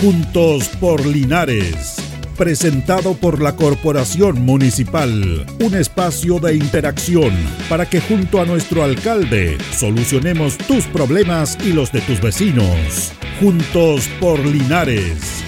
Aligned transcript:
Juntos 0.00 0.68
por 0.80 1.04
Linares. 1.04 1.96
Presentado 2.38 3.12
por 3.12 3.42
la 3.42 3.54
Corporación 3.54 4.40
Municipal, 4.46 5.44
un 5.60 5.74
espacio 5.74 6.38
de 6.38 6.56
interacción 6.56 7.34
para 7.68 7.84
que 7.84 8.00
junto 8.00 8.40
a 8.40 8.46
nuestro 8.46 8.82
alcalde 8.82 9.58
solucionemos 9.76 10.56
tus 10.56 10.86
problemas 10.86 11.58
y 11.66 11.74
los 11.74 11.92
de 11.92 12.00
tus 12.00 12.18
vecinos. 12.22 13.12
Juntos 13.40 14.08
por 14.18 14.38
Linares. 14.38 15.39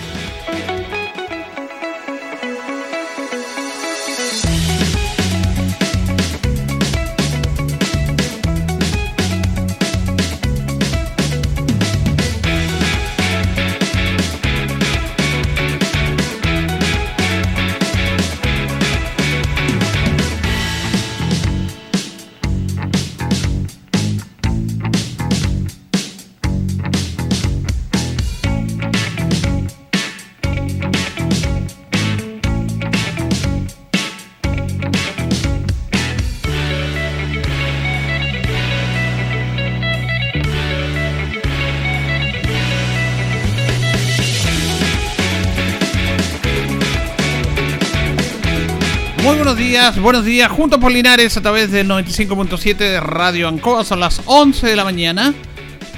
Buenos 50.03 50.25
días. 50.25 50.51
Juntos 50.51 50.81
por 50.81 50.91
Linares 50.91 51.37
a 51.37 51.43
través 51.43 51.71
del 51.71 51.89
95.7 51.89 52.77
de 52.77 52.99
Radio 52.99 53.47
Ancoa. 53.47 53.85
Son 53.85 54.01
las 54.01 54.21
11 54.27 54.67
de 54.67 54.75
la 54.75 54.83
mañana. 54.83 55.33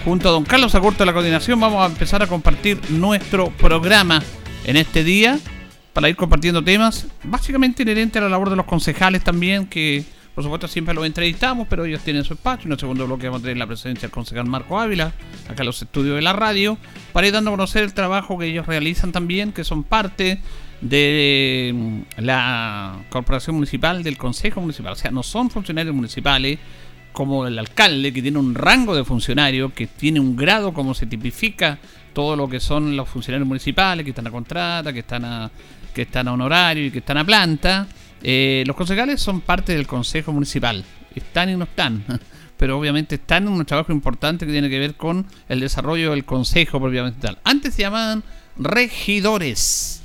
Junto 0.04 0.28
a 0.28 0.32
don 0.32 0.44
Carlos 0.44 0.74
Agurto 0.74 0.98
de 0.98 1.06
la 1.06 1.14
coordinación 1.14 1.58
vamos 1.58 1.82
a 1.82 1.86
empezar 1.86 2.22
a 2.22 2.26
compartir 2.26 2.78
nuestro 2.90 3.48
programa 3.50 4.22
en 4.64 4.76
este 4.76 5.04
día 5.04 5.38
para 5.94 6.10
ir 6.10 6.16
compartiendo 6.16 6.62
temas 6.62 7.06
básicamente 7.22 7.82
inherentes 7.82 8.20
a 8.20 8.24
la 8.24 8.30
labor 8.30 8.50
de 8.50 8.56
los 8.56 8.66
concejales 8.66 9.24
también, 9.24 9.66
que 9.66 10.04
por 10.34 10.42
supuesto 10.42 10.66
siempre 10.66 10.94
los 10.94 11.06
entrevistamos, 11.06 11.68
pero 11.68 11.84
ellos 11.84 12.02
tienen 12.02 12.24
su 12.24 12.34
espacio. 12.34 12.66
En 12.66 12.72
el 12.72 12.78
segundo 12.78 13.06
bloque 13.06 13.26
vamos 13.26 13.40
a 13.40 13.42
tener 13.42 13.56
la 13.56 13.66
presencia 13.66 14.02
del 14.02 14.10
concejal 14.10 14.46
Marco 14.46 14.80
Ávila, 14.80 15.12
acá 15.48 15.62
en 15.62 15.66
los 15.66 15.80
estudios 15.80 16.16
de 16.16 16.22
la 16.22 16.32
radio, 16.32 16.76
para 17.12 17.26
ir 17.26 17.32
dando 17.32 17.50
a 17.50 17.52
conocer 17.52 17.84
el 17.84 17.94
trabajo 17.94 18.36
que 18.38 18.46
ellos 18.46 18.66
realizan 18.66 19.12
también, 19.12 19.52
que 19.52 19.62
son 19.62 19.84
parte 19.84 20.40
de 20.80 21.72
mm, 21.72 22.00
la 22.22 22.98
corporación 23.10 23.54
municipal, 23.56 24.02
del 24.02 24.18
consejo 24.18 24.60
municipal. 24.60 24.92
O 24.92 24.96
sea, 24.96 25.10
no 25.12 25.22
son 25.22 25.50
funcionarios 25.50 25.94
municipales 25.94 26.58
como 27.12 27.46
el 27.46 27.56
alcalde, 27.58 28.12
que 28.12 28.20
tiene 28.20 28.38
un 28.38 28.56
rango 28.56 28.96
de 28.96 29.04
funcionario, 29.04 29.72
que 29.72 29.86
tiene 29.86 30.18
un 30.18 30.34
grado 30.34 30.74
como 30.74 30.94
se 30.94 31.06
tipifica 31.06 31.78
todo 32.12 32.34
lo 32.34 32.48
que 32.48 32.58
son 32.58 32.96
los 32.96 33.08
funcionarios 33.08 33.46
municipales, 33.46 34.04
que 34.04 34.10
están 34.10 34.26
a 34.26 34.30
contrata, 34.32 34.92
que 34.92 34.98
están 34.98 35.24
a, 35.24 35.50
que 35.94 36.02
están 36.02 36.26
a 36.26 36.32
honorario 36.32 36.86
y 36.86 36.90
que 36.90 36.98
están 36.98 37.18
a 37.18 37.24
planta. 37.24 37.86
Eh, 38.24 38.64
los 38.66 38.74
concejales 38.74 39.20
son 39.20 39.40
parte 39.40 39.76
del 39.76 39.86
consejo 39.86 40.32
municipal, 40.32 40.84
están 41.14 41.50
y 41.50 41.56
no 41.56 41.64
están, 41.64 42.04
pero 42.56 42.78
obviamente 42.78 43.14
están 43.16 43.46
en 43.46 43.52
un 43.52 43.64
trabajo 43.64 43.92
importante 43.92 44.46
que 44.46 44.52
tiene 44.52 44.68
que 44.68 44.80
ver 44.80 44.94
con 44.94 45.26
el 45.48 45.60
desarrollo 45.60 46.10
del 46.10 46.24
consejo 46.24 46.80
propiamente 46.80 47.20
tal. 47.20 47.38
Antes 47.44 47.74
se 47.74 47.82
llamaban 47.82 48.24
regidores 48.56 50.00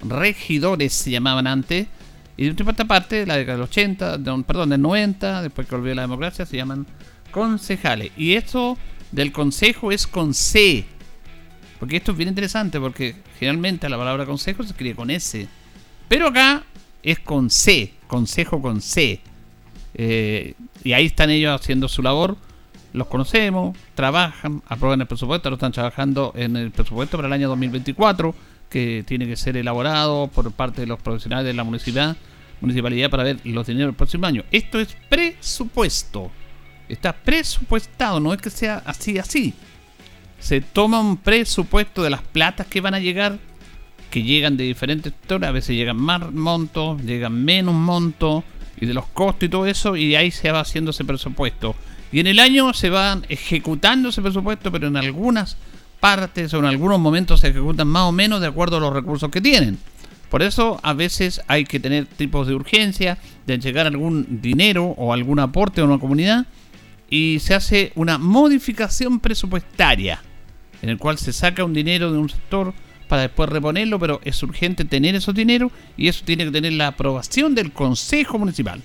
regidores 0.00 0.92
se 0.92 1.10
llamaban 1.10 1.46
antes. 1.46 1.86
Y 2.36 2.48
de 2.48 2.62
otra 2.62 2.84
parte, 2.84 3.26
la 3.26 3.36
década 3.36 3.58
del 3.58 3.64
80, 3.64 4.18
perdón, 4.46 4.70
del 4.70 4.80
90, 4.80 5.42
después 5.42 5.66
que 5.66 5.74
volvió 5.74 5.94
la 5.94 6.02
democracia, 6.02 6.46
se 6.46 6.56
llaman 6.56 6.86
concejales. 7.32 8.12
Y 8.16 8.34
esto 8.34 8.78
del 9.10 9.32
consejo 9.32 9.90
es 9.90 10.06
con 10.06 10.34
C. 10.34 10.84
Porque 11.80 11.96
esto 11.96 12.12
es 12.12 12.18
bien 12.18 12.28
interesante, 12.28 12.78
porque 12.78 13.16
generalmente 13.38 13.88
la 13.88 13.98
palabra 13.98 14.24
consejo 14.24 14.62
se 14.62 14.70
escribe 14.70 14.94
con 14.94 15.10
S. 15.10 15.48
Pero 16.08 16.28
acá 16.28 16.62
es 17.10 17.18
con 17.20 17.50
C, 17.50 17.92
consejo 18.06 18.60
con 18.60 18.80
C. 18.80 19.20
Eh, 19.94 20.54
y 20.84 20.92
ahí 20.92 21.06
están 21.06 21.30
ellos 21.30 21.58
haciendo 21.60 21.88
su 21.88 22.02
labor. 22.02 22.36
Los 22.92 23.06
conocemos, 23.08 23.76
trabajan, 23.94 24.62
aprueban 24.66 25.00
el 25.00 25.06
presupuesto, 25.06 25.50
lo 25.50 25.56
están 25.56 25.72
trabajando 25.72 26.32
en 26.36 26.56
el 26.56 26.70
presupuesto 26.70 27.18
para 27.18 27.28
el 27.28 27.34
año 27.34 27.48
2024 27.48 28.34
que 28.68 29.04
tiene 29.06 29.26
que 29.26 29.36
ser 29.36 29.56
elaborado 29.56 30.28
por 30.28 30.50
parte 30.52 30.82
de 30.82 30.86
los 30.86 31.00
profesionales 31.00 31.46
de 31.46 31.54
la 31.54 31.64
municipalidad, 31.64 32.16
municipalidad 32.60 33.10
para 33.10 33.24
ver 33.24 33.40
los 33.44 33.66
dineros 33.66 33.88
del 33.88 33.96
próximo 33.96 34.26
año. 34.26 34.44
Esto 34.50 34.78
es 34.78 34.96
presupuesto. 35.08 36.30
Está 36.88 37.12
presupuestado, 37.12 38.20
no 38.20 38.32
es 38.32 38.40
que 38.40 38.50
sea 38.50 38.82
así, 38.86 39.18
así. 39.18 39.54
Se 40.38 40.60
toma 40.60 41.00
un 41.00 41.16
presupuesto 41.16 42.02
de 42.02 42.10
las 42.10 42.22
platas 42.22 42.66
que 42.66 42.80
van 42.80 42.94
a 42.94 43.00
llegar, 43.00 43.38
que 44.10 44.22
llegan 44.22 44.56
de 44.56 44.64
diferentes 44.64 45.12
sectores, 45.12 45.48
a 45.48 45.52
veces 45.52 45.76
llegan 45.76 45.96
más 45.96 46.32
montos, 46.32 47.02
llegan 47.02 47.44
menos 47.44 47.74
montos, 47.74 48.44
y 48.80 48.86
de 48.86 48.94
los 48.94 49.06
costos 49.06 49.44
y 49.44 49.48
todo 49.48 49.66
eso, 49.66 49.96
y 49.96 50.14
ahí 50.14 50.30
se 50.30 50.50
va 50.50 50.60
haciendo 50.60 50.92
ese 50.92 51.04
presupuesto. 51.04 51.74
Y 52.12 52.20
en 52.20 52.26
el 52.26 52.38
año 52.38 52.72
se 52.72 52.90
van 52.90 53.26
ejecutando 53.28 54.08
ese 54.08 54.22
presupuesto, 54.22 54.72
pero 54.72 54.86
en 54.86 54.96
algunas 54.96 55.56
partes 56.00 56.54
o 56.54 56.58
en 56.58 56.64
algunos 56.64 56.98
momentos 56.98 57.40
se 57.40 57.48
ejecutan 57.48 57.88
más 57.88 58.04
o 58.04 58.12
menos 58.12 58.40
de 58.40 58.46
acuerdo 58.46 58.76
a 58.76 58.80
los 58.80 58.92
recursos 58.92 59.30
que 59.30 59.40
tienen. 59.40 59.78
Por 60.30 60.42
eso 60.42 60.78
a 60.82 60.92
veces 60.92 61.40
hay 61.48 61.64
que 61.64 61.80
tener 61.80 62.06
tipos 62.06 62.46
de 62.46 62.54
urgencia, 62.54 63.18
de 63.46 63.58
llegar 63.58 63.86
algún 63.86 64.40
dinero 64.42 64.84
o 64.84 65.12
algún 65.12 65.38
aporte 65.38 65.80
a 65.80 65.84
una 65.84 65.98
comunidad 65.98 66.46
y 67.08 67.38
se 67.40 67.54
hace 67.54 67.92
una 67.94 68.18
modificación 68.18 69.20
presupuestaria 69.20 70.22
en 70.82 70.90
el 70.90 70.98
cual 70.98 71.18
se 71.18 71.32
saca 71.32 71.64
un 71.64 71.72
dinero 71.72 72.12
de 72.12 72.18
un 72.18 72.28
sector 72.28 72.74
para 73.08 73.22
después 73.22 73.48
reponerlo, 73.48 73.98
pero 73.98 74.20
es 74.24 74.42
urgente 74.42 74.84
tener 74.84 75.14
esos 75.14 75.34
dinero 75.34 75.72
y 75.96 76.08
eso 76.08 76.22
tiene 76.24 76.44
que 76.44 76.50
tener 76.50 76.74
la 76.74 76.88
aprobación 76.88 77.54
del 77.54 77.72
Consejo 77.72 78.38
Municipal. 78.38 78.82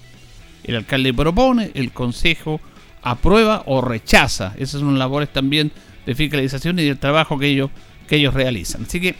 El 0.63 0.78
alcalde 0.78 1.13
propone, 1.13 1.72
el 1.73 1.91
Consejo 1.91 2.61
aprueba 3.01 3.63
o 3.66 3.81
rechaza. 3.81 4.53
Esas 4.57 4.79
son 4.81 4.97
labores 4.97 5.31
también 5.31 5.72
de 6.06 6.16
fiscalización 6.16 6.79
y 6.79 6.85
del 6.85 6.97
trabajo 6.97 7.38
que 7.38 7.47
ellos, 7.47 7.69
que 8.07 8.16
ellos 8.16 8.34
realizan. 8.34 8.84
Así 8.84 9.00
que 9.00 9.16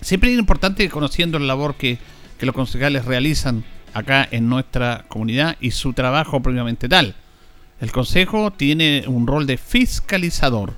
siempre 0.00 0.32
es 0.32 0.38
importante 0.38 0.88
conociendo 0.90 1.38
la 1.38 1.46
labor 1.46 1.76
que, 1.76 1.98
los 2.40 2.54
concejales 2.54 3.06
realizan 3.06 3.64
acá 3.94 4.28
en 4.30 4.50
nuestra 4.50 5.06
comunidad 5.08 5.56
y 5.62 5.70
su 5.70 5.94
trabajo 5.94 6.42
propiamente 6.42 6.90
tal. 6.90 7.14
El 7.80 7.90
consejo 7.90 8.50
tiene 8.50 9.04
un 9.06 9.26
rol 9.26 9.46
de 9.46 9.56
fiscalizador 9.56 10.74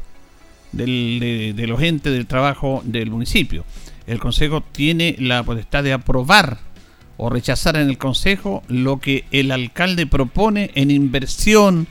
de, 0.76 1.54
de, 1.54 1.66
los 1.66 1.82
entes 1.82 2.12
del 2.12 2.26
trabajo 2.26 2.82
del 2.84 3.10
municipio. 3.10 3.64
El 4.06 4.19
consejo 4.19 4.62
tiene 4.62 5.16
la 5.19 5.42
potestad 5.42 5.82
de 5.82 5.92
aprobar 5.92 6.59
o 7.16 7.31
rechazar 7.31 7.76
en 7.76 7.88
el 7.88 7.98
consejo 7.98 8.62
lo 8.69 9.00
que 9.00 9.25
el 9.31 9.50
alcalde 9.50 10.06
propone 10.06 10.70
en 10.75 10.91
inversión, 10.91 11.87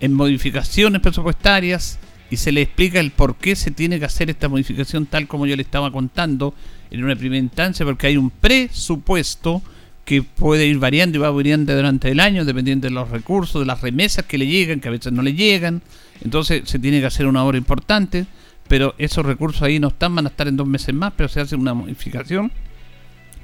en 0.00 0.14
modificaciones 0.14 1.00
presupuestarias, 1.00 1.98
y 2.30 2.36
se 2.36 2.52
le 2.52 2.62
explica 2.62 3.00
el 3.00 3.10
por 3.10 3.36
qué 3.36 3.56
se 3.56 3.70
tiene 3.72 3.98
que 3.98 4.04
hacer 4.04 4.30
esta 4.30 4.48
modificación 4.48 5.06
tal 5.06 5.26
como 5.26 5.46
yo 5.46 5.56
le 5.56 5.62
estaba 5.62 5.90
contando 5.90 6.54
en 6.90 7.04
una 7.04 7.16
primera 7.16 7.42
instancia, 7.42 7.84
porque 7.84 8.06
hay 8.06 8.16
un 8.16 8.30
presupuesto 8.30 9.62
que 10.04 10.22
puede 10.22 10.66
ir 10.66 10.78
variando 10.78 11.18
y 11.18 11.20
va 11.20 11.30
variando 11.30 11.74
durante 11.74 12.10
el 12.10 12.20
año, 12.20 12.44
dependiendo 12.44 12.88
de 12.88 12.94
los 12.94 13.10
recursos, 13.10 13.60
de 13.60 13.66
las 13.66 13.80
remesas 13.80 14.24
que 14.24 14.38
le 14.38 14.46
llegan, 14.46 14.80
que 14.80 14.88
a 14.88 14.92
veces 14.92 15.12
no 15.12 15.22
le 15.22 15.34
llegan. 15.34 15.82
Entonces 16.24 16.68
se 16.68 16.78
tiene 16.78 17.00
que 17.00 17.06
hacer 17.06 17.26
una 17.26 17.44
obra 17.44 17.58
importante, 17.58 18.26
pero 18.68 18.94
esos 18.98 19.24
recursos 19.24 19.62
ahí 19.62 19.78
no 19.78 19.88
están, 19.88 20.14
van 20.14 20.26
a 20.26 20.28
estar 20.28 20.48
en 20.48 20.56
dos 20.56 20.66
meses 20.66 20.94
más, 20.94 21.12
pero 21.16 21.28
se 21.28 21.40
hace 21.40 21.56
una 21.56 21.74
modificación 21.74 22.52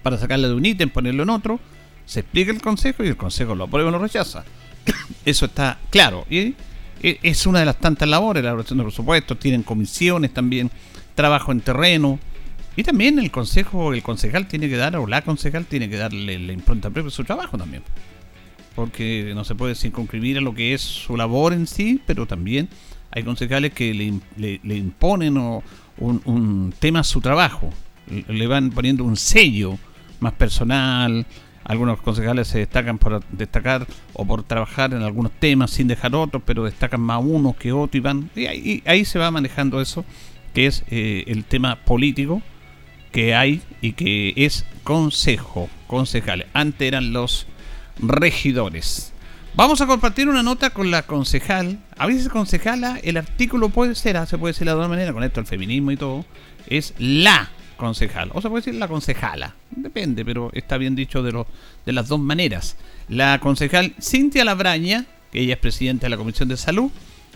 para 0.02 0.19
sacarle 0.19 0.49
de 0.49 0.55
un 0.55 0.64
ítem, 0.64 0.88
ponerlo 0.88 1.25
en 1.25 1.31
otro. 1.31 1.58
Se 2.05 2.20
explica 2.20 2.52
el 2.52 2.61
consejo 2.61 3.02
y 3.02 3.08
el 3.08 3.17
consejo 3.17 3.55
lo 3.55 3.64
aprueba 3.64 3.88
o 3.88 3.93
lo 3.93 3.99
rechaza. 3.99 4.44
Eso 5.25 5.46
está 5.46 5.78
claro. 5.90 6.25
Y 6.31 6.55
e, 7.02 7.19
es 7.23 7.46
una 7.46 7.61
de 7.61 7.67
las 7.67 7.78
tantas 7.78 8.08
labores, 8.08 8.43
la 8.43 8.50
elaboración 8.50 8.78
de 8.78 8.84
presupuestos, 8.84 9.38
tienen 9.38 9.62
comisiones 9.62 10.32
también, 10.32 10.70
trabajo 11.14 11.50
en 11.52 11.61
terreno. 11.61 12.19
Y 12.76 12.82
también 12.82 13.19
el 13.19 13.31
consejo, 13.31 13.94
el 13.94 14.02
concejal 14.02 14.46
tiene 14.46 14.69
que 14.69 14.76
dar, 14.76 14.96
o 14.96 15.06
la 15.06 15.23
concejal 15.23 15.64
tiene 15.64 15.88
que 15.88 15.96
darle 15.96 16.38
la 16.38 16.52
impronta 16.52 16.90
propia 16.90 17.08
a 17.08 17.11
su 17.11 17.25
trabajo 17.25 17.56
también. 17.56 17.82
Porque 18.76 19.32
no 19.34 19.43
se 19.44 19.56
puede 19.56 19.75
circunscribir 19.75 20.38
a 20.38 20.40
lo 20.40 20.55
que 20.55 20.73
es 20.73 20.82
su 20.82 21.17
labor 21.17 21.52
en 21.52 21.67
sí, 21.67 22.00
pero 22.06 22.26
también 22.26 22.69
hay 23.11 23.25
concejales 23.25 23.73
que 23.73 23.93
le, 23.93 24.76
imponen 24.76 25.37
un, 25.37 25.62
un 25.99 26.75
tema 26.78 27.00
a 27.00 27.05
su 27.05 27.20
trabajo. 27.20 27.70
Le 28.28 28.46
van 28.46 28.70
poniendo 28.70 29.02
un 29.02 29.17
sello 29.17 29.76
más 30.20 30.34
personal, 30.34 31.26
algunos 31.67 32.00
concejales 32.00 32.46
se 32.46 32.58
destacan 32.58 32.96
por 32.96 33.25
destacar 33.31 33.88
o 34.12 34.25
por 34.25 34.44
trabajar 34.44 34.93
en 34.94 35.02
algunos 35.02 35.32
temas 35.32 35.73
sin 35.73 35.88
dejar 35.88 36.14
otros, 36.14 36.43
pero 36.46 36.64
destacan 36.64 37.00
más 37.00 37.20
unos 37.25 37.56
que 37.56 37.73
otros 37.73 37.96
y 37.96 38.00
van. 38.00 38.31
Y 38.37 38.46
ahí, 38.46 38.82
ahí 38.87 39.05
se 39.05 39.19
va 39.19 39.32
manejando 39.32 39.81
eso, 39.81 40.05
que 40.55 40.67
es 40.67 40.84
eh, 40.90 41.25
el 41.26 41.44
tema 41.44 41.76
político, 41.84 42.40
que 43.11 43.34
hay 43.34 43.62
y 43.81 43.94
que 43.94 44.32
es 44.37 44.64
consejo, 44.84 45.69
concejales. 45.88 46.46
Antes 46.52 46.87
eran 46.87 47.12
los 47.12 47.49
regidores. 47.98 49.12
Vamos 49.54 49.81
a 49.81 49.87
compartir 49.87 50.28
una 50.28 50.43
nota 50.43 50.70
con 50.70 50.90
la 50.90 51.04
concejal. 51.04 51.78
A 51.96 52.06
veces 52.06 52.28
concejala, 52.28 53.00
el 53.02 53.16
artículo 53.16 53.70
puede 53.70 53.94
ser, 53.94 54.19
ah, 54.19 54.26
se 54.26 54.37
puede 54.37 54.52
decir 54.52 54.66
de 54.66 54.75
otra 54.75 54.87
manera, 54.87 55.14
con 55.14 55.25
esto 55.25 55.40
el 55.40 55.46
feminismo 55.46 55.90
y 55.93 55.96
todo, 55.96 56.26
es 56.66 56.93
la 56.98 57.48
concejal. 57.78 58.31
O 58.34 58.43
se 58.43 58.50
puede 58.50 58.60
decir 58.60 58.75
la 58.75 58.87
concejala. 58.87 59.54
Depende, 59.70 60.26
pero 60.26 60.50
está 60.52 60.76
bien 60.76 60.94
dicho 60.94 61.22
de, 61.22 61.44
de 61.87 61.93
las 61.93 62.08
dos 62.08 62.20
maneras. 62.20 62.76
La 63.08 63.38
concejal 63.40 63.94
Cintia 63.99 64.44
Labraña, 64.44 65.06
que 65.32 65.40
ella 65.40 65.54
es 65.54 65.60
presidenta 65.60 66.04
de 66.04 66.10
la 66.10 66.19
Comisión 66.19 66.50
de 66.50 66.58
Salud. 66.58 66.90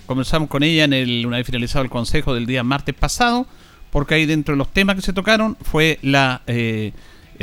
Comenzamos 0.05 0.51
con 0.51 0.63
ella 0.63 0.85
en 0.85 0.93
el, 0.93 1.25
una 1.25 1.39
vez 1.39 1.47
finalizado 1.47 1.85
el 1.85 1.91
consejo 1.91 2.35
del 2.35 2.45
día 2.45 2.63
martes 2.63 2.95
pasado, 2.95 3.47
porque 3.91 4.17
ahí 4.17 4.27
dentro 4.27 4.55
de 4.55 4.59
los 4.59 4.71
temas 4.71 4.97
que 4.97 5.03
se 5.03 5.15
tocaron 5.15 5.57
fue 5.63 5.99
la, 6.03 6.43
eh, 6.47 6.93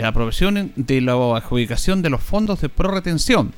aprobación 0.06 0.72
de 0.76 1.02
la 1.02 1.14
adjudicación 1.14 2.02
de 2.02 2.10
los 2.10 2.22
fondos 2.22 2.62
de 2.62 2.70
prorretención, 2.70 3.54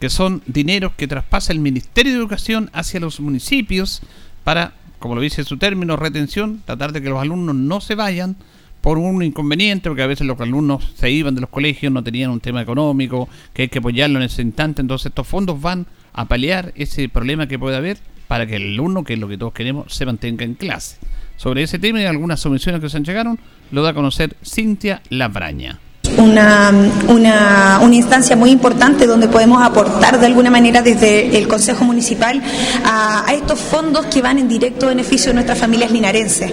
que 0.00 0.10
son 0.10 0.42
dineros 0.46 0.92
que 0.96 1.08
traspasa 1.08 1.52
el 1.52 1.60
Ministerio 1.60 2.12
de 2.12 2.18
Educación 2.18 2.70
hacia 2.72 3.00
los 3.00 3.20
municipios 3.20 4.02
para, 4.44 4.74
como 4.98 5.14
lo 5.14 5.20
dice 5.20 5.44
su 5.44 5.58
término, 5.58 5.96
retención, 5.96 6.62
tratar 6.64 6.92
de 6.92 7.02
que 7.02 7.08
los 7.08 7.20
alumnos 7.20 7.54
no 7.54 7.80
se 7.80 7.94
vayan 7.94 8.36
por 8.80 8.98
un 8.98 9.22
inconveniente, 9.22 9.88
porque 9.88 10.02
a 10.02 10.06
veces 10.06 10.26
los 10.26 10.40
alumnos 10.40 10.92
se 10.96 11.10
iban 11.10 11.34
de 11.34 11.40
los 11.40 11.50
colegios, 11.50 11.92
no 11.92 12.04
tenían 12.04 12.30
un 12.30 12.40
tema 12.40 12.62
económico, 12.62 13.28
que 13.52 13.62
hay 13.62 13.68
que 13.68 13.80
apoyarlo 13.80 14.18
en 14.18 14.24
ese 14.24 14.42
instante, 14.42 14.80
entonces 14.80 15.06
estos 15.06 15.26
fondos 15.26 15.60
van 15.60 15.86
a 16.12 16.26
paliar 16.26 16.72
ese 16.76 17.08
problema 17.08 17.48
que 17.48 17.58
puede 17.58 17.76
haber 17.76 17.98
para 18.28 18.46
que 18.46 18.56
el 18.56 18.74
alumno, 18.74 19.04
que 19.04 19.14
es 19.14 19.18
lo 19.18 19.28
que 19.28 19.38
todos 19.38 19.52
queremos, 19.52 19.92
se 19.92 20.06
mantenga 20.06 20.44
en 20.44 20.54
clase. 20.54 20.98
Sobre 21.36 21.62
ese 21.62 21.78
tema 21.78 22.00
y 22.00 22.04
algunas 22.04 22.40
subvenciones 22.40 22.80
que 22.80 22.88
se 22.88 22.96
han 22.96 23.04
llegado, 23.04 23.36
lo 23.70 23.82
da 23.82 23.90
a 23.90 23.94
conocer 23.94 24.36
Cintia 24.42 25.02
Labraña 25.10 25.78
una, 26.18 26.72
una, 27.08 27.80
una, 27.82 27.94
instancia 27.94 28.36
muy 28.36 28.50
importante 28.50 29.06
donde 29.06 29.28
podemos 29.28 29.62
aportar 29.62 30.18
de 30.18 30.26
alguna 30.26 30.50
manera 30.50 30.82
desde 30.82 31.36
el 31.36 31.48
Consejo 31.48 31.84
Municipal 31.84 32.42
a, 32.84 33.24
estos 33.32 33.60
fondos 33.60 34.06
que 34.06 34.22
van 34.22 34.38
en 34.38 34.48
directo 34.48 34.86
beneficio 34.86 35.28
de 35.28 35.34
nuestras 35.34 35.58
familias 35.58 35.90
linarenses. 35.90 36.50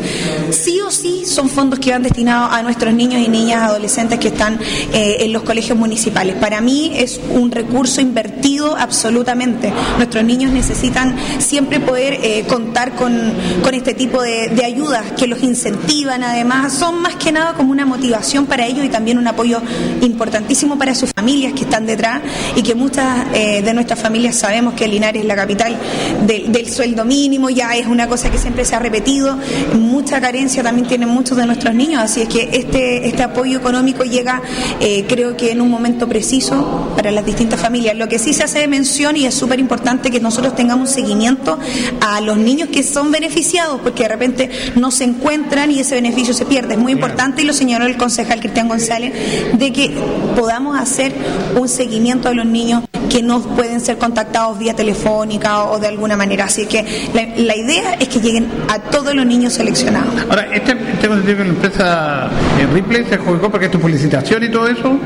Sí 0.51 0.80
o 0.81 0.92
sí 0.92 1.24
son 1.25 1.50
fondos 1.50 1.80
que 1.80 1.92
van 1.92 2.04
destinados 2.04 2.54
a 2.54 2.62
nuestros 2.62 2.94
niños 2.94 3.21
y 3.21 3.30
niñas 3.30 3.63
adolescentes 3.63 4.19
que 4.19 4.30
están 4.30 4.60
eh, 4.94 5.18
en 5.21 5.33
los 5.33 5.44
colegios 5.44 5.77
municipales. 5.77 6.36
Para 6.36 6.62
mí 6.62 6.92
es 6.95 7.19
un 7.30 7.51
recurso 7.51 8.01
invertido 8.01 8.75
absolutamente. 8.77 9.71
Nuestros 9.98 10.24
niños 10.24 10.51
necesitan 10.51 11.16
siempre 11.39 11.80
poder 11.80 12.19
eh, 12.21 12.44
contar 12.48 12.95
con, 12.95 13.33
con, 13.63 13.74
este 13.74 13.94
tipo 13.94 14.21
de, 14.21 14.50
de 14.50 14.66
ayudas 14.66 15.04
que 15.18 15.27
los 15.27 15.42
incentivan, 15.42 16.24
además 16.24 16.74
son 16.74 17.01
más 17.01 17.16
que 17.16 17.31
nada 17.31 17.54
como 17.54 17.71
una 17.71 17.86
motivación 17.86 18.45
para 18.45 18.66
ellos 18.66 18.86
y 18.86 18.89
también 18.89 19.18
un 19.18 19.27
apoyo 19.27 19.52
importantísimo 20.01 20.77
para 20.77 20.95
sus 20.95 21.11
familias 21.11 21.53
que 21.53 21.61
están 21.61 21.85
detrás 21.85 22.21
y 22.55 22.63
que 22.63 22.75
muchas 22.75 23.27
eh, 23.33 23.61
de 23.61 23.73
nuestras 23.73 24.00
familias 24.00 24.35
sabemos 24.35 24.73
que 24.73 24.88
Linares 24.88 25.21
es 25.21 25.27
la 25.27 25.35
capital 25.35 25.77
del 26.25 26.69
sueldo 26.69 27.05
mínimo, 27.05 27.50
ya 27.50 27.75
es 27.75 27.88
una 27.88 28.07
cosa 28.07 28.31
que 28.31 28.38
siempre 28.38 28.65
se 28.65 28.75
ha 28.75 28.79
repetido, 28.79 29.38
mucha 29.73 30.19
carencia 30.21 30.63
también 30.63 30.88
tienen 30.88 31.09
muchos 31.09 31.38
de 31.38 31.45
nuestros 31.45 31.73
niños, 31.75 32.01
así 32.01 32.21
es 32.21 32.29
que 32.29 32.50
este, 32.53 33.07
este 33.07 33.23
apoyo 33.23 33.57
económico 33.57 34.03
llega 34.03 34.41
eh, 34.79 35.05
creo 35.07 35.35
que 35.38 35.51
en 35.51 35.61
un 35.61 35.69
momento 35.69 36.07
preciso 36.07 36.91
para 36.95 37.11
las 37.11 37.25
distintas 37.25 37.59
familias. 37.59 37.95
Lo 37.95 38.07
que 38.07 38.19
sí 38.19 38.33
se 38.33 38.44
hace 38.44 38.59
de 38.59 38.67
mención 38.67 39.15
y 39.15 39.25
es 39.25 39.33
súper 39.33 39.59
importante 39.59 40.11
que 40.11 40.19
nosotros 40.19 40.56
tengamos 40.56 40.89
seguimiento 40.89 41.57
a 42.01 42.21
los 42.21 42.38
niños 42.38 42.69
que 42.69 42.83
son 42.83 43.11
beneficiados, 43.11 43.79
porque 43.81 44.03
de 44.03 44.09
repente 44.09 44.49
no 44.75 44.91
se 44.91 45.03
encuentran 45.03 45.71
y 45.71 45.79
ese 45.79 45.95
beneficio 45.95 46.33
se 46.33 46.45
pierde. 46.45 46.73
Es 46.73 46.79
muy 46.79 46.91
importante 46.91 47.41
y 47.41 47.45
lo 47.45 47.53
señaló 47.53 47.85
el 47.85 47.97
concejal 47.97 48.39
Cristian 48.39 48.67
González, 48.67 49.13
de 49.54 49.72
que 49.72 49.92
podamos 50.36 50.80
hacer 50.80 51.13
un 51.56 51.68
seguimiento 51.68 52.30
a 52.30 52.34
los 52.34 52.45
niños 52.45 52.84
que 53.10 53.22
no 53.22 53.42
pueden 53.42 53.80
ser 53.80 53.98
contactados 53.98 54.57
vía 54.57 54.74
telefónica 54.74 55.66
o 55.66 55.80
de 55.80 55.88
alguna 55.88 56.18
manera. 56.18 56.45
Así 56.45 56.66
que 56.66 56.84
la, 57.13 57.56
idea 57.56 57.94
es 57.94 58.07
que 58.07 58.19
lleguen 58.19 58.48
a 58.69 58.80
todos 58.80 59.13
los 59.13 59.25
niños 59.25 59.54
seleccionados. 59.54 60.13
Ahora, 60.30 60.48
este 60.54 60.75
tema 61.00 61.22
que 61.24 61.36
la 61.36 61.45
empresa 61.45 62.30
eh, 62.60 62.68
Ripley 62.74 63.06
se 63.06 63.16
adjudicó 63.16 63.51
porque 63.51 63.68
esto 63.68 63.80
publicitación 63.80 64.44
y 64.44 64.50
todo 64.50 64.68
eso. 64.68 64.98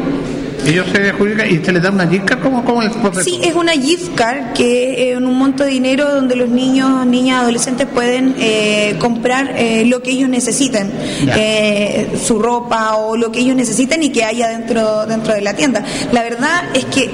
Ellos 0.66 0.88
se 0.92 1.10
adjudican 1.10 1.50
y 1.50 1.64
se 1.64 1.72
les 1.72 1.82
da 1.82 1.92
una 1.92 2.08
gift 2.08 2.26
card, 2.26 2.42
¿cómo, 2.42 2.66
cómo 2.66 2.84
es 2.84 2.92
Sí, 3.24 3.40
es 3.44 3.56
una 3.56 3.74
gift 3.74 4.16
card 4.16 4.54
que 4.54 5.12
es 5.12 5.18
en 5.18 5.26
un 5.26 5.38
monto 5.38 5.64
de 5.64 5.70
dinero 5.70 6.14
donde 6.14 6.36
los 6.36 6.50
niños, 6.50 7.06
niñas, 7.06 7.44
adolescentes 7.44 7.88
pueden 7.88 8.36
eh, 8.40 8.96
comprar 9.00 9.54
eh, 9.58 9.86
lo 9.86 10.02
que 10.02 10.12
ellos 10.12 10.30
necesiten, 10.30 10.92
eh, 11.36 12.08
su 12.22 12.40
ropa 12.40 12.96
o 12.96 13.16
lo 13.16 13.32
que 13.32 13.40
ellos 13.40 13.56
necesiten 13.56 14.04
y 14.04 14.10
que 14.10 14.24
haya 14.24 14.50
dentro, 14.50 15.06
dentro 15.06 15.34
de 15.34 15.42
la 15.42 15.54
tienda. 15.54 15.84
La 16.12 16.24
verdad 16.24 16.64
es 16.74 16.86
que 16.86 17.10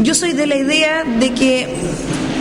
yo 0.00 0.14
soy 0.14 0.32
de 0.32 0.46
la 0.46 0.56
idea 0.56 1.04
de 1.04 1.32
que 1.32 1.68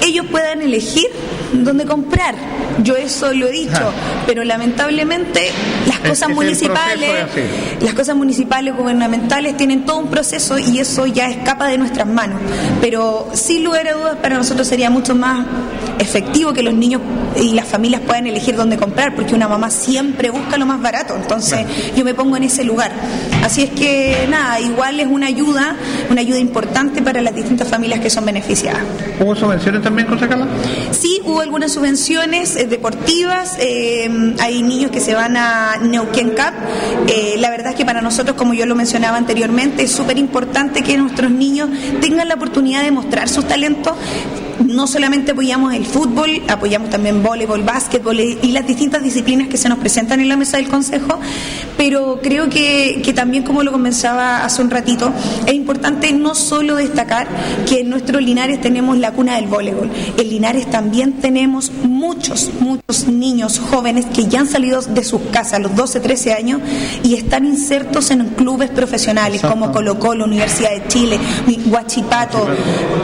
ellos 0.05 0.25
puedan 0.31 0.61
elegir 0.61 1.07
dónde 1.53 1.85
comprar. 1.85 2.35
Yo 2.83 2.95
eso 2.95 3.33
lo 3.33 3.47
he 3.47 3.51
dicho, 3.51 3.93
pero 4.25 4.43
lamentablemente 4.43 5.51
las 5.87 5.99
cosas 5.99 6.29
municipales, 6.29 7.27
las 7.81 7.93
cosas 7.93 8.15
municipales 8.15 8.75
gubernamentales 8.75 9.57
tienen 9.57 9.85
todo 9.85 9.99
un 9.99 10.07
proceso 10.07 10.57
y 10.57 10.79
eso 10.79 11.05
ya 11.05 11.27
escapa 11.27 11.67
de 11.67 11.77
nuestras 11.77 12.07
manos. 12.07 12.39
Pero 12.79 13.29
sin 13.33 13.63
lugar 13.63 13.87
a 13.87 13.93
dudas 13.93 14.15
para 14.21 14.37
nosotros 14.37 14.67
sería 14.67 14.89
mucho 14.89 15.15
más 15.15 15.45
efectivo 15.99 16.53
que 16.53 16.63
los 16.63 16.73
niños 16.73 17.01
y 17.39 17.53
las 17.53 17.67
familias 17.67 18.01
puedan 18.01 18.25
elegir 18.25 18.55
dónde 18.55 18.77
comprar, 18.77 19.15
porque 19.15 19.35
una 19.35 19.47
mamá 19.47 19.69
siempre 19.69 20.31
busca 20.31 20.57
lo 20.57 20.65
más 20.65 20.81
barato, 20.81 21.15
entonces 21.15 21.65
yo 21.95 22.03
me 22.03 22.13
pongo 22.13 22.37
en 22.37 22.43
ese 22.43 22.63
lugar. 22.63 22.91
Así 23.43 23.63
es 23.63 23.69
que 23.71 24.27
nada, 24.29 24.59
igual 24.59 24.99
es 24.99 25.07
una 25.07 25.27
ayuda, 25.27 25.75
una 26.09 26.21
ayuda 26.21 26.39
importante 26.39 27.01
para 27.01 27.21
las 27.21 27.35
distintas 27.35 27.67
familias 27.67 27.99
que 27.99 28.09
son 28.09 28.25
beneficiadas. 28.25 28.81
¿Hubo 29.19 29.35
subvenciones 29.35 29.81
también, 29.81 30.07
Carla? 30.07 30.47
Sí, 30.91 31.21
hubo 31.25 31.40
algunas 31.41 31.71
subvenciones 31.71 32.55
eh, 32.55 32.67
deportivas, 32.67 33.57
eh, 33.59 34.35
hay 34.39 34.61
niños 34.63 34.91
que 34.91 34.99
se 34.99 35.13
van 35.13 35.37
a 35.37 35.77
Neuquén 35.81 36.29
Cup, 36.29 36.53
eh, 37.07 37.35
la 37.37 37.49
verdad 37.49 37.71
es 37.71 37.75
que 37.75 37.85
para 37.85 38.01
nosotros, 38.01 38.35
como 38.37 38.53
yo 38.53 38.65
lo 38.65 38.75
mencionaba 38.75 39.17
anteriormente, 39.17 39.83
es 39.83 39.91
súper 39.91 40.17
importante 40.17 40.83
que 40.83 40.97
nuestros 40.97 41.31
niños 41.31 41.69
tengan 41.99 42.27
la 42.27 42.35
oportunidad 42.35 42.83
de 42.83 42.91
mostrar 42.91 43.29
sus 43.29 43.47
talentos 43.47 43.93
no 44.67 44.87
solamente 44.87 45.31
apoyamos 45.31 45.73
el 45.73 45.85
fútbol, 45.85 46.41
apoyamos 46.47 46.89
también 46.89 47.23
voleibol, 47.23 47.63
básquetbol 47.63 48.19
y 48.19 48.51
las 48.51 48.67
distintas 48.67 49.03
disciplinas 49.03 49.47
que 49.47 49.57
se 49.57 49.69
nos 49.69 49.79
presentan 49.79 50.19
en 50.19 50.29
la 50.29 50.37
mesa 50.37 50.57
del 50.57 50.67
Consejo, 50.67 51.19
pero 51.77 52.19
creo 52.21 52.49
que, 52.49 53.11
también, 53.15 53.43
como 53.43 53.63
lo 53.63 53.71
comenzaba 53.71 54.43
hace 54.45 54.61
un 54.61 54.69
ratito, 54.69 55.11
es 55.45 55.53
importante 55.53 56.13
no 56.13 56.35
solo 56.35 56.75
destacar 56.75 57.27
que 57.67 57.81
en 57.81 57.89
nuestro 57.89 58.19
Linares 58.19 58.61
tenemos 58.61 58.97
la 58.97 59.11
cuna 59.11 59.35
del 59.35 59.47
voleibol, 59.47 59.89
en 60.17 60.29
Linares 60.29 60.69
también 60.69 61.13
tenemos 61.13 61.71
muchos, 61.83 62.51
muchos 62.59 63.07
niños 63.07 63.59
jóvenes 63.59 64.05
que 64.05 64.27
ya 64.27 64.41
han 64.41 64.47
salido 64.47 64.81
de 64.81 65.03
sus 65.03 65.21
casas 65.31 65.53
a 65.53 65.59
los 65.59 65.75
12, 65.75 65.99
13 65.99 66.33
años 66.33 66.61
y 67.03 67.15
están 67.15 67.45
insertos 67.45 68.11
en 68.11 68.25
clubes 68.29 68.69
profesionales 68.69 69.41
como 69.41 69.71
Colo 69.71 69.99
Colo, 69.99 70.25
Universidad 70.25 70.71
de 70.71 70.87
Chile, 70.87 71.19
Huachipato, 71.65 72.47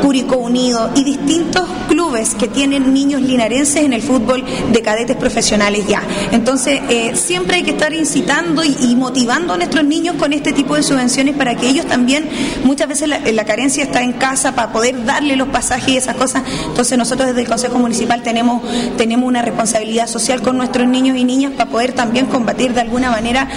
Curicó 0.02 0.38
Unido 0.38 0.92
y 0.96 1.04
distintos 1.04 1.47
clubes 1.88 2.36
que 2.36 2.48
tienen 2.48 2.94
niños 2.94 3.22
linarenses 3.22 3.84
en 3.84 3.94
el 3.94 4.02
fútbol 4.02 4.44
de 4.72 4.82
cadetes 4.82 5.16
profesionales 5.16 5.86
ya. 5.88 6.02
Entonces, 6.32 6.82
eh, 6.90 7.12
siempre 7.16 7.58
hay 7.58 7.64
que 7.64 7.72
estar 7.72 7.94
incitando 7.94 8.64
y, 8.64 8.96
motivando 8.96 9.54
a 9.54 9.58
nuestros 9.58 9.86
niños 9.86 10.16
con 10.16 10.34
este 10.34 10.54
tipo 10.54 10.76
de 10.76 10.84
subvenciones 10.84 11.36
para 11.36 11.56
que 11.56 11.68
ellos 11.68 11.86
también, 11.86 12.28
muchas 12.64 12.88
veces 12.88 13.10
la, 13.10 13.46
carencia 13.46 13.84
está 13.84 14.02
en 14.02 14.14
casa 14.14 14.56
para 14.56 14.74
poder 14.74 15.06
darle 15.06 15.36
los 15.36 15.48
pasajes 15.48 15.90
y 15.90 15.98
esas 15.98 16.16
cosas. 16.16 16.44
Entonces, 16.68 16.98
nosotros 16.98 17.28
desde 17.30 17.42
el 17.42 17.48
Consejo 17.48 17.80
Municipal 17.80 18.22
tenemos, 18.24 18.62
tenemos 18.98 19.28
una 19.28 19.42
responsabilidad 19.42 20.08
social 20.08 20.42
con 20.42 20.58
nuestros 20.58 20.88
niños 20.88 21.18
y 21.18 21.24
niñas 21.24 21.54
para 21.56 21.70
poder 21.70 21.94
también 21.94 22.26
combatir 22.26 22.74
de 22.74 22.82
alguna 22.82 23.10
manera. 23.12 23.48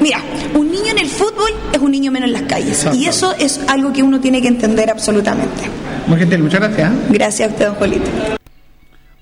Mira, 0.00 0.20
un 0.54 0.70
niño 0.70 0.90
en 0.90 0.98
el 0.98 1.08
fútbol 1.08 1.50
es 1.72 1.80
un 1.80 1.90
niño 1.90 2.10
menos 2.10 2.28
en 2.28 2.32
las 2.32 2.42
calles. 2.42 2.86
Y 2.94 3.06
eso 3.06 3.34
es 3.38 3.60
algo 3.68 3.92
que 3.92 4.02
uno 4.02 4.20
tiene 4.20 4.40
que 4.40 4.48
entender 4.48 4.90
absolutamente. 4.90 5.64
Muy 6.06 6.18
gentil, 6.18 6.42
muchas 6.42 6.60
gracias. 6.60 6.92
¿eh? 6.92 6.94
Don 7.36 7.74
Jolito. 7.74 8.08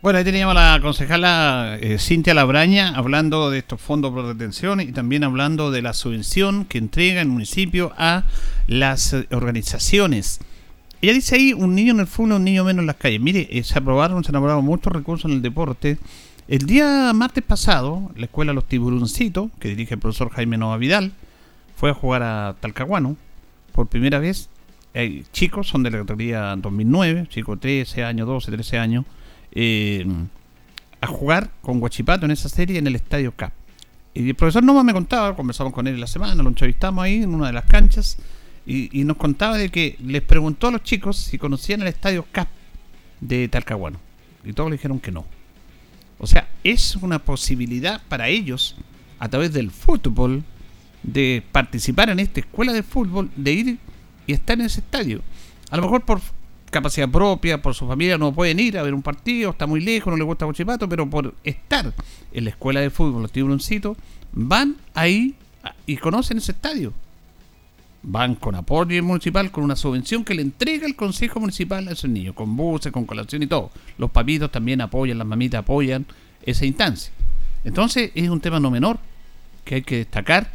Bueno, 0.03 0.19
ahí 0.19 0.25
teníamos 0.25 0.55
a 0.55 0.73
la 0.73 0.81
concejala 0.83 1.79
eh, 1.81 1.97
Cintia 1.99 2.35
Labraña 2.35 2.93
hablando 2.95 3.49
de 3.49 3.59
estos 3.59 3.81
fondos 3.81 4.15
de 4.15 4.21
retención 4.35 4.83
y 4.83 4.93
también 4.93 5.25
hablando 5.25 5.71
de 5.71 5.81
la 5.81 5.95
subvención 5.95 6.67
que 6.67 6.77
entrega 6.77 7.23
el 7.23 7.29
municipio 7.29 7.91
a 7.97 8.25
las 8.67 9.15
eh, 9.15 9.27
organizaciones. 9.31 10.41
Ella 11.01 11.15
dice 11.15 11.37
ahí, 11.37 11.55
un 11.55 11.75
niño 11.75 11.95
en 11.95 12.01
el 12.01 12.07
fútbol, 12.07 12.33
un 12.33 12.45
niño 12.45 12.65
menos 12.65 12.83
en 12.83 12.87
las 12.89 12.97
calles. 12.97 13.21
Mire, 13.21 13.65
se 13.65 13.79
aprobaron, 13.79 14.23
se 14.23 14.31
han 14.31 14.37
aprobado 14.37 14.61
muchos 14.61 14.93
recursos 14.93 15.31
en 15.31 15.39
el 15.39 15.43
deporte. 15.43 15.97
El 16.49 16.67
día 16.67 17.13
martes 17.15 17.43
pasado, 17.43 18.11
la 18.15 18.27
escuela 18.27 18.53
Los 18.53 18.69
Tiburoncitos, 18.69 19.49
que 19.59 19.69
dirige 19.69 19.95
el 19.95 20.01
profesor 20.01 20.29
Jaime 20.33 20.59
Nova 20.59 20.77
Vidal, 20.77 21.13
fue 21.77 21.89
a 21.89 21.95
jugar 21.95 22.23
a 22.23 22.57
Talcahuano 22.61 23.17
por 23.73 23.87
primera 23.87 24.19
vez 24.19 24.51
chicos, 25.33 25.69
son 25.69 25.83
de 25.83 25.91
la 25.91 25.99
categoría 25.99 26.55
2009, 26.57 27.27
chicos 27.29 27.59
13 27.61 28.05
años, 28.05 28.27
12, 28.27 28.53
13 28.53 28.79
años, 28.79 29.05
eh, 29.53 30.07
a 31.01 31.07
jugar 31.07 31.51
con 31.63 31.81
Guachipato 31.81 32.27
en 32.27 32.33
esa 32.33 32.49
serie 32.49 32.79
en 32.79 32.87
el 32.87 32.95
Estadio 32.95 33.33
Cap. 33.35 33.53
Y 34.15 34.29
el 34.29 34.35
profesor 34.35 34.63
Noma 34.63 34.85
me 34.85 34.93
contaba, 34.93 35.35
conversamos 35.35 35.73
con 35.73 35.87
él 35.87 35.99
la 35.99 36.07
semana, 36.07 36.43
lo 36.43 36.49
entrevistamos 36.49 37.03
ahí 37.03 37.23
en 37.23 37.35
una 37.35 37.47
de 37.47 37.55
las 37.55 37.65
canchas, 37.65 38.19
y, 38.65 39.03
nos 39.05 39.17
contaba 39.17 39.59
de 39.59 39.71
que 39.71 39.97
les 40.05 40.23
preguntó 40.23 40.69
a 40.69 40.71
los 40.71 40.85
chicos 40.85 41.17
si 41.17 41.37
conocían 41.37 41.83
el 41.83 41.89
estadio 41.89 42.25
CAP 42.31 42.49
de 43.21 43.49
Talcahuano. 43.49 43.99
Y 44.45 44.53
todos 44.53 44.71
le 44.71 44.77
dijeron 44.77 45.01
que 45.01 45.11
no. 45.11 45.25
O 46.19 46.27
sea, 46.27 46.49
es 46.63 46.95
una 46.97 47.19
posibilidad 47.19 48.01
para 48.09 48.29
ellos, 48.29 48.77
a 49.19 49.29
través 49.29 49.53
del 49.53 49.73
fútbol, 49.73 50.45
de 51.03 51.43
participar 51.51 52.11
en 52.11 52.21
esta 52.21 52.41
escuela 52.41 52.73
de 52.73 52.85
fútbol, 52.85 53.31
de 53.35 53.53
ir 53.53 53.79
y 54.27 54.33
estar 54.33 54.59
en 54.59 54.67
ese 54.67 54.81
estadio. 54.81 55.23
A 55.71 55.77
lo 55.77 55.83
mejor 55.83 56.03
por 56.03 56.21
capacidad 56.71 57.09
propia, 57.09 57.61
por 57.61 57.75
su 57.75 57.87
familia 57.87 58.17
no 58.19 58.33
pueden 58.33 58.59
ir 58.59 58.79
a 58.79 58.83
ver 58.83 58.95
un 58.95 59.03
partido, 59.03 59.51
está 59.51 59.67
muy 59.67 59.81
lejos, 59.81 60.11
no 60.11 60.17
les 60.17 60.27
gusta 60.27 60.47
Bochipato, 60.47 60.89
pero 60.89 61.09
por 61.09 61.35
estar 61.45 61.93
en 62.33 62.45
la 62.45 62.51
escuela 62.51 62.81
de 62.81 62.91
fútbol, 62.91 63.23
los 63.23 63.33
tiburoncitos, 63.33 63.97
van 64.33 64.77
ahí 64.95 65.35
y 65.87 65.97
conocen 65.99 66.39
ese 66.39 66.53
estadio. 66.53 66.93
Van 68.05 68.35
con 68.35 68.57
apoyo 68.57 69.01
municipal, 69.05 69.53
con 69.53 69.63
una 69.63 69.77
subvención 69.77 70.25
que 70.25 70.35
le 70.35 70.43
entrega 70.43 70.87
el 70.87 70.97
Consejo 70.97 71.39
Municipal 71.39 71.87
a 71.87 71.93
esos 71.93 72.11
niños, 72.11 72.35
con 72.35 72.57
buses, 72.57 72.91
con 72.91 73.05
colación 73.05 73.45
y 73.45 73.47
todo. 73.47 73.71
Los 73.97 74.11
papitos 74.11 74.51
también 74.51 74.81
apoyan, 74.81 75.19
las 75.19 75.27
mamitas 75.27 75.61
apoyan 75.61 76.05
esa 76.45 76.67
instancia. 76.67 77.13
Entonces 77.65 78.11
es 78.15 78.29
un 78.29 78.41
tema 78.41 78.59
no 78.59 78.71
menor 78.71 78.99
que 79.65 79.77
hay 79.77 79.83
que 79.83 79.99
destacar 79.99 80.51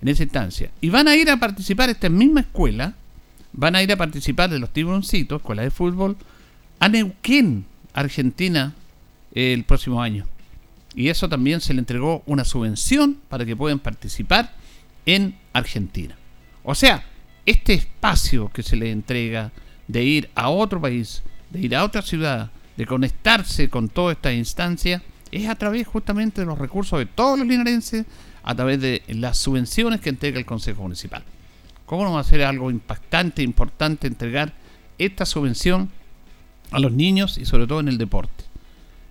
en 0.00 0.08
esa 0.08 0.22
instancia. 0.22 0.70
Y 0.80 0.90
van 0.90 1.08
a 1.08 1.16
ir 1.16 1.30
a 1.30 1.38
participar 1.38 1.90
esta 1.90 2.08
misma 2.08 2.40
escuela, 2.40 2.94
van 3.52 3.76
a 3.76 3.82
ir 3.82 3.92
a 3.92 3.96
participar 3.96 4.50
de 4.50 4.58
los 4.58 4.72
tiburoncitos, 4.72 5.40
escuela 5.40 5.62
de 5.62 5.70
fútbol, 5.70 6.16
a 6.80 6.88
Neuquén, 6.88 7.64
Argentina, 7.92 8.74
el 9.34 9.64
próximo 9.64 10.00
año. 10.00 10.26
Y 10.94 11.08
eso 11.08 11.28
también 11.28 11.60
se 11.60 11.74
le 11.74 11.80
entregó 11.80 12.22
una 12.26 12.44
subvención 12.44 13.18
para 13.28 13.44
que 13.44 13.56
puedan 13.56 13.78
participar 13.78 14.54
en 15.06 15.36
Argentina. 15.52 16.16
O 16.62 16.74
sea, 16.74 17.04
este 17.46 17.74
espacio 17.74 18.50
que 18.50 18.62
se 18.62 18.76
le 18.76 18.90
entrega 18.90 19.52
de 19.86 20.04
ir 20.04 20.30
a 20.34 20.50
otro 20.50 20.80
país, 20.80 21.22
de 21.50 21.60
ir 21.60 21.74
a 21.74 21.84
otra 21.84 22.02
ciudad, 22.02 22.50
de 22.76 22.86
conectarse 22.86 23.68
con 23.68 23.88
toda 23.88 24.12
esta 24.12 24.32
instancia, 24.32 25.02
es 25.32 25.48
a 25.48 25.54
través 25.54 25.86
justamente 25.86 26.40
de 26.40 26.46
los 26.46 26.58
recursos 26.58 26.98
de 26.98 27.06
todos 27.06 27.38
los 27.38 27.48
linarenses, 27.48 28.06
a 28.48 28.54
través 28.54 28.80
de 28.80 29.02
las 29.08 29.36
subvenciones 29.36 30.00
que 30.00 30.08
entrega 30.08 30.38
el 30.38 30.46
Consejo 30.46 30.80
Municipal. 30.80 31.22
¿Cómo 31.84 32.04
no 32.04 32.14
va 32.14 32.20
a 32.20 32.24
ser 32.24 32.42
algo 32.42 32.70
impactante, 32.70 33.42
importante 33.42 34.06
entregar 34.06 34.54
esta 34.96 35.26
subvención 35.26 35.90
a 36.70 36.78
los 36.78 36.90
niños 36.92 37.36
y 37.36 37.44
sobre 37.44 37.66
todo 37.66 37.80
en 37.80 37.88
el 37.88 37.98
deporte? 37.98 38.44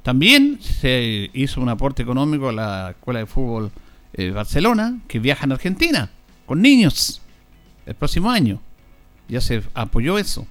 También 0.02 0.58
se 0.60 1.30
hizo 1.34 1.62
un 1.62 1.70
aporte 1.70 2.02
económico 2.02 2.50
a 2.50 2.52
la 2.52 2.90
Escuela 2.90 3.20
de 3.20 3.28
Fútbol 3.28 3.72
eh, 4.14 4.32
Barcelona, 4.32 5.02
que 5.08 5.20
viaja 5.20 5.46
en 5.46 5.52
Argentina 5.52 6.10
con 6.48 6.60
niños 6.60 7.22
el 7.86 7.94
próximo 7.94 8.32
año. 8.32 8.60
Ya 9.30 9.40
se 9.40 9.62
apoyó 9.76 10.18
eso. 10.18 10.48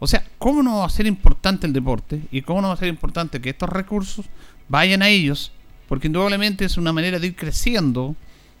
O 0.00 0.06
sea, 0.06 0.22
¿cómo 0.36 0.62
no 0.62 0.80
va 0.80 0.84
a 0.84 0.90
ser 0.90 1.06
importante 1.06 1.66
el 1.66 1.72
deporte? 1.72 2.20
¿Y 2.30 2.42
cómo 2.42 2.60
no 2.60 2.68
va 2.68 2.74
a 2.74 2.76
ser 2.76 2.88
importante 2.88 3.40
que 3.40 3.48
estos 3.48 3.70
recursos 3.70 4.26
vayan 4.68 5.00
a 5.00 5.08
ellos? 5.08 5.50
Porque 5.88 6.06
indudablemente 6.06 6.64
es 6.64 6.76
una 6.76 6.92
manera 6.92 7.18
de 7.18 7.28
ir 7.28 7.34
creciendo, 7.34 8.14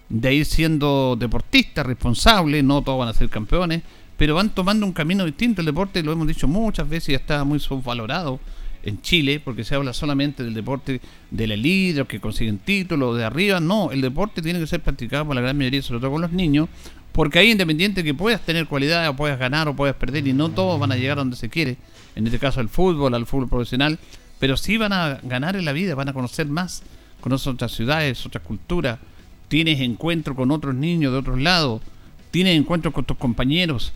de 0.08 0.34
ir 0.34 0.46
siendo 0.46 1.16
deportistas 1.18 1.86
responsables, 1.86 2.64
no 2.64 2.82
todos 2.82 2.98
van 2.98 3.08
a 3.08 3.12
ser 3.12 3.28
campeones, 3.28 3.82
pero 4.16 4.34
van 4.34 4.50
tomando 4.50 4.84
un 4.86 4.92
camino 4.92 5.24
distinto. 5.24 5.60
El 5.60 5.66
deporte, 5.66 6.02
lo 6.02 6.12
hemos 6.12 6.26
dicho 6.26 6.48
muchas 6.48 6.88
veces, 6.88 7.08
ya 7.08 7.16
está 7.16 7.44
muy 7.44 7.60
subvalorado 7.60 8.40
en 8.82 9.00
Chile, 9.02 9.40
porque 9.44 9.64
se 9.64 9.74
habla 9.74 9.92
solamente 9.92 10.42
del 10.42 10.54
deporte 10.54 11.00
de 11.30 11.46
la 11.46 11.54
elite, 11.54 12.04
que 12.06 12.20
consiguen 12.20 12.58
títulos, 12.58 13.16
de 13.16 13.24
arriba. 13.24 13.60
No, 13.60 13.92
el 13.92 14.00
deporte 14.00 14.40
tiene 14.40 14.58
que 14.58 14.66
ser 14.66 14.80
practicado 14.80 15.26
por 15.26 15.34
la 15.34 15.42
gran 15.42 15.56
mayoría, 15.56 15.82
sobre 15.82 16.00
todo 16.00 16.12
con 16.12 16.22
los 16.22 16.32
niños, 16.32 16.68
porque 17.12 17.40
ahí 17.40 17.50
independiente 17.50 18.02
que 18.02 18.14
puedas 18.14 18.40
tener 18.40 18.66
cualidad, 18.66 19.08
o 19.08 19.16
puedas 19.16 19.38
ganar 19.38 19.68
o 19.68 19.76
puedas 19.76 19.96
perder, 19.96 20.26
y 20.26 20.32
no 20.32 20.50
todos 20.50 20.80
van 20.80 20.92
a 20.92 20.96
llegar 20.96 21.18
donde 21.18 21.36
se 21.36 21.48
quiere, 21.48 21.76
en 22.16 22.26
este 22.26 22.38
caso 22.38 22.60
al 22.60 22.68
fútbol, 22.68 23.14
al 23.14 23.26
fútbol 23.26 23.48
profesional, 23.48 23.98
pero 24.38 24.56
sí 24.56 24.78
van 24.78 24.92
a 24.92 25.20
ganar 25.22 25.56
en 25.56 25.64
la 25.64 25.72
vida, 25.72 25.94
van 25.94 26.08
a 26.08 26.12
conocer 26.12 26.46
más, 26.46 26.82
conocer 27.20 27.52
otras 27.52 27.72
ciudades, 27.72 28.24
otras 28.24 28.44
culturas, 28.44 28.98
tienes 29.48 29.80
encuentro 29.80 30.34
con 30.34 30.50
otros 30.50 30.74
niños 30.74 31.12
de 31.12 31.18
otros 31.18 31.40
lados, 31.40 31.82
tienes 32.30 32.56
encuentro 32.56 32.92
con 32.92 33.04
tus 33.04 33.16
compañeros, 33.16 33.92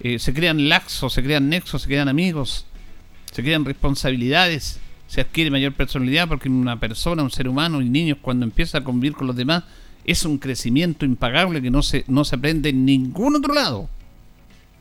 eh, 0.00 0.18
se 0.18 0.34
crean 0.34 0.68
laxos, 0.68 1.12
se 1.12 1.22
crean 1.22 1.48
nexos, 1.48 1.82
se 1.82 1.88
crean 1.88 2.08
amigos, 2.08 2.66
se 3.32 3.42
crean 3.42 3.64
responsabilidades, 3.64 4.80
se 5.06 5.20
adquiere 5.20 5.50
mayor 5.50 5.74
personalidad 5.74 6.28
porque 6.28 6.48
una 6.48 6.80
persona, 6.80 7.22
un 7.22 7.30
ser 7.30 7.48
humano 7.48 7.80
y 7.80 7.88
niños 7.88 8.18
cuando 8.20 8.44
empieza 8.44 8.78
a 8.78 8.84
convivir 8.84 9.16
con 9.16 9.26
los 9.26 9.36
demás 9.36 9.64
es 10.04 10.24
un 10.24 10.38
crecimiento 10.38 11.04
impagable 11.04 11.62
que 11.62 11.70
no 11.70 11.82
se, 11.82 12.04
no 12.08 12.24
se 12.24 12.36
aprende 12.36 12.70
en 12.70 12.84
ningún 12.84 13.36
otro 13.36 13.54
lado. 13.54 13.88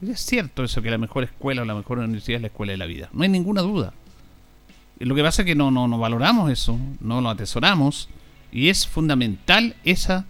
Es 0.06 0.20
cierto 0.20 0.64
eso 0.64 0.82
que 0.82 0.92
la 0.92 0.98
mejor 0.98 1.24
escuela 1.24 1.62
o 1.62 1.66
la 1.66 1.76
mejor 1.76 2.00
universidad 2.00 2.38
es 2.38 2.42
la 2.42 2.48
escuela 2.48 2.72
de 2.72 2.78
la 2.78 2.86
vida, 2.86 3.10
no 3.14 3.24
hay 3.24 3.30
ninguna 3.30 3.62
duda. 3.62 3.94
Lo 5.00 5.16
que 5.16 5.24
pasa 5.24 5.42
es 5.42 5.46
que 5.46 5.56
no, 5.56 5.72
no, 5.72 5.88
no 5.88 5.98
valoramos 5.98 6.52
eso, 6.52 6.80
no 7.00 7.22
lo 7.22 7.30
atesoramos 7.30 8.10
y 8.52 8.70
es 8.70 8.88
fundamental 8.88 9.76
esa 9.84 10.26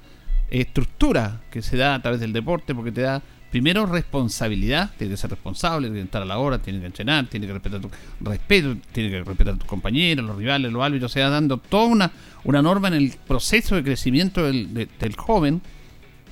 estructura 0.49 1.41
que 1.51 1.61
se 1.61 1.77
da 1.77 1.95
a 1.95 2.01
través 2.01 2.19
del 2.19 2.33
deporte 2.33 2.73
porque 2.73 2.91
te 2.91 3.01
da 3.01 3.21
primero 3.53 3.85
responsabilidad, 3.85 4.91
tiene 4.97 5.13
que 5.13 5.17
ser 5.17 5.29
responsable, 5.29 5.87
tiene 5.87 5.99
que 5.99 6.05
estar 6.05 6.23
a 6.23 6.25
la 6.25 6.39
hora, 6.39 6.57
tiene 6.57 6.79
que 6.79 6.87
entrenar, 6.87 7.27
tiene 7.27 7.45
que 7.45 7.53
respetar 7.53 7.81
tu 7.81 7.89
respeto, 8.21 8.75
tiene 8.91 9.11
que 9.11 9.23
respetar 9.23 9.53
a 9.53 9.57
tus 9.57 9.67
compañeros, 9.67 10.25
los 10.25 10.37
rivales, 10.37 10.71
los 10.71 10.83
árbitros, 10.83 11.11
o 11.11 11.13
sea, 11.13 11.29
dando 11.29 11.57
toda 11.57 11.85
una, 11.85 12.11
una 12.45 12.63
norma 12.63 12.87
en 12.87 12.95
el 12.95 13.11
proceso 13.27 13.75
de 13.75 13.83
crecimiento 13.83 14.43
del, 14.43 14.73
del 14.73 15.15
joven, 15.15 15.61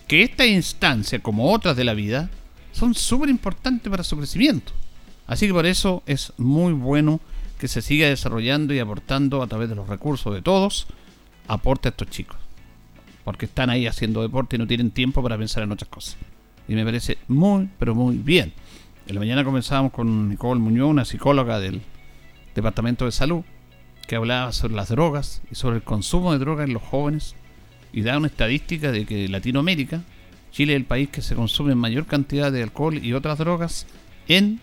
que 0.07 0.23
esta 0.23 0.47
instancia, 0.47 1.19
como 1.19 1.51
otras 1.51 1.77
de 1.77 1.83
la 1.83 1.93
vida, 1.93 2.31
son 2.71 2.95
súper 2.95 3.29
importantes 3.29 3.87
para 3.87 4.03
su 4.03 4.17
crecimiento. 4.17 4.71
Así 5.27 5.45
que 5.45 5.53
por 5.53 5.67
eso 5.67 6.01
es 6.07 6.33
muy 6.37 6.73
bueno 6.73 7.19
que 7.61 7.67
se 7.67 7.83
siga 7.83 8.07
desarrollando 8.07 8.73
y 8.73 8.79
aportando 8.79 9.43
a 9.43 9.47
través 9.47 9.69
de 9.69 9.75
los 9.75 9.87
recursos 9.87 10.33
de 10.33 10.41
todos, 10.41 10.87
aporte 11.47 11.87
a 11.87 11.91
estos 11.91 12.09
chicos. 12.09 12.37
Porque 13.23 13.45
están 13.45 13.69
ahí 13.69 13.85
haciendo 13.85 14.23
deporte 14.23 14.55
y 14.55 14.59
no 14.59 14.65
tienen 14.65 14.89
tiempo 14.89 15.21
para 15.21 15.37
pensar 15.37 15.61
en 15.61 15.71
otras 15.71 15.87
cosas. 15.87 16.17
Y 16.67 16.73
me 16.73 16.83
parece 16.83 17.19
muy, 17.27 17.69
pero 17.77 17.93
muy 17.93 18.17
bien. 18.17 18.51
En 19.05 19.13
la 19.13 19.21
mañana 19.21 19.43
comenzábamos 19.43 19.91
con 19.91 20.29
Nicole 20.29 20.59
Muñoz, 20.59 20.89
una 20.89 21.05
psicóloga 21.05 21.59
del 21.59 21.81
Departamento 22.55 23.05
de 23.05 23.11
Salud, 23.11 23.43
que 24.07 24.15
hablaba 24.15 24.51
sobre 24.53 24.73
las 24.73 24.89
drogas 24.89 25.43
y 25.51 25.53
sobre 25.53 25.75
el 25.75 25.83
consumo 25.83 26.33
de 26.33 26.39
drogas 26.39 26.67
en 26.67 26.73
los 26.73 26.81
jóvenes. 26.81 27.35
Y 27.93 28.01
da 28.01 28.17
una 28.17 28.25
estadística 28.25 28.91
de 28.91 29.05
que 29.05 29.27
Latinoamérica, 29.27 30.01
Chile 30.51 30.73
es 30.73 30.77
el 30.77 30.85
país 30.85 31.09
que 31.09 31.21
se 31.21 31.35
consume 31.35 31.75
mayor 31.75 32.07
cantidad 32.07 32.51
de 32.51 32.63
alcohol 32.63 32.97
y 32.97 33.13
otras 33.13 33.37
drogas 33.37 33.85
en 34.27 34.59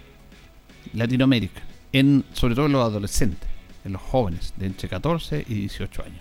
Latinoamérica 0.95 1.68
en, 1.93 2.25
sobre 2.33 2.55
todo 2.55 2.67
en 2.67 2.73
los 2.73 2.85
adolescentes, 2.85 3.49
en 3.85 3.93
los 3.93 4.03
jóvenes 4.03 4.53
de 4.57 4.67
entre 4.67 4.89
14 4.89 5.45
y 5.49 5.55
18 5.55 6.03
años. 6.03 6.21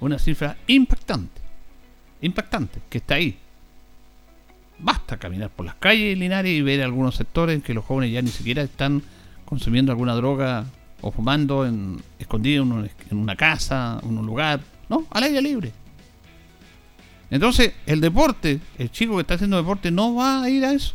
Una 0.00 0.18
cifra 0.18 0.56
impactante, 0.66 1.40
impactante, 2.22 2.80
que 2.88 2.98
está 2.98 3.16
ahí. 3.16 3.36
Basta 4.78 5.16
caminar 5.16 5.50
por 5.50 5.66
las 5.66 5.74
calles 5.74 6.16
Linares 6.16 6.52
y 6.52 6.62
ver 6.62 6.82
algunos 6.82 7.16
sectores 7.16 7.56
en 7.56 7.62
que 7.62 7.74
los 7.74 7.84
jóvenes 7.84 8.12
ya 8.12 8.22
ni 8.22 8.30
siquiera 8.30 8.62
están 8.62 9.02
consumiendo 9.44 9.90
alguna 9.90 10.14
droga 10.14 10.66
o 11.00 11.10
fumando 11.10 11.66
en, 11.66 12.00
escondido 12.18 12.62
en, 12.62 13.18
una 13.18 13.36
casa, 13.36 14.00
en 14.02 14.18
un 14.18 14.26
lugar, 14.26 14.60
no, 14.88 15.06
al 15.10 15.24
aire 15.24 15.42
libre. 15.42 15.72
Entonces, 17.30 17.74
el 17.86 18.00
deporte, 18.00 18.60
el 18.78 18.90
chico 18.90 19.16
que 19.16 19.22
está 19.22 19.34
haciendo 19.34 19.56
deporte 19.56 19.90
no 19.90 20.14
va 20.14 20.42
a 20.42 20.50
ir 20.50 20.64
a 20.64 20.72
eso 20.72 20.94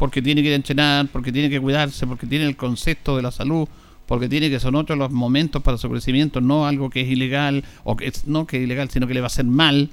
porque 0.00 0.22
tiene 0.22 0.40
que 0.40 0.48
ir 0.48 0.54
a 0.54 0.56
entrenar, 0.56 1.08
porque 1.08 1.30
tiene 1.30 1.50
que 1.50 1.60
cuidarse, 1.60 2.06
porque 2.06 2.26
tiene 2.26 2.46
el 2.46 2.56
concepto 2.56 3.16
de 3.16 3.22
la 3.22 3.30
salud, 3.30 3.68
porque 4.06 4.30
tiene 4.30 4.48
que 4.48 4.58
son 4.58 4.74
otros 4.74 4.98
los 4.98 5.10
momentos 5.10 5.62
para 5.62 5.76
su 5.76 5.90
crecimiento, 5.90 6.40
no 6.40 6.66
algo 6.66 6.88
que 6.88 7.02
es 7.02 7.08
ilegal, 7.08 7.64
o 7.84 7.98
que 7.98 8.10
no 8.24 8.46
que 8.46 8.56
es 8.56 8.62
ilegal, 8.62 8.88
sino 8.88 9.06
que 9.06 9.12
le 9.12 9.20
va 9.20 9.26
a 9.26 9.34
hacer 9.34 9.44
mal. 9.44 9.90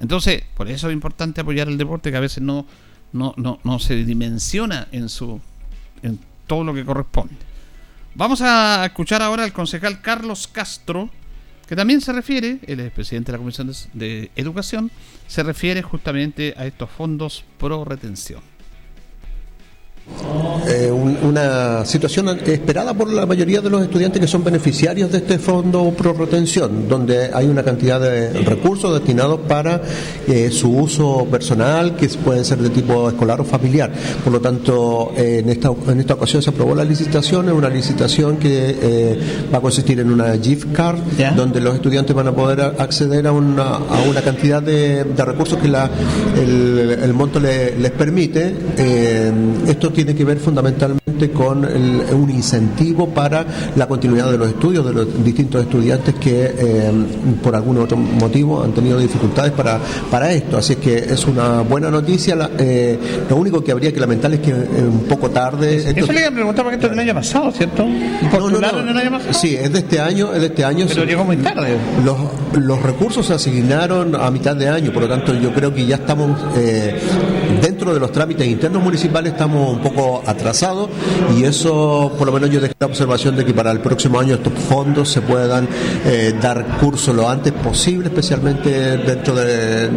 Entonces, 0.00 0.42
por 0.56 0.70
eso 0.70 0.88
es 0.88 0.94
importante 0.94 1.42
apoyar 1.42 1.68
el 1.68 1.76
deporte 1.76 2.10
que 2.10 2.16
a 2.16 2.20
veces 2.20 2.42
no, 2.42 2.64
no, 3.12 3.34
no, 3.36 3.60
no 3.62 3.78
se 3.78 3.94
dimensiona 4.06 4.88
en 4.90 5.10
su 5.10 5.38
en 6.02 6.18
todo 6.46 6.64
lo 6.64 6.72
que 6.72 6.86
corresponde. 6.86 7.34
Vamos 8.14 8.40
a 8.40 8.86
escuchar 8.86 9.20
ahora 9.20 9.44
al 9.44 9.52
concejal 9.52 10.00
Carlos 10.00 10.48
Castro, 10.48 11.10
que 11.66 11.76
también 11.76 12.00
se 12.00 12.12
refiere, 12.12 12.58
él 12.66 12.80
es 12.80 12.92
presidente 12.92 13.32
de 13.32 13.38
la 13.38 13.42
Comisión 13.42 13.72
de 13.92 14.30
Educación, 14.36 14.90
se 15.26 15.42
refiere 15.42 15.82
justamente 15.82 16.54
a 16.56 16.66
estos 16.66 16.90
fondos 16.90 17.44
pro 17.58 17.84
retención. 17.84 18.40
Eh, 20.68 20.90
una 20.90 21.84
situación 21.84 22.28
esperada 22.46 22.92
por 22.92 23.08
la 23.08 23.24
mayoría 23.24 23.60
de 23.60 23.70
los 23.70 23.82
estudiantes 23.82 24.20
que 24.20 24.26
son 24.26 24.42
beneficiarios 24.42 25.12
de 25.12 25.18
este 25.18 25.38
fondo 25.38 25.92
pro 25.96 26.12
retención, 26.12 26.88
donde 26.88 27.30
hay 27.32 27.46
una 27.46 27.62
cantidad 27.62 28.00
de 28.00 28.30
recursos 28.42 28.92
destinados 28.92 29.40
para 29.46 29.82
eh, 30.26 30.50
su 30.50 30.70
uso 30.76 31.26
personal, 31.30 31.96
que 31.96 32.08
pueden 32.08 32.44
ser 32.44 32.58
de 32.58 32.70
tipo 32.70 33.08
escolar 33.08 33.40
o 33.40 33.44
familiar. 33.44 33.92
Por 34.24 34.32
lo 34.32 34.40
tanto, 34.40 35.12
en, 35.16 35.48
esta, 35.50 35.70
en 35.88 36.00
esta 36.00 36.14
ocasión 36.14 36.42
se 36.42 36.50
aprobó 36.50 36.74
la 36.74 36.84
licitación, 36.84 37.48
es 37.48 37.54
una 37.54 37.68
licitación 37.68 38.36
que 38.36 38.76
eh, 38.80 39.18
va 39.52 39.58
a 39.58 39.60
consistir 39.60 40.00
en 40.00 40.10
una 40.10 40.36
gift 40.36 40.72
card, 40.72 40.98
donde 41.36 41.60
los 41.60 41.74
estudiantes 41.74 42.14
van 42.14 42.28
a 42.28 42.32
poder 42.34 42.60
acceder 42.60 43.26
a 43.26 43.32
una, 43.32 43.76
a 43.76 44.02
una 44.08 44.22
cantidad 44.22 44.62
de, 44.62 45.04
recursos 45.04 45.58
que 45.58 45.68
la, 45.68 45.90
el, 46.36 47.12
monto 47.14 47.38
les 47.38 47.90
permite. 47.92 48.54
Eh, 48.76 49.32
esto 49.68 49.92
tiene 49.96 50.14
que 50.14 50.24
ver 50.26 50.36
fundamentalmente 50.38 51.30
con 51.32 51.64
un 51.64 52.30
incentivo 52.30 53.08
para 53.08 53.46
la 53.74 53.88
continuidad 53.88 54.30
de 54.30 54.36
los 54.36 54.48
estudios 54.48 54.84
de 54.84 54.92
los 54.92 55.24
distintos 55.24 55.62
estudiantes 55.62 56.14
que 56.16 56.54
eh, 56.58 56.92
por 57.42 57.56
algún 57.56 57.78
otro 57.78 57.96
motivo 57.96 58.62
han 58.62 58.72
tenido 58.72 58.98
dificultades 58.98 59.52
para, 59.52 59.80
para 60.10 60.30
esto. 60.32 60.58
Así 60.58 60.76
que 60.76 60.98
es 60.98 61.26
una 61.26 61.62
buena 61.62 61.90
noticia. 61.90 62.50
Eh, 62.58 62.98
lo 63.30 63.36
único 63.36 63.64
que 63.64 63.72
habría 63.72 63.90
que 63.90 63.98
lamentar 63.98 64.34
es 64.34 64.40
que 64.40 64.52
un 64.52 65.06
poco 65.08 65.30
tarde. 65.30 65.76
Eso 65.76 66.12
le 66.12 66.20
iba 66.20 66.28
a 66.28 66.32
preguntar 66.32 66.62
porque 66.62 66.76
esto 66.76 66.88
es 66.88 66.90
del 66.90 67.00
año 67.00 67.14
pasado, 67.14 67.50
¿cierto? 67.52 67.86
No, 67.86 68.50
no, 68.50 68.60
no. 68.60 68.90
el 68.90 68.96
año 68.98 69.10
pasado? 69.10 69.32
Sí, 69.32 69.56
es 69.56 69.72
de 69.72 69.78
este 69.78 69.98
año. 69.98 70.34
Es 70.34 70.40
de 70.40 70.46
este 70.48 70.64
año 70.64 70.84
Pero 70.86 71.04
llegó 71.04 71.24
muy 71.24 71.38
tarde. 71.38 71.78
Los, 72.04 72.18
los 72.62 72.82
recursos 72.82 73.24
se 73.24 73.32
asignaron 73.32 74.14
a 74.14 74.30
mitad 74.30 74.54
de 74.54 74.68
año, 74.68 74.92
por 74.92 75.04
lo 75.04 75.08
tanto, 75.08 75.32
yo 75.34 75.54
creo 75.54 75.72
que 75.72 75.86
ya 75.86 75.96
estamos 75.96 76.38
eh, 76.56 76.94
dentro 77.62 77.75
de 77.94 78.00
los 78.00 78.12
trámites 78.12 78.46
internos 78.46 78.82
municipales, 78.82 79.32
estamos 79.32 79.76
un 79.76 79.82
poco 79.82 80.22
atrasados 80.26 80.88
y 81.36 81.44
eso, 81.44 82.12
por 82.18 82.26
lo 82.26 82.32
menos, 82.32 82.50
yo 82.50 82.60
dejé 82.60 82.74
la 82.78 82.86
observación 82.86 83.36
de 83.36 83.44
que 83.44 83.54
para 83.54 83.70
el 83.70 83.80
próximo 83.80 84.18
año 84.18 84.34
estos 84.34 84.52
fondos 84.52 85.08
se 85.08 85.20
puedan 85.20 85.68
eh, 86.04 86.34
dar 86.40 86.78
curso 86.78 87.12
lo 87.12 87.28
antes 87.28 87.52
posible, 87.52 88.08
especialmente 88.08 88.96
dentro 88.98 89.34
del, 89.34 89.90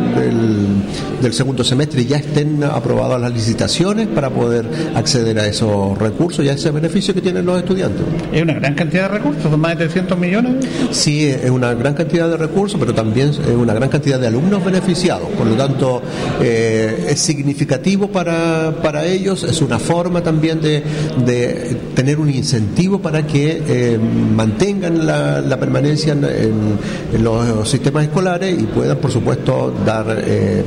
del, 1.22 1.34
segundo 1.34 1.64
semestre, 1.64 2.02
y 2.02 2.06
ya 2.06 2.18
estén 2.18 2.64
aprobadas 2.64 3.20
las 3.22 3.32
licitaciones 3.32 4.08
para 4.08 4.30
poder 4.30 4.66
acceder 4.96 5.40
a 5.40 5.48
esos 5.48 5.98
recursos 5.98 6.44
y 6.44 6.50
a 6.50 6.54
ese 6.54 6.72
beneficio 6.72 7.14
que 7.14 7.22
tienen 7.22 7.46
los 7.46 7.58
estudiantes. 7.58 8.02
¿Es 8.32 8.42
una 8.42 8.54
gran 8.54 8.76
cantidad 8.76 9.04
de 9.04 9.18
recursos? 9.18 9.44
¿Son 9.44 9.60
más 9.60 9.72
de 9.78 9.86
300 9.86 10.18
millones? 10.18 10.66
Sí, 10.92 11.26
es 11.26 11.50
una 11.50 11.74
gran 11.74 11.94
cantidad 11.94 12.30
de 12.30 12.38
recursos, 12.38 12.80
pero 12.80 12.94
también 12.94 13.30
es 13.30 13.40
una 13.40 13.74
gran 13.74 13.90
cantidad 13.90 14.20
de 14.20 14.28
alumnos 14.28 14.64
beneficiados. 14.64 15.30
Por 15.38 15.48
lo 15.48 15.56
tanto, 15.56 16.02
eh, 16.42 17.08
es 17.10 17.20
significativo 17.20 17.79
para, 18.12 18.76
para 18.82 19.06
ellos, 19.06 19.44
es 19.44 19.62
una 19.62 19.80
forma 19.80 20.22
también 20.22 20.62
de, 20.62 20.84
de 21.26 21.78
tener 21.96 22.20
un 22.20 22.30
incentivo 22.30 23.00
para 23.00 23.26
que 23.26 23.64
eh, 23.68 23.98
mantengan 23.98 25.06
la, 25.06 25.60
permanencia 25.60 26.14
en, 26.14 27.24
los 27.24 27.70
sistemas 27.70 28.06
escolares 28.06 28.58
y 28.60 28.64
puedan, 28.64 28.98
por 28.98 29.12
supuesto, 29.12 29.74
dar, 29.86 30.06
eh, 30.26 30.64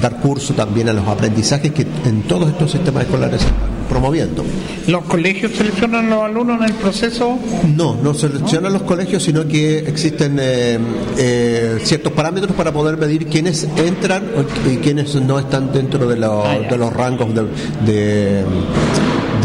dar 0.00 0.20
curso 0.20 0.54
también 0.54 0.88
a 0.88 0.92
los 0.92 1.06
aprendizajes 1.06 1.72
que 1.72 1.86
en 2.04 2.22
todos 2.22 2.50
estos 2.50 2.72
sistemas 2.72 3.04
escolares 3.04 3.40
se 3.40 3.48
promoviendo. 3.94 4.44
¿Los 4.88 5.04
colegios 5.04 5.52
seleccionan 5.52 6.06
a 6.06 6.16
los 6.16 6.24
alumnos 6.24 6.58
en 6.58 6.64
el 6.64 6.74
proceso? 6.74 7.38
No, 7.76 7.94
no 7.94 8.12
seleccionan 8.12 8.72
los 8.72 8.82
colegios, 8.82 9.22
sino 9.22 9.46
que 9.46 9.78
existen 9.78 10.36
eh, 10.40 10.78
eh, 11.16 11.78
ciertos 11.80 12.12
parámetros 12.12 12.56
para 12.56 12.72
poder 12.72 12.96
medir 12.96 13.28
quiénes 13.28 13.68
entran 13.76 14.24
y 14.68 14.78
quiénes 14.78 15.14
no 15.14 15.38
están 15.38 15.72
dentro 15.72 16.08
de, 16.08 16.26
ah, 16.26 16.58
de 16.68 16.76
los 16.76 16.92
rangos 16.92 17.32
de 17.32 17.44
de 17.86 18.44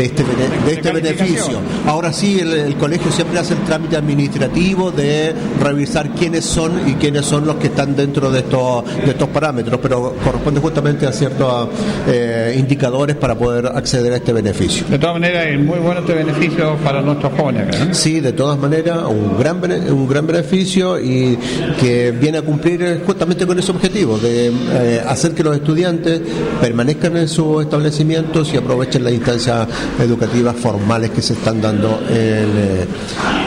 este, 0.06 0.24
de 0.24 0.74
este 0.74 0.92
beneficio. 0.92 1.60
Ahora 1.86 2.14
sí, 2.14 2.40
el, 2.40 2.76
colegio 2.76 3.12
siempre 3.12 3.40
hace 3.40 3.54
el 3.54 3.62
trámite 3.62 3.98
administrativo 3.98 4.92
de 4.92 5.34
revisar 5.62 6.12
quiénes 6.12 6.46
son 6.46 6.88
y 6.88 6.94
quiénes 6.94 7.26
son 7.26 7.46
los 7.46 7.58
que 7.58 7.68
están 7.68 7.96
dentro 7.96 8.32
de 8.32 8.40
estos, 8.40 8.86
de 9.06 9.12
estos 9.12 9.30
parámetros, 9.30 9.80
pero 9.82 10.16
corresponde 10.24 10.62
justamente 10.62 11.06
a 11.06 11.12
ciertos 11.12 11.70
eh, 12.08 12.56
indicadores 12.58 13.16
para 13.16 13.36
poder 13.36 13.68
acceder 13.68 14.14
a 14.14 14.18
este 14.18 14.34
beneficio. 14.34 14.86
De 14.88 14.98
todas 14.98 15.16
maneras, 15.16 15.48
es 15.48 15.60
muy 15.60 15.80
bueno 15.80 16.02
este 16.02 16.14
beneficio 16.14 16.76
para 16.84 17.02
nuestros 17.02 17.34
jóvenes. 17.34 17.76
Sí, 17.92 18.20
de 18.20 18.34
todas 18.34 18.58
maneras, 18.58 19.00
un 19.08 19.38
gran, 19.38 19.62
un 19.92 20.08
gran 20.08 20.26
beneficio 20.26 21.00
y 21.00 21.38
que 21.80 22.12
viene 22.12 22.40
a 22.40 22.42
cumplir 22.42 23.02
justamente 23.06 23.46
con 23.46 23.60
ese 23.60 23.72
objetivo, 23.72 24.18
de 24.18 24.48
eh, 24.48 25.02
hacer 25.08 25.34
que 25.34 25.44
los 25.44 25.56
estudiantes 25.56 26.22
permanezcan 26.62 27.18
en 27.18 27.28
sus 27.28 27.64
establecimientos 27.64 28.54
y 28.54 28.58
aprovechen 28.58 29.04
la 29.04 29.12
instancia 29.12 29.68
educativas 30.00 30.56
formales 30.56 31.12
que 31.12 31.22
se 31.22 31.34
están 31.34 31.62
dando 31.62 32.02
en, 32.10 32.88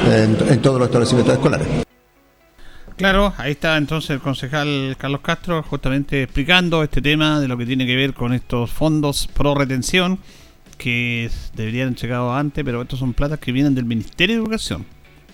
eh, 0.07 0.59
todos 0.62 0.78
los 0.78 0.87
establecimientos 0.87 1.35
escolares. 1.35 1.68
Claro, 2.96 3.33
ahí 3.37 3.52
está 3.52 3.76
entonces 3.76 4.11
el 4.11 4.20
concejal 4.20 4.96
Carlos 4.98 5.20
Castro 5.22 5.62
justamente 5.62 6.24
explicando 6.24 6.83
este 6.83 7.00
tema 7.00 7.40
de 7.40 7.48
lo 7.48 7.57
que 7.57 7.66
tiene 7.66 7.87
que 7.87 7.96
ver 7.96 8.14
con 8.14 8.33
estos 8.33 8.70
fondos 8.70 9.28
pro 9.28 9.55
retención 9.55 10.18
que 10.78 11.31
deberían 11.55 11.88
haber 11.88 12.00
llegado 12.00 12.35
antes, 12.35 12.64
pero 12.64 12.83
estos 12.83 12.98
son 12.98 13.14
platas 13.14 13.38
que 13.38 13.52
vienen 13.52 13.74
del 13.74 13.85
Ministerio 13.85 14.37
de 14.37 14.42
Educación. 14.42 14.85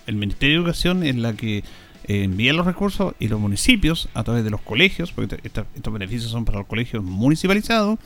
El 0.06 0.16
Ministerio 0.16 0.56
de 0.56 0.62
Educación 0.62 1.02
es 1.04 1.16
la 1.16 1.32
que 1.34 1.58
eh, 1.58 2.24
envía 2.24 2.52
los 2.52 2.64
recursos 2.64 3.14
y 3.18 3.28
los 3.28 3.38
municipios 3.38 4.08
a 4.14 4.24
través 4.24 4.44
de 4.44 4.50
los 4.50 4.60
colegios, 4.60 5.12
porque 5.12 5.38
estos 5.42 5.92
beneficios 5.92 6.30
son 6.30 6.44
para 6.44 6.58
los 6.58 6.66
colegios 6.66 7.04
municipalizados, 7.04 7.98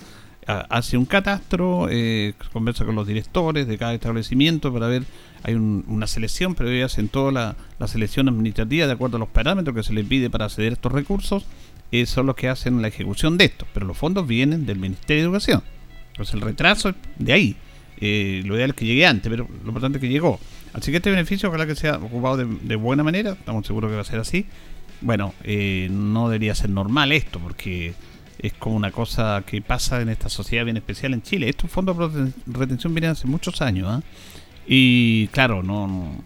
hace 0.47 0.97
un 0.97 1.05
catastro, 1.05 1.87
eh, 1.91 2.35
conversa 2.53 2.85
con 2.85 2.95
los 2.95 3.07
directores 3.07 3.67
de 3.67 3.79
cada 3.79 3.95
establecimiento 3.95 4.73
para 4.73 4.89
ver, 4.89 5.05
hay 5.45 5.55
una 5.55 6.07
selección, 6.07 6.55
pero 6.55 6.71
ellos 6.71 6.93
hacen 6.93 7.09
toda 7.09 7.33
la, 7.79 7.89
selección 7.89 8.29
administrativa 8.29 8.87
de 8.87 8.93
acuerdo 8.93 9.17
a 9.17 9.21
los 9.21 9.29
parámetros 9.29 9.75
que 9.75 9.83
se 9.83 9.93
les 9.93 10.05
pide 10.07 10.31
para 10.31 10.47
acceder 10.47 10.73
a 10.73 10.75
estos 10.75 10.93
recursos, 10.93 11.47
eh, 11.93 12.07
son 12.07 12.27
los 12.27 12.37
que 12.37 12.49
hacen 12.49 12.83
la 12.83 12.89
ejecución 12.89 13.39
de 13.39 13.47
esto, 13.47 13.67
pero 13.73 13.87
los 13.87 13.97
fondos 13.97 14.27
vienen 14.27 14.67
del 14.67 14.79
Ministerio 14.79 15.23
de 15.23 15.27
Educación. 15.27 15.63
Entonces 16.13 16.35
el 16.35 16.41
retraso 16.41 16.91
es 16.91 16.95
de 17.19 17.33
ahí. 17.33 17.57
Eh, 17.99 18.43
lo 18.45 18.57
ideal 18.57 18.71
es 18.71 18.77
que 18.77 18.85
llegue 18.85 19.07
antes, 19.07 19.31
pero 19.31 19.47
lo 19.63 19.69
importante 19.69 19.99
es 19.99 20.03
que 20.03 20.09
llegó. 20.09 20.41
Así 20.73 20.91
que 20.91 20.97
este 20.97 21.11
beneficio, 21.11 21.49
ojalá 21.49 21.67
que 21.67 21.77
sea 21.77 21.97
ocupado 21.97 22.37
de, 22.39 22.47
de 22.47 22.77
buena 22.77 23.05
manera, 23.05 23.33
estamos 23.33 23.67
seguros 23.67 23.91
que 23.91 23.95
va 23.95 24.03
a 24.03 24.05
ser 24.05 24.19
así. 24.19 24.47
Bueno, 25.01 25.35
no 25.91 26.29
debería 26.29 26.55
ser 26.55 26.71
normal 26.71 27.13
esto, 27.13 27.41
porque 27.41 27.95
es 28.43 28.53
como 28.55 28.77
una 28.77 28.91
cosa 28.91 29.43
que 29.47 29.63
pasa 29.63 30.01
en 30.01 30.09
esta 30.09 30.29
sociedad 30.29 30.65
bien 30.65 30.77
especial 30.77 31.15
en 31.15 31.23
Chile. 31.23 31.49
Estos 31.49 31.71
fondos 31.71 32.13
de 32.13 32.33
retención 32.47 32.93
vienen 32.93 33.13
hace 33.13 33.29
muchos 33.29 33.63
años. 33.63 33.89
¿ah? 33.89 34.03
Y 34.67 35.29
claro, 35.29 35.63
no, 35.63 36.17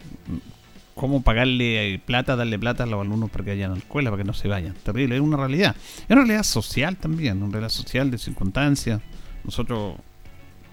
cómo 0.95 1.23
pagarle 1.23 1.95
eh, 1.95 1.99
plata, 1.99 2.35
darle 2.35 2.59
plata 2.59 2.85
a 2.85 2.87
los 2.87 3.03
alumnos 3.03 3.31
para 3.31 3.45
que 3.45 3.51
vayan 3.51 3.73
a 3.73 3.75
la 3.75 3.81
escuela, 3.81 4.11
para 4.11 4.23
que 4.23 4.27
no 4.27 4.33
se 4.33 4.49
vayan. 4.49 4.75
Terrible, 4.83 5.17
es 5.17 5.21
una 5.21 5.37
realidad. 5.37 5.77
Es 5.77 6.11
una 6.11 6.23
realidad 6.23 6.43
social 6.43 6.97
también, 6.97 7.43
una 7.43 7.53
realidad 7.53 7.69
social 7.69 8.11
de 8.11 8.17
circunstancias. 8.17 9.03
Nosotros 9.45 9.97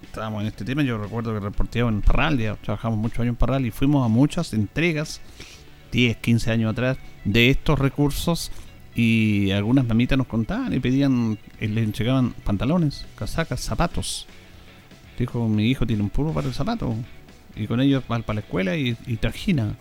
estábamos 0.02 0.40
en 0.40 0.48
este 0.48 0.64
tema, 0.64 0.82
yo 0.82 0.96
recuerdo 0.96 1.34
que 1.34 1.40
reporteaba 1.40 1.90
en 1.90 2.00
Parral, 2.00 2.38
ya 2.38 2.54
trabajamos 2.56 2.98
muchos 2.98 3.20
años 3.20 3.32
en 3.32 3.36
Parral 3.36 3.66
y 3.66 3.70
fuimos 3.70 4.04
a 4.04 4.08
muchas 4.08 4.54
entregas, 4.54 5.20
10, 5.92 6.16
15 6.16 6.50
años 6.50 6.72
atrás, 6.72 6.96
de 7.24 7.50
estos 7.50 7.78
recursos 7.78 8.50
y 8.94 9.50
algunas 9.50 9.86
mamitas 9.86 10.16
nos 10.16 10.28
contaban 10.28 10.72
y 10.72 10.78
pedían, 10.78 11.38
y 11.60 11.66
les 11.66 11.84
entregaban 11.84 12.32
pantalones, 12.44 13.06
casacas, 13.16 13.60
zapatos. 13.60 14.26
Dijo, 15.18 15.48
mi 15.48 15.68
hijo 15.68 15.86
tiene 15.86 16.02
un 16.02 16.10
puro 16.10 16.32
para 16.32 16.46
el 16.46 16.54
zapato. 16.54 16.94
Y 17.56 17.66
con 17.66 17.80
ellos 17.80 18.04
va 18.10 18.18
para 18.20 18.34
la 18.34 18.40
escuela 18.40 18.76
y, 18.76 18.96
y 19.06 19.16
trajina. 19.16 19.76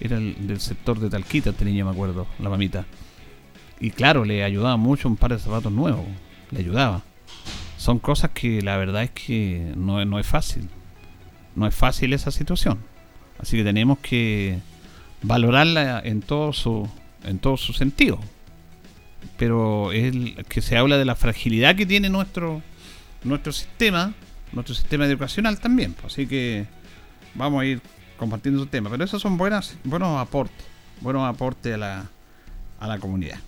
Era 0.00 0.16
el, 0.16 0.46
del 0.46 0.60
sector 0.60 0.98
de 0.98 1.08
Talquita, 1.08 1.50
este 1.50 1.64
niño, 1.64 1.84
me 1.84 1.92
acuerdo, 1.92 2.26
la 2.40 2.48
mamita. 2.48 2.84
Y 3.80 3.90
claro, 3.90 4.24
le 4.24 4.42
ayudaba 4.42 4.76
mucho 4.76 5.08
un 5.08 5.16
par 5.16 5.32
de 5.32 5.38
zapatos 5.38 5.72
nuevos. 5.72 6.06
Le 6.50 6.60
ayudaba. 6.60 7.02
Son 7.76 8.00
cosas 8.00 8.32
que 8.32 8.60
la 8.60 8.76
verdad 8.76 9.04
es 9.04 9.10
que 9.10 9.72
no, 9.76 10.04
no 10.04 10.18
es 10.18 10.26
fácil. 10.26 10.68
No 11.54 11.66
es 11.66 11.74
fácil 11.74 12.12
esa 12.12 12.32
situación. 12.32 12.78
Así 13.38 13.56
que 13.56 13.62
tenemos 13.62 13.98
que 13.98 14.58
valorarla 15.22 16.00
en 16.04 16.22
todo 16.22 16.52
su, 16.52 16.88
en 17.24 17.38
todo 17.38 17.56
su 17.56 17.72
sentido 17.72 18.18
pero 19.36 19.92
es 19.92 20.14
que 20.48 20.60
se 20.60 20.76
habla 20.76 20.98
de 20.98 21.04
la 21.04 21.14
fragilidad 21.14 21.76
que 21.76 21.86
tiene 21.86 22.08
nuestro 22.08 22.62
nuestro 23.24 23.52
sistema, 23.52 24.12
nuestro 24.52 24.74
sistema 24.74 25.06
educacional 25.06 25.58
también. 25.58 25.94
Así 26.04 26.26
que 26.26 26.66
vamos 27.34 27.62
a 27.62 27.66
ir 27.66 27.80
compartiendo 28.16 28.62
ese 28.62 28.70
tema. 28.70 28.90
Pero 28.90 29.04
esos 29.04 29.20
son 29.20 29.36
buenas, 29.36 29.76
buenos 29.84 30.20
aportes, 30.20 30.66
buenos 31.00 31.28
aportes 31.28 31.74
a 31.74 31.78
la, 31.78 32.06
a 32.80 32.86
la 32.86 32.98
comunidad. 32.98 33.38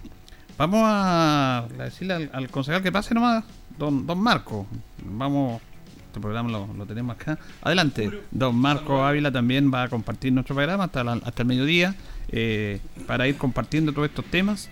Vamos 0.56 0.82
a 0.84 1.66
decirle 1.78 2.30
al, 2.32 2.50
concejal 2.50 2.82
que 2.82 2.92
pase 2.92 3.14
nomás, 3.14 3.44
don, 3.78 4.06
don 4.06 4.18
Marco. 4.18 4.66
Vamos, 5.04 5.62
este 6.06 6.20
programa 6.20 6.50
lo, 6.50 6.86
tenemos 6.86 7.16
acá. 7.16 7.38
Adelante, 7.62 8.22
don 8.30 8.56
Marco 8.56 9.04
Ávila 9.04 9.32
también 9.32 9.72
va 9.72 9.84
a 9.84 9.88
compartir 9.88 10.32
nuestro 10.32 10.54
programa 10.54 10.84
hasta, 10.84 11.00
hasta 11.00 11.42
el 11.42 11.48
mediodía 11.48 11.94
eh, 12.28 12.80
para 13.06 13.26
ir 13.26 13.36
compartiendo 13.36 13.92
todos 13.92 14.08
estos 14.08 14.26
temas 14.26 14.68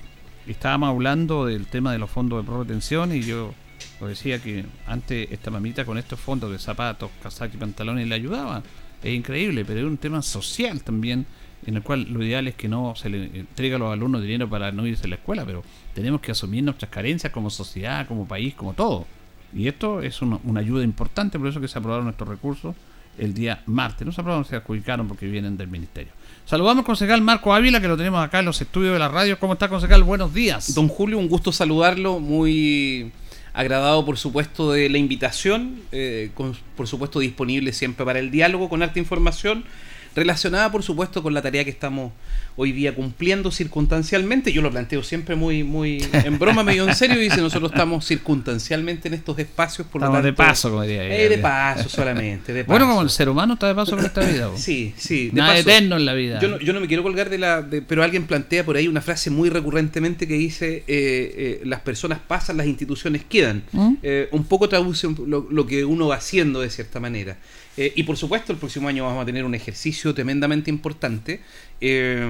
estábamos 0.53 0.91
hablando 0.91 1.47
del 1.47 1.67
tema 1.67 1.93
de 1.93 1.99
los 1.99 2.11
fondos 2.11 2.45
de 2.45 2.53
retención 2.53 3.15
y 3.15 3.23
yo 3.23 3.55
Lo 4.01 4.09
decía 4.09 4.41
que 4.41 4.65
antes 4.87 5.31
esta 5.31 5.51
mamita 5.51 5.85
con 5.85 5.99
estos 5.99 6.19
fondos 6.19 6.51
de 6.51 6.59
zapatos, 6.59 7.11
casacos 7.23 7.57
y 7.57 7.59
pantalones 7.59 8.07
le 8.09 8.15
ayudaba. 8.15 8.63
Es 9.03 9.15
increíble, 9.15 9.65
pero 9.65 9.81
es 9.81 9.87
un 9.87 9.99
tema 9.99 10.23
social 10.23 10.83
también, 10.83 11.27
en 11.67 11.77
el 11.77 11.83
cual 11.83 12.07
lo 12.11 12.23
ideal 12.25 12.49
es 12.49 12.55
que 12.55 12.69
no 12.69 12.95
se 12.97 13.09
le 13.09 13.25
entregue 13.41 13.77
a 13.77 13.79
los 13.79 13.93
alumnos 13.93 14.23
dinero 14.23 14.49
para 14.49 14.73
no 14.73 14.87
irse 14.87 15.07
a 15.07 15.09
la 15.09 15.17
escuela, 15.17 15.45
pero 15.45 15.63
tenemos 15.95 16.21
que 16.21 16.33
asumir 16.33 16.65
nuestras 16.65 16.91
carencias 16.91 17.33
como 17.33 17.51
sociedad, 17.51 18.07
como 18.09 18.27
país, 18.27 18.55
como 18.55 18.73
todo. 18.75 19.07
Y 19.55 19.69
esto 19.69 20.03
es 20.03 20.21
una, 20.23 20.39
una 20.45 20.61
ayuda 20.61 20.83
importante, 20.83 21.39
por 21.39 21.49
eso 21.49 21.61
que 21.61 21.69
se 21.69 21.79
aprobaron 21.79 22.05
nuestros 22.05 22.29
recursos 22.29 22.75
el 23.19 23.35
día 23.35 23.63
martes. 23.67 24.07
No 24.07 24.13
se 24.13 24.21
aprobaron, 24.21 24.45
se 24.45 24.57
adjudicaron 24.57 25.07
porque 25.09 25.27
vienen 25.27 25.57
del 25.57 25.69
ministerio. 25.69 26.13
Saludamos 26.49 26.79
al 26.79 26.87
concejal 26.87 27.21
Marco 27.21 27.53
Ávila, 27.53 27.79
que 27.79 27.89
lo 27.89 27.99
tenemos 27.99 28.25
acá 28.25 28.39
en 28.39 28.47
los 28.47 28.59
estudios 28.63 28.95
de 28.95 28.99
la 28.99 29.09
radio. 29.09 29.39
¿Cómo 29.39 29.53
está, 29.53 29.69
concejal? 29.69 30.03
Buenos 30.03 30.33
días. 30.33 30.75
Don 30.75 30.89
Julio, 30.89 31.19
un 31.19 31.29
gusto 31.29 31.53
saludarlo. 31.53 32.21
Muy 32.21 33.13
agradado, 33.53 34.07
por 34.07 34.17
supuesto, 34.17 34.73
de 34.73 34.89
la 34.89 34.97
invitación. 34.97 35.83
Eh, 35.93 36.31
con, 36.33 36.57
por 36.75 36.87
supuesto, 36.87 37.19
disponible 37.19 37.75
siempre 37.75 38.07
para 38.07 38.19
el 38.19 38.31
diálogo 38.31 38.71
con 38.71 38.83
arte 38.83 38.99
información 38.99 39.65
relacionada 40.14 40.71
por 40.71 40.83
supuesto 40.83 41.23
con 41.23 41.35
la 41.35 41.42
tarea 41.42 41.64
que 41.64 41.71
estamos 41.71 42.12
hoy 42.59 42.73
día 42.73 42.92
cumpliendo 42.92 43.53
circunstancialmente. 43.53 44.53
Yo 44.53 44.62
lo 44.62 44.71
planteo 44.73 45.05
siempre 45.05 45.37
muy, 45.37 45.62
muy 45.62 46.05
en 46.12 46.40
broma, 46.40 46.64
medio 46.64 46.88
en 46.88 46.94
serio, 46.94 47.16
y 47.16 47.21
dice 47.21 47.40
nosotros 47.40 47.71
estamos 47.71 48.05
circunstancialmente 48.05 49.07
en 49.07 49.14
estos 49.14 49.38
espacios, 49.38 49.87
por 49.87 50.01
lo 50.03 50.09
tanto, 50.09 50.23
de 50.23 50.33
paso, 50.33 50.68
como 50.71 50.83
diría. 50.83 51.05
Eh, 51.05 51.29
de 51.29 51.38
paso 51.38 51.88
solamente. 51.88 52.53
De 52.53 52.64
Bueno, 52.64 52.88
como 52.88 53.03
el 53.03 53.11
ser 53.11 53.29
humano 53.29 53.55
está 53.55 53.68
de 53.68 53.77
paso 53.77 53.94
con 53.94 54.05
esta 54.05 54.23
vida. 54.23 54.51
Sí, 54.57 54.92
sí. 54.97 55.31
De 55.31 55.40
Nada 55.40 55.57
eterno 55.57 55.97
en 55.97 56.05
la 56.05 56.14
vida. 56.14 56.40
Yo 56.40 56.49
no, 56.49 56.59
yo 56.59 56.73
no 56.73 56.81
me 56.81 56.88
quiero 56.88 57.05
colgar 57.05 57.31
de 57.31 57.38
la... 57.38 57.64
pero 57.87 58.03
alguien 58.03 58.27
plantea 58.27 58.64
por 58.64 58.77
ahí 58.77 58.88
una 58.88 59.03
frase 59.03 59.31
muy 59.31 59.51
recurrentemente 59.51 60.27
que 60.27 60.35
dice, 60.35 60.79
eh, 60.79 60.85
eh, 60.88 61.61
las 61.64 61.81
personas 61.81 62.18
pasan, 62.27 62.57
las 62.57 62.66
instituciones 62.66 63.23
quedan. 63.29 63.62
¿Mm? 63.73 63.94
un 64.33 64.44
poco 64.44 64.68
traduce 64.68 65.07
lo, 65.27 65.47
lo 65.49 65.66
que 65.66 65.85
uno 65.85 66.09
va 66.09 66.16
haciendo 66.16 66.61
de 66.61 66.71
cierta 66.71 66.99
manera. 66.99 67.37
Eh, 67.79 67.93
y 67.97 68.03
por 68.03 68.17
supuesto, 68.17 68.53
el 68.53 68.59
próximo 68.59 68.88
año 68.88 69.05
vamos 69.05 69.23
a 69.23 69.27
tener 69.27 69.45
un 69.45 69.55
ejercicio 69.55 70.12
tremendamente 70.12 70.69
importante. 70.69 71.41
Eh, 71.81 72.29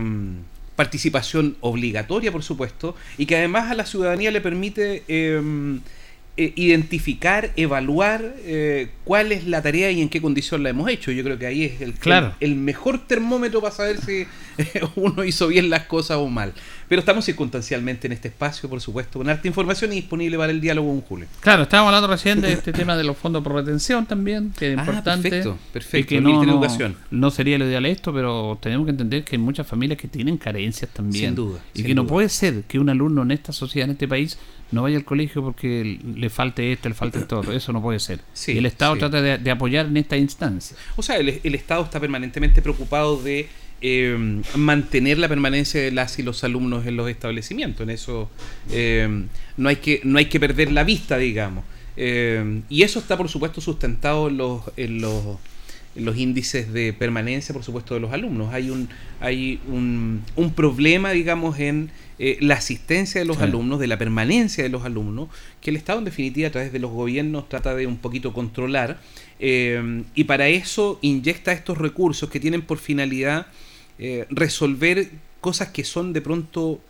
participación 0.76 1.56
obligatoria, 1.61 2.30
por 2.30 2.44
supuesto, 2.44 2.94
y 3.16 3.26
que 3.26 3.37
además 3.37 3.68
a 3.68 3.74
la 3.74 3.84
ciudadanía 3.84 4.30
le 4.30 4.40
permite 4.40 5.02
eh, 5.08 5.42
eh, 6.40 6.52
identificar, 6.54 7.50
evaluar 7.56 8.37
eh, 8.44 8.90
cuál 9.02 9.32
es 9.32 9.48
la 9.48 9.61
tarea 9.61 9.90
y 9.90 10.00
en 10.00 10.08
qué 10.08 10.22
condición 10.22 10.62
la 10.62 10.68
hemos 10.68 10.88
hecho. 10.88 11.11
Yo 11.11 11.24
creo 11.24 11.37
que 11.37 11.46
ahí 11.46 11.64
es 11.64 11.80
el, 11.80 11.94
el, 12.38 12.54
mejor 12.54 13.08
termómetro 13.08 13.61
para 13.61 13.74
saber 13.74 13.98
si 14.00 14.24
uno 14.94 15.24
hizo 15.24 15.48
bien 15.48 15.68
las 15.68 15.87
cosas 15.87 16.18
o 16.18 16.28
mal. 16.28 16.52
Pero 16.88 17.01
estamos 17.01 17.24
circunstancialmente 17.24 18.07
en 18.07 18.12
este 18.12 18.29
espacio, 18.29 18.68
por 18.68 18.81
supuesto, 18.81 19.18
con 19.18 19.29
harta 19.29 19.46
información 19.46 19.92
y 19.92 19.96
disponible 19.96 20.38
para 20.38 20.53
el 20.53 20.61
diálogo 20.61 20.88
con 20.88 21.01
Julio. 21.03 21.27
Claro, 21.40 21.64
estábamos 21.64 21.88
hablando 21.88 22.09
recién 22.09 22.40
de 22.40 22.53
este 22.53 22.72
tema 22.72 22.96
de 22.96 23.05
los 23.05 23.16
fondos 23.16 23.42
por 23.42 23.55
retención 23.55 24.07
también, 24.07 24.53
que 24.59 24.72
es 24.72 24.79
ah, 24.79 24.81
importante. 24.81 25.29
Perfecto, 25.29 25.59
perfecto. 25.72 26.09
que 26.09 26.20
no, 26.20 26.42
educación. 26.42 26.96
no 27.11 27.31
sería 27.31 27.59
lo 27.59 27.66
ideal 27.66 27.85
esto, 27.87 28.12
pero 28.12 28.59
tenemos 28.61 28.87
que 28.87 28.90
entender 28.92 29.24
que 29.24 29.37
hay 29.37 29.42
muchas 29.42 29.66
familias 29.66 29.98
que 29.98 30.09
tienen 30.09 30.38
carencias 30.38 30.90
también. 30.92 31.27
Sin 31.27 31.35
duda. 31.35 31.61
Y 31.74 31.83
que 31.83 31.94
no 31.94 32.07
puede 32.07 32.29
ser 32.29 32.62
que 32.64 32.79
un 32.79 32.88
alumno 32.88 33.22
en 33.22 33.33
esta 33.33 33.53
sociedad, 33.53 33.85
en 33.85 33.92
este 33.92 34.09
país, 34.09 34.38
no 34.70 34.83
vaya 34.83 34.96
al 34.96 35.05
colegio 35.05 35.42
porque 35.42 35.98
le 36.14 36.31
falte 36.31 36.72
esto, 36.72 36.88
le 36.88 36.94
falte 36.94 37.20
todo. 37.20 37.53
Eso 37.53 37.72
no 37.72 37.81
puede 37.81 37.98
ser. 38.01 38.20
y 38.46 38.59
el 38.59 38.66
Estado 38.66 38.96
trata 38.96 39.20
de, 39.22 39.51
apoyar 39.51 39.87
en 39.87 39.96
esta 39.96 40.16
instancia. 40.16 40.77
O 40.96 41.03
sea, 41.03 41.16
el, 41.16 41.55
Estado 41.55 41.85
está 41.85 42.01
permanentemente 42.01 42.61
preocupado 42.62 43.20
de 43.22 43.48
eh, 43.80 44.42
mantener 44.56 45.18
la 45.18 45.28
permanencia 45.28 45.80
de 45.80 45.92
las 45.92 46.18
y 46.18 46.22
los 46.22 46.42
alumnos 46.42 46.86
en 46.86 46.96
los 46.96 47.08
establecimientos. 47.08 47.82
En 47.82 47.90
eso 47.90 48.28
eh, 48.72 49.26
no, 49.56 49.68
hay 49.68 49.76
que, 49.76 50.00
no 50.04 50.18
hay 50.18 50.26
que 50.26 50.40
perder 50.40 50.72
la 50.72 50.84
vista, 50.84 51.16
digamos. 51.16 51.64
Eh, 51.96 52.62
y 52.68 52.82
eso 52.82 52.98
está, 52.98 53.16
por 53.16 53.28
supuesto, 53.28 53.60
sustentado 53.60 54.28
en 54.28 54.36
los, 54.36 54.62
en 54.76 55.00
los, 55.00 55.38
en 55.94 56.04
los 56.04 56.16
índices 56.16 56.72
de 56.72 56.92
permanencia, 56.92 57.52
por 57.52 57.62
supuesto, 57.62 57.94
de 57.94 58.00
los 58.00 58.12
alumnos. 58.12 58.52
Hay 58.52 58.70
un, 58.70 58.88
hay 59.20 59.60
un, 59.68 60.24
un 60.34 60.52
problema, 60.54 61.12
digamos, 61.12 61.58
en 61.60 61.90
eh, 62.18 62.36
la 62.40 62.54
asistencia 62.54 63.20
de 63.20 63.26
los 63.26 63.38
alumnos, 63.38 63.78
de 63.78 63.86
la 63.86 63.96
permanencia 63.96 64.64
de 64.64 64.70
los 64.70 64.84
alumnos, 64.84 65.28
que 65.60 65.70
el 65.70 65.76
Estado 65.76 66.00
en 66.00 66.04
definitiva 66.04 66.48
a 66.48 66.50
través 66.50 66.72
de 66.72 66.80
los 66.80 66.90
gobiernos 66.90 67.48
trata 67.48 67.76
de 67.76 67.86
un 67.86 67.98
poquito 67.98 68.32
controlar 68.32 69.00
y 69.40 70.24
para 70.24 70.48
eso 70.48 70.98
inyecta 71.00 71.52
estos 71.52 71.78
recursos 71.78 72.28
que 72.28 72.40
tienen 72.40 72.62
por 72.62 72.78
finalidad 72.78 73.46
eh, 73.98 74.26
resolver 74.30 75.11
cosas 75.40 75.68
que 75.68 75.84
son 75.84 76.12
de 76.12 76.20
pronto 76.20 76.80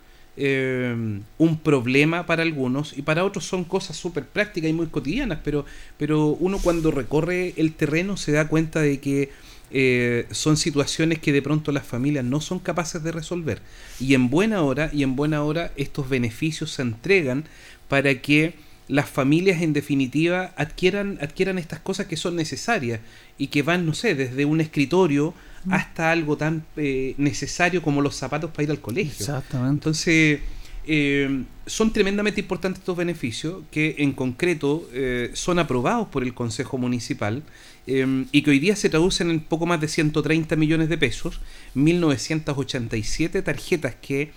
un 0.41 1.59
problema 1.65 2.25
para 2.25 2.45
algunos 2.45 2.97
y 2.97 3.03
para 3.03 3.25
otros 3.25 3.45
son 3.45 3.65
cosas 3.65 3.97
súper 3.97 4.25
prácticas 4.25 4.71
y 4.71 4.73
muy 4.73 4.87
cotidianas, 4.87 5.41
pero, 5.43 5.65
pero 5.97 6.29
uno 6.29 6.61
cuando 6.63 6.93
recorre 6.93 7.55
el 7.57 7.73
terreno 7.73 8.17
se 8.17 8.31
da 8.31 8.47
cuenta 8.47 8.81
de 8.81 9.01
que 9.01 9.31
eh, 9.71 10.27
son 10.31 10.57
situaciones 10.57 11.19
que 11.19 11.33
de 11.33 11.43
pronto 11.43 11.73
las 11.73 11.87
familias 11.87 12.25
no 12.25 12.41
son 12.41 12.59
capaces 12.59 13.03
de 13.03 13.13
resolver. 13.13 13.61
Y 14.01 14.15
en 14.15 14.31
buena 14.31 14.63
hora, 14.63 14.91
y 14.93 15.03
en 15.03 15.15
buena 15.15 15.43
hora, 15.43 15.73
estos 15.77 16.09
beneficios 16.09 16.73
se 16.73 16.83
entregan 16.83 17.45
para 17.89 18.15
que 18.23 18.55
las 18.89 19.09
familias 19.09 19.61
en 19.61 19.75
definitiva 19.75 20.53
adquieran, 20.57 21.19
adquieran 21.21 21.59
estas 21.59 21.81
cosas 21.81 22.07
que 22.07 22.17
son 22.17 22.37
necesarias 22.37 23.01
y 23.37 23.49
que 23.49 23.63
van, 23.63 23.85
no 23.85 23.93
sé, 23.95 24.15
desde 24.15 24.45
un 24.47 24.61
escritorio. 24.61 25.35
Hasta 25.71 26.11
algo 26.11 26.37
tan 26.37 26.65
eh, 26.77 27.15
necesario 27.19 27.83
como 27.83 28.01
los 28.01 28.15
zapatos 28.17 28.51
para 28.51 28.65
ir 28.65 28.71
al 28.71 28.81
colegio. 28.81 29.13
Exactamente. 29.19 29.73
Entonces, 29.73 30.41
eh, 30.87 31.45
son 31.67 31.93
tremendamente 31.93 32.41
importantes 32.41 32.81
estos 32.81 32.97
beneficios 32.97 33.63
que 33.71 33.97
en 33.99 34.13
concreto 34.13 34.89
son 35.35 35.59
aprobados 35.59 36.09
por 36.09 36.23
el 36.23 36.33
Consejo 36.33 36.79
Municipal 36.79 37.43
y 37.87 38.43
que 38.43 38.51
hoy 38.51 38.59
día 38.59 38.75
se 38.75 38.89
traducen 38.89 39.31
en 39.31 39.41
poco 39.41 39.67
más 39.67 39.81
de 39.81 39.89
130 39.89 40.57
millones 40.57 40.89
de 40.89 40.97
pesos, 40.97 41.41
1987 41.75 43.43
tarjetas 43.43 43.97
que 44.01 44.31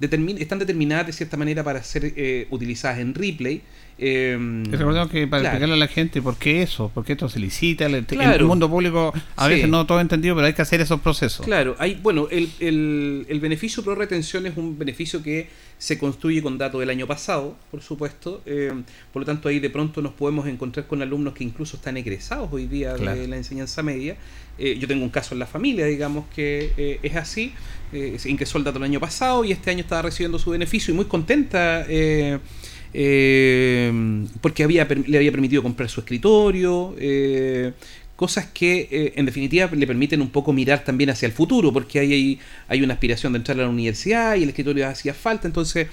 están 0.00 0.58
determinadas 0.58 1.06
de 1.06 1.12
cierta 1.12 1.36
manera 1.36 1.64
para 1.64 1.82
ser 1.82 2.12
eh, 2.16 2.46
utilizadas 2.50 2.98
en 2.98 3.14
replay 3.14 3.62
eh, 3.98 4.62
Recordemos 4.70 5.10
que 5.10 5.26
para 5.26 5.42
explicarle 5.42 5.74
a 5.74 5.78
la 5.78 5.88
gente 5.88 6.22
por 6.22 6.36
qué 6.36 6.62
eso, 6.62 6.90
por 6.94 7.04
qué 7.04 7.12
esto 7.12 7.28
se 7.28 7.38
licita, 7.40 7.86
el, 7.86 8.06
el 8.08 8.44
mundo 8.44 8.70
público 8.70 9.12
a 9.36 9.48
veces 9.48 9.68
no 9.68 9.86
todo 9.86 10.00
entendido, 10.00 10.34
pero 10.34 10.46
hay 10.46 10.52
que 10.54 10.62
hacer 10.62 10.80
esos 10.80 11.00
procesos. 11.00 11.44
Claro, 11.44 11.74
hay, 11.78 11.98
bueno, 12.02 12.28
el, 12.30 12.48
el, 12.60 13.26
el 13.28 13.40
beneficio 13.40 13.82
pro 13.82 13.94
retención 13.94 14.46
es 14.46 14.56
un 14.56 14.78
beneficio 14.78 15.22
que 15.22 15.48
se 15.78 15.98
construye 15.98 16.42
con 16.42 16.58
datos 16.58 16.80
del 16.80 16.90
año 16.90 17.06
pasado, 17.06 17.56
por 17.70 17.82
supuesto, 17.82 18.42
eh, 18.46 18.72
por 19.12 19.22
lo 19.22 19.26
tanto 19.26 19.48
ahí 19.48 19.60
de 19.60 19.70
pronto 19.70 20.02
nos 20.02 20.12
podemos 20.12 20.46
encontrar 20.48 20.86
con 20.86 21.02
alumnos 21.02 21.34
que 21.34 21.44
incluso 21.44 21.76
están 21.76 21.96
egresados 21.96 22.48
hoy 22.52 22.66
día 22.66 22.94
de 22.94 23.28
la 23.28 23.36
enseñanza 23.36 23.82
media. 23.82 24.16
Eh, 24.58 24.76
yo 24.80 24.88
tengo 24.88 25.04
un 25.04 25.10
caso 25.10 25.34
en 25.34 25.38
la 25.38 25.46
familia, 25.46 25.86
digamos, 25.86 26.26
que 26.34 26.72
eh, 26.76 26.98
es 27.02 27.14
así, 27.14 27.52
ingresó 28.24 28.58
el 28.58 28.64
dato 28.64 28.78
el 28.78 28.84
año 28.84 28.98
pasado 28.98 29.44
y 29.44 29.52
este 29.52 29.70
año 29.70 29.80
estaba 29.80 30.02
recibiendo 30.02 30.38
su 30.38 30.50
beneficio 30.50 30.92
y 30.92 30.96
muy 30.96 31.04
contenta. 31.04 31.84
Eh, 31.88 32.38
porque 32.92 34.64
había, 34.64 34.84
le 34.84 35.16
había 35.16 35.30
permitido 35.30 35.62
comprar 35.62 35.88
su 35.88 36.00
escritorio, 36.00 36.94
eh, 36.98 37.72
cosas 38.16 38.46
que 38.46 38.88
eh, 38.90 39.12
en 39.16 39.26
definitiva 39.26 39.70
le 39.72 39.86
permiten 39.86 40.20
un 40.20 40.30
poco 40.30 40.52
mirar 40.52 40.82
también 40.82 41.10
hacia 41.10 41.26
el 41.26 41.32
futuro, 41.32 41.72
porque 41.72 42.00
hay, 42.00 42.40
hay 42.66 42.82
una 42.82 42.94
aspiración 42.94 43.32
de 43.32 43.38
entrar 43.38 43.58
a 43.60 43.62
la 43.62 43.68
universidad 43.68 44.34
y 44.36 44.42
el 44.42 44.48
escritorio 44.48 44.88
hacía 44.88 45.14
falta, 45.14 45.46
entonces 45.46 45.86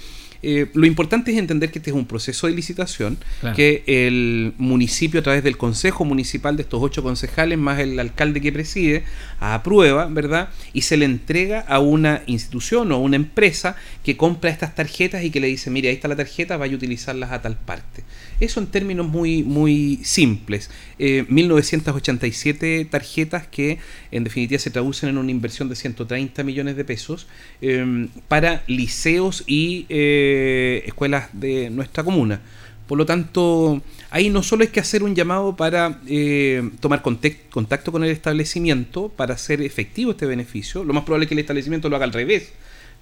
eh, 0.48 0.68
lo 0.76 0.86
importante 0.86 1.32
es 1.32 1.40
entender 1.40 1.72
que 1.72 1.80
este 1.80 1.90
es 1.90 1.96
un 1.96 2.06
proceso 2.06 2.46
de 2.46 2.54
licitación, 2.54 3.18
que 3.56 3.84
el 3.88 4.54
municipio 4.60 5.20
a 5.20 5.24
través 5.24 5.44
del 5.44 5.58
Consejo 5.58 6.06
Municipal 6.06 6.56
de 6.56 6.62
estos 6.62 6.84
ocho 6.84 7.02
concejales, 7.02 7.58
más 7.58 7.80
el 7.80 8.00
alcalde 8.00 8.42
que 8.42 8.52
preside, 8.52 9.06
aprueba, 9.40 10.06
¿verdad? 10.06 10.50
Y 10.72 10.82
se 10.82 10.98
le 10.98 11.06
entrega 11.06 11.62
a 11.62 11.80
una 11.80 12.22
institución 12.28 12.92
o 12.92 12.96
a 12.96 13.00
una 13.00 13.16
empresa 13.16 13.76
que 14.04 14.18
compra 14.18 14.52
estas 14.52 14.76
tarjetas 14.76 15.24
y 15.24 15.32
que 15.32 15.40
le 15.40 15.48
dice, 15.48 15.72
mire, 15.72 15.90
ahí 15.90 15.96
está 15.96 16.08
la 16.08 16.16
tarjeta, 16.16 16.58
vaya 16.58 16.74
a 16.74 16.78
utilizarlas 16.78 17.32
a 17.32 17.42
tal 17.42 17.58
parte. 17.58 18.04
Eso 18.40 18.60
en 18.60 18.68
términos 18.68 19.08
muy, 19.08 19.44
muy 19.44 20.00
simples. 20.04 20.70
1987 20.98 22.82
eh, 22.82 22.86
tarjetas 22.86 23.48
que 23.48 23.80
en 24.12 24.24
definitiva 24.24 24.60
se 24.60 24.70
traducen 24.70 25.10
en 25.10 25.18
una 25.18 25.32
inversión 25.32 25.70
de 25.70 25.76
130 25.76 26.44
millones 26.44 26.76
de 26.76 26.84
pesos 26.84 27.28
em, 27.62 28.10
para 28.28 28.64
liceos 28.68 29.44
y 29.48 29.86
eh, 29.90 30.84
escuelas 30.86 31.30
de 31.34 31.70
nuestra 31.70 32.04
comuna. 32.04 32.42
Por 32.88 33.00
lo 33.00 33.06
tanto, 33.06 33.82
ahí 34.12 34.30
no 34.30 34.44
solo 34.44 34.64
hay 34.64 34.70
que 34.70 34.80
hacer 34.80 35.02
un 35.02 35.16
llamado 35.16 35.56
para 35.56 36.02
eh, 36.08 36.70
tomar 36.80 37.02
contacto 37.02 37.92
con 37.92 38.04
el 38.04 38.12
establecimiento 38.12 39.10
para 39.10 39.34
hacer 39.34 39.62
efectivo 39.62 40.12
este 40.12 40.28
beneficio, 40.28 40.84
lo 40.84 40.94
más 40.94 41.04
probable 41.04 41.26
es 41.26 41.30
que 41.30 41.34
el 41.34 41.40
establecimiento 41.40 41.90
lo 41.90 41.96
haga 41.96 42.06
al 42.06 42.14
revés 42.14 42.54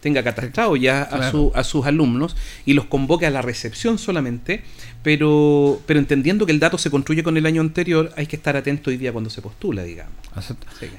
tenga 0.03 0.21
catastrado 0.21 0.75
ya 0.75 1.01
a, 1.01 1.31
su, 1.31 1.53
a 1.55 1.63
sus 1.63 1.85
alumnos 1.85 2.35
y 2.65 2.73
los 2.73 2.85
convoque 2.85 3.25
a 3.25 3.29
la 3.29 3.41
recepción 3.41 3.97
solamente, 3.97 4.61
pero, 5.01 5.81
pero 5.85 5.97
entendiendo 5.97 6.45
que 6.45 6.51
el 6.51 6.59
dato 6.59 6.77
se 6.77 6.91
construye 6.91 7.23
con 7.23 7.37
el 7.37 7.45
año 7.45 7.61
anterior, 7.61 8.11
hay 8.17 8.27
que 8.27 8.35
estar 8.35 8.57
atento 8.57 8.89
hoy 8.89 8.97
día 8.97 9.13
cuando 9.13 9.29
se 9.29 9.41
postula, 9.41 9.81
digamos. 9.83 10.13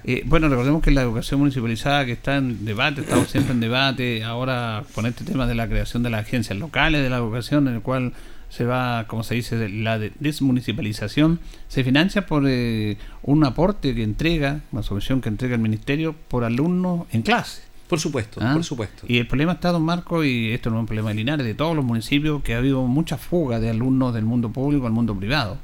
Eh, 0.05 0.23
bueno, 0.25 0.49
recordemos 0.49 0.83
que 0.83 0.91
la 0.91 1.03
educación 1.03 1.39
municipalizada 1.41 2.07
que 2.07 2.13
está 2.13 2.37
en 2.37 2.65
debate, 2.65 3.03
estamos 3.03 3.29
siempre 3.29 3.53
en 3.53 3.61
debate, 3.61 4.25
ahora 4.25 4.85
con 4.95 5.05
este 5.05 5.23
tema 5.23 5.47
de 5.47 5.55
la 5.55 5.69
creación 5.69 6.03
de 6.03 6.09
las 6.09 6.23
agencias 6.23 6.59
locales 6.59 7.03
de 7.03 7.11
la 7.11 7.19
educación, 7.19 7.69
en 7.69 7.75
el 7.75 7.83
cual 7.83 8.15
se 8.49 8.65
va, 8.65 9.05
como 9.07 9.23
se 9.23 9.35
dice, 9.35 9.69
la 9.69 9.99
desmunicipalización, 9.99 11.41
se 11.69 11.85
financia 11.85 12.25
por 12.25 12.45
eh, 12.47 12.97
un 13.23 13.45
aporte 13.45 13.95
que 13.95 14.03
entrega, 14.03 14.63
una 14.73 14.83
subvención 14.83 15.21
que 15.21 15.29
entrega 15.29 15.57
el 15.57 15.61
ministerio 15.61 16.15
por 16.29 16.45
alumnos 16.45 17.07
en 17.13 17.21
clase. 17.21 17.74
Por 17.89 18.01
supuesto, 18.01 18.41
¿Ah? 18.43 18.55
por 18.55 18.65
supuesto. 18.65 19.05
Y 19.07 19.19
el 19.19 19.27
problema 19.27 19.53
está, 19.53 19.71
don 19.71 19.83
Marco, 19.83 20.25
y 20.25 20.53
esto 20.53 20.71
no 20.71 20.77
es 20.77 20.81
un 20.81 20.87
problema 20.87 21.11
de 21.11 21.17
Linares, 21.17 21.47
de 21.47 21.55
todos 21.55 21.77
los 21.77 21.85
municipios, 21.85 22.43
que 22.43 22.55
ha 22.55 22.59
habido 22.59 22.83
mucha 22.87 23.19
fuga 23.19 23.61
de 23.61 23.71
alumnos 23.71 24.15
del 24.15 24.25
mundo 24.25 24.51
público 24.51 24.87
al 24.87 24.93
mundo 24.93 25.15
privado. 25.15 25.59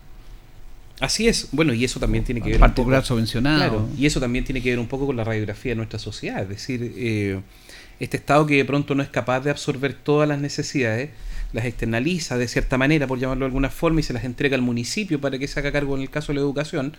Así 1.01 1.29
es, 1.29 1.49
bueno, 1.53 1.73
y 1.73 1.83
eso 1.83 1.99
también 1.99 2.25
tiene 2.25 2.43
que 2.43 2.51
ver 2.51 2.61
particular 2.61 2.99
un 2.99 3.03
poco, 3.03 3.15
subvencionado. 3.15 3.59
Claro, 3.59 3.89
y 3.97 4.05
eso 4.05 4.21
también 4.21 4.45
tiene 4.45 4.61
que 4.61 4.69
ver 4.69 4.79
un 4.79 4.87
poco 4.87 5.07
con 5.07 5.17
la 5.17 5.25
radiografía 5.25 5.73
de 5.73 5.77
nuestra 5.77 5.99
sociedad, 5.99 6.43
es 6.43 6.49
decir, 6.51 6.93
eh, 6.95 7.41
este 8.01 8.17
Estado 8.17 8.47
que 8.47 8.57
de 8.57 8.65
pronto 8.65 8.95
no 8.95 9.03
es 9.03 9.09
capaz 9.09 9.41
de 9.41 9.51
absorber 9.51 9.95
todas 9.95 10.29
las 10.29 10.41
necesidades, 10.41 11.11
las 11.53 11.65
externaliza 11.65 12.39
de 12.39 12.47
cierta 12.47 12.79
manera, 12.79 13.07
por 13.07 13.19
llamarlo 13.19 13.45
de 13.45 13.49
alguna 13.49 13.71
forma, 13.71 14.01
y 14.01 14.03
se 14.03 14.13
las 14.13 14.25
entrega 14.25 14.55
al 14.55 14.63
municipio 14.63 15.21
para 15.21 15.39
que 15.39 15.49
se 15.49 15.59
haga 15.59 15.73
cargo 15.73 15.97
en 15.97 16.03
el 16.03 16.11
caso 16.11 16.29
de 16.29 16.37
la 16.37 16.41
educación. 16.41 16.97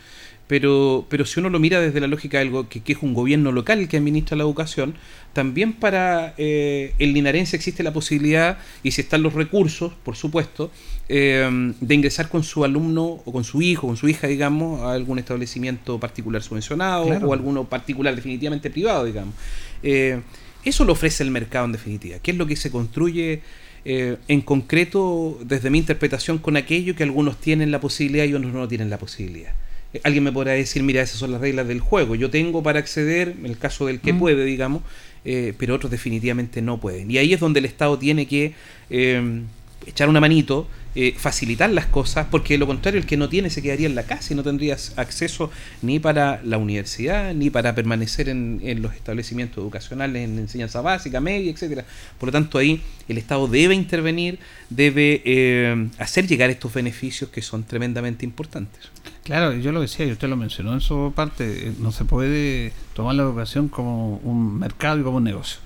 Pero, 0.47 1.05
pero 1.09 1.25
si 1.25 1.39
uno 1.39 1.49
lo 1.49 1.59
mira 1.59 1.79
desde 1.79 2.01
la 2.01 2.07
lógica 2.07 2.37
de 2.37 2.43
algo 2.43 2.67
que, 2.67 2.81
que 2.81 2.91
es 2.91 2.99
un 3.01 3.13
gobierno 3.13 3.53
local 3.53 3.79
el 3.79 3.87
que 3.87 3.95
administra 3.95 4.35
la 4.35 4.43
educación, 4.43 4.95
también 5.31 5.71
para 5.71 6.33
eh, 6.37 6.93
el 6.99 7.13
linarense 7.13 7.55
existe 7.55 7.81
la 7.81 7.93
posibilidad, 7.93 8.57
y 8.83 8.91
si 8.91 8.99
están 9.01 9.23
los 9.23 9.33
recursos, 9.33 9.93
por 10.03 10.17
supuesto, 10.17 10.69
eh, 11.07 11.73
de 11.79 11.95
ingresar 11.95 12.27
con 12.27 12.43
su 12.43 12.65
alumno 12.65 13.21
o 13.23 13.31
con 13.31 13.45
su 13.45 13.61
hijo, 13.61 13.87
con 13.87 13.95
su 13.95 14.09
hija, 14.09 14.27
digamos, 14.27 14.81
a 14.81 14.91
algún 14.91 15.17
establecimiento 15.19 15.99
particular 15.99 16.43
subvencionado 16.43 17.05
Claro. 17.05 17.29
o 17.29 17.33
alguno 17.33 17.63
particular 17.63 18.13
definitivamente 18.13 18.69
privado, 18.69 19.05
digamos. 19.05 19.33
Eh, 19.81 20.19
eso 20.65 20.85
lo 20.85 20.93
ofrece 20.93 21.23
el 21.23 21.31
mercado 21.31 21.65
en 21.65 21.71
definitiva, 21.71 22.19
que 22.19 22.31
es 22.31 22.37
lo 22.37 22.45
que 22.47 22.55
se 22.55 22.71
construye 22.71 23.41
eh, 23.83 24.17
en 24.27 24.41
concreto 24.41 25.39
desde 25.43 25.69
mi 25.69 25.79
interpretación 25.79 26.37
con 26.37 26.55
aquello 26.57 26.95
que 26.95 27.03
algunos 27.03 27.39
tienen 27.39 27.71
la 27.71 27.79
posibilidad 27.81 28.25
y 28.25 28.33
otros 28.33 28.53
no 28.53 28.67
tienen 28.67 28.89
la 28.89 28.97
posibilidad. 28.99 29.53
Eh, 29.93 30.01
Alguien 30.03 30.23
me 30.23 30.31
podrá 30.31 30.51
decir, 30.53 30.83
mira, 30.83 31.01
esas 31.01 31.17
son 31.17 31.31
las 31.31 31.41
reglas 31.41 31.67
del 31.67 31.79
juego. 31.79 32.15
Yo 32.15 32.29
tengo 32.29 32.61
para 32.61 32.79
acceder, 32.79 33.35
en 33.39 33.45
el 33.47 33.57
caso 33.57 33.87
del 33.87 33.99
que 33.99 34.13
Mm. 34.13 34.19
puede, 34.19 34.45
digamos, 34.45 34.83
eh, 35.25 35.53
pero 35.57 35.75
otros 35.75 35.91
definitivamente 35.91 36.61
no 36.61 36.79
pueden. 36.79 37.09
Y 37.11 37.17
ahí 37.17 37.33
es 37.33 37.39
donde 37.39 37.59
el 37.59 37.65
Estado 37.65 37.97
tiene 37.97 38.27
que 38.27 38.53
eh, 38.89 39.41
echar 39.85 40.09
una 40.09 40.19
manito, 40.19 40.67
eh, 40.93 41.15
facilitar 41.17 41.69
las 41.69 41.85
cosas, 41.85 42.27
porque 42.29 42.57
lo 42.57 42.67
contrario 42.67 42.99
el 42.99 43.05
que 43.05 43.17
no 43.17 43.29
tiene 43.29 43.49
se 43.49 43.61
quedaría 43.61 43.87
en 43.87 43.95
la 43.95 44.03
casa 44.03 44.33
y 44.33 44.35
no 44.35 44.43
tendría 44.43 44.77
acceso 44.97 45.49
ni 45.81 45.99
para 45.99 46.41
la 46.43 46.57
universidad, 46.57 47.33
ni 47.33 47.49
para 47.49 47.73
permanecer 47.73 48.29
en, 48.29 48.59
en 48.63 48.81
los 48.81 48.93
establecimientos 48.93 49.57
educacionales, 49.59 50.23
en 50.23 50.37
enseñanza 50.37 50.81
básica, 50.81 51.21
media, 51.21 51.51
etcétera. 51.51 51.85
Por 52.19 52.27
lo 52.27 52.33
tanto, 52.33 52.57
ahí 52.57 52.81
el 53.07 53.17
Estado 53.17 53.47
debe 53.47 53.73
intervenir, 53.73 54.39
debe 54.69 55.21
eh, 55.23 55.87
hacer 55.97 56.27
llegar 56.27 56.49
estos 56.49 56.73
beneficios 56.73 57.29
que 57.29 57.41
son 57.41 57.63
tremendamente 57.63 58.25
importantes. 58.25 58.89
Claro, 59.23 59.53
yo 59.53 59.71
lo 59.71 59.81
decía 59.81 60.05
y 60.05 60.11
usted 60.11 60.27
lo 60.27 60.35
mencionó 60.35 60.73
en 60.73 60.81
su 60.81 61.13
parte, 61.15 61.67
eh, 61.67 61.73
no 61.79 61.91
se 61.91 62.05
puede 62.05 62.73
tomar 62.93 63.15
la 63.15 63.23
educación 63.23 63.69
como 63.69 64.17
un 64.17 64.59
mercado 64.59 64.99
y 64.99 65.03
como 65.03 65.17
un 65.17 65.23
negocio. 65.23 65.59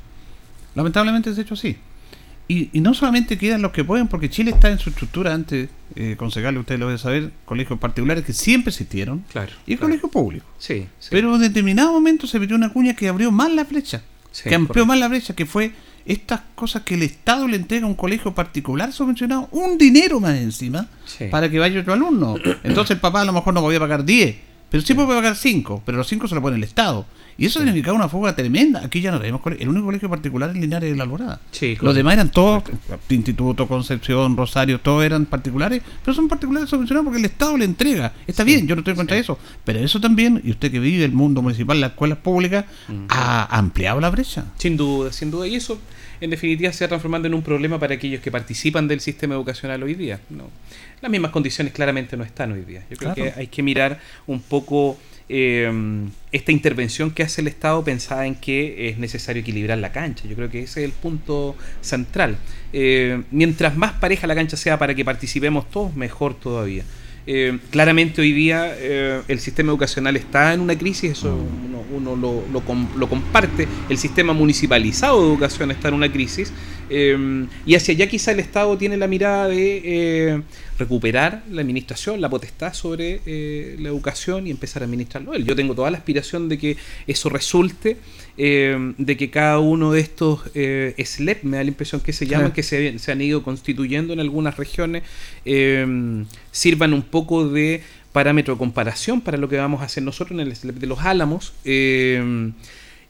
Lamentablemente 0.75 1.29
es 1.29 1.37
hecho 1.37 1.53
así. 1.53 1.77
Y, 2.47 2.69
y 2.73 2.79
no 2.81 2.93
solamente 2.93 3.37
quedan 3.39 3.61
los 3.63 3.71
que 3.71 3.83
pueden, 3.83 4.07
porque 4.07 4.29
Chile 4.29 4.51
está 4.51 4.69
en 4.69 4.77
su 4.77 4.89
estructura 4.91 5.33
antes, 5.33 5.67
eh, 5.95 6.15
concejal, 6.17 6.57
usted 6.59 6.77
lo 6.77 6.87
debe 6.87 6.99
saber, 6.99 7.31
colegios 7.45 7.79
particulares 7.79 8.23
que 8.23 8.33
siempre 8.33 8.69
existieron 8.69 9.25
Claro. 9.31 9.51
y 9.65 9.75
claro. 9.75 9.87
colegios 9.89 10.11
públicos. 10.11 10.47
Sí, 10.59 10.85
sí. 10.99 11.07
Pero 11.09 11.33
en 11.35 11.41
determinado 11.41 11.91
momento 11.91 12.27
se 12.27 12.39
metió 12.39 12.55
una 12.55 12.71
cuña 12.71 12.95
que 12.95 13.07
abrió 13.07 13.31
más 13.31 13.51
la 13.51 13.63
brecha, 13.63 14.03
Sí, 14.31 14.43
que 14.49 14.53
amplió 14.55 14.67
correcto. 14.67 14.85
más 14.85 14.99
la 14.99 15.07
brecha, 15.07 15.33
que 15.35 15.45
fue 15.47 15.71
estas 16.05 16.41
cosas 16.53 16.83
que 16.83 16.93
el 16.93 17.01
Estado 17.01 17.47
le 17.47 17.55
entrega 17.57 17.85
a 17.85 17.89
un 17.89 17.95
colegio 17.95 18.35
particular 18.35 18.93
subvencionado, 18.93 19.47
un 19.51 19.79
dinero 19.79 20.19
más 20.19 20.35
encima, 20.37 20.87
Sí. 21.05 21.25
para 21.31 21.49
que 21.49 21.57
vaya 21.57 21.79
otro 21.79 21.93
alumno. 21.93 22.35
Entonces 22.63 22.91
el 22.91 22.99
papá 22.99 23.21
a 23.21 23.25
lo 23.25 23.33
mejor 23.33 23.55
no 23.55 23.61
podía 23.61 23.79
pagar 23.79 24.05
10, 24.05 24.35
pero 24.69 24.83
sí 24.83 24.93
puede 24.93 25.07
pagar 25.07 25.35
5, 25.35 25.81
pero 25.83 25.97
los 25.97 26.07
5 26.07 26.27
se 26.27 26.35
lo 26.35 26.43
pone 26.43 26.57
el 26.57 26.63
Estado. 26.63 27.07
Y 27.37 27.45
eso 27.47 27.59
significaba 27.59 27.97
una 27.97 28.07
fuga 28.07 28.33
tremenda. 28.35 28.81
Aquí 28.85 29.01
ya 29.01 29.11
no 29.11 29.19
tenemos 29.19 29.41
cole- 29.41 29.57
El 29.59 29.67
único 29.67 29.85
colegio 29.87 30.09
particular 30.09 30.51
en 30.51 30.61
Linares 30.61 30.91
es 30.91 30.97
la 30.97 31.03
Alborada. 31.03 31.41
Sí, 31.51 31.77
Los 31.81 31.93
demás 31.93 32.13
eran 32.13 32.31
todos, 32.31 32.63
Instituto, 33.09 33.67
Concepción, 33.67 34.37
Rosario, 34.37 34.79
todos 34.79 35.03
eran 35.03 35.25
particulares, 35.25 35.81
pero 36.03 36.15
son 36.15 36.27
particulares 36.29 36.69
subvencionados 36.69 37.05
porque 37.05 37.19
el 37.19 37.25
Estado 37.25 37.57
le 37.57 37.65
entrega. 37.65 38.13
Está 38.25 38.43
bien, 38.43 38.67
yo 38.67 38.75
no 38.75 38.79
estoy 38.81 38.95
contra 38.95 39.15
de 39.15 39.21
eso, 39.21 39.37
pero 39.65 39.79
eso 39.79 39.99
también, 39.99 40.41
y 40.43 40.51
usted 40.51 40.71
que 40.71 40.79
vive 40.79 41.03
el 41.03 41.11
mundo 41.11 41.41
municipal, 41.41 41.79
las 41.81 41.91
escuelas 41.91 42.19
públicas, 42.19 42.65
ha 43.09 43.57
ampliado 43.57 43.99
la 43.99 44.09
brecha. 44.09 44.45
Sin 44.57 44.77
duda, 44.77 45.11
sin 45.11 45.29
duda. 45.31 45.45
Y 45.47 45.55
eso, 45.55 45.79
en 46.21 46.29
definitiva, 46.29 46.71
se 46.71 46.85
va 46.85 46.89
transformando 46.89 47.27
en 47.27 47.33
un 47.33 47.41
problema 47.41 47.79
para 47.79 47.95
aquellos 47.95 48.21
que 48.21 48.31
participan 48.31 48.87
del 48.87 49.01
sistema 49.01 49.35
educacional 49.35 49.83
hoy 49.83 49.95
día. 49.95 50.21
No. 50.29 50.49
Las 51.01 51.11
mismas 51.11 51.31
condiciones 51.31 51.73
claramente 51.73 52.15
no 52.17 52.23
están 52.23 52.51
hoy 52.53 52.61
día. 52.61 52.85
Yo 52.89 52.95
creo 52.97 53.13
Claro. 53.13 53.33
que 53.33 53.39
hay 53.41 53.47
que 53.47 53.61
mirar 53.61 53.99
un 54.25 54.39
poco 54.41 54.97
eh, 55.27 55.71
esta 56.31 56.51
intervención 56.51 57.11
que 57.11 57.23
hace 57.23 57.41
el 57.41 57.47
Estado 57.47 57.83
pensada 57.83 58.25
en 58.25 58.35
que 58.35 58.89
es 58.89 58.97
necesario 58.97 59.41
equilibrar 59.41 59.77
la 59.77 59.91
cancha. 59.91 60.27
Yo 60.27 60.35
creo 60.35 60.49
que 60.49 60.63
ese 60.63 60.81
es 60.81 60.85
el 60.85 60.91
punto 60.91 61.55
central. 61.81 62.37
Eh, 62.73 63.23
mientras 63.31 63.77
más 63.77 63.93
pareja 63.93 64.27
la 64.27 64.35
cancha 64.35 64.57
sea 64.57 64.77
para 64.77 64.93
que 64.93 65.05
participemos 65.05 65.69
todos, 65.69 65.95
mejor 65.95 66.35
todavía. 66.39 66.83
Eh, 67.27 67.57
claramente 67.71 68.21
hoy 68.21 68.33
día 68.33 68.75
eh, 68.77 69.21
el 69.27 69.39
sistema 69.39 69.71
educacional 69.71 70.15
está 70.15 70.53
en 70.53 70.59
una 70.61 70.77
crisis, 70.77 71.11
eso 71.11 71.35
uno, 71.35 71.83
uno 71.91 72.15
lo, 72.15 72.43
lo 72.53 72.61
com- 72.61 72.87
lo 72.97 73.09
comparte, 73.09 73.67
el 73.89 73.97
sistema 73.97 74.33
municipalizado 74.33 75.21
de 75.21 75.27
educación 75.29 75.71
está 75.71 75.87
en 75.87 75.95
una 75.95 76.11
crisis 76.11 76.53
eh, 76.91 77.47
y 77.65 77.73
hacia 77.73 77.95
allá 77.95 78.07
quizá 78.07 78.31
el 78.31 78.39
Estado 78.39 78.77
tiene 78.77 78.95
la 78.97 79.07
mirada 79.07 79.47
de 79.47 80.43
recuperar 80.77 81.43
la 81.49 81.61
administración, 81.61 82.21
la 82.21 82.29
potestad 82.29 82.73
sobre 82.73 83.21
la 83.79 83.89
educación 83.89 84.45
y 84.45 84.51
empezar 84.51 84.83
a 84.83 84.85
administrarlo 84.85 85.33
él. 85.33 85.45
Yo 85.45 85.55
tengo 85.55 85.73
toda 85.73 85.89
la 85.89 85.97
aspiración 85.97 86.49
de 86.49 86.57
que 86.57 86.77
eso 87.07 87.29
resulte, 87.29 87.97
de 88.37 89.17
que 89.17 89.29
cada 89.31 89.59
uno 89.59 89.93
de 89.93 90.01
estos 90.01 90.41
SLEP, 90.53 91.43
me 91.43 91.57
da 91.57 91.63
la 91.63 91.69
impresión 91.69 92.01
que 92.01 92.11
se 92.11 92.27
llaman, 92.27 92.51
que 92.51 92.61
se, 92.61 92.99
se 92.99 93.11
han 93.11 93.21
ido 93.21 93.41
constituyendo 93.41 94.11
en 94.13 94.19
algunas 94.19 94.57
regiones, 94.57 95.03
sirvan 96.55 96.93
un 96.93 97.01
poco 97.01 97.47
de 97.49 97.83
parámetro 98.13 98.53
de 98.53 98.59
comparación 98.59 99.19
para 99.19 99.37
lo 99.37 99.49
que 99.49 99.57
vamos 99.57 99.81
a 99.81 99.85
hacer 99.85 100.03
nosotros 100.03 100.39
en 100.39 100.47
el 100.47 100.55
SLEP 100.55 100.77
de 100.77 100.87
los 100.87 100.99
Álamos. 101.01 101.53
eh, 101.65 102.51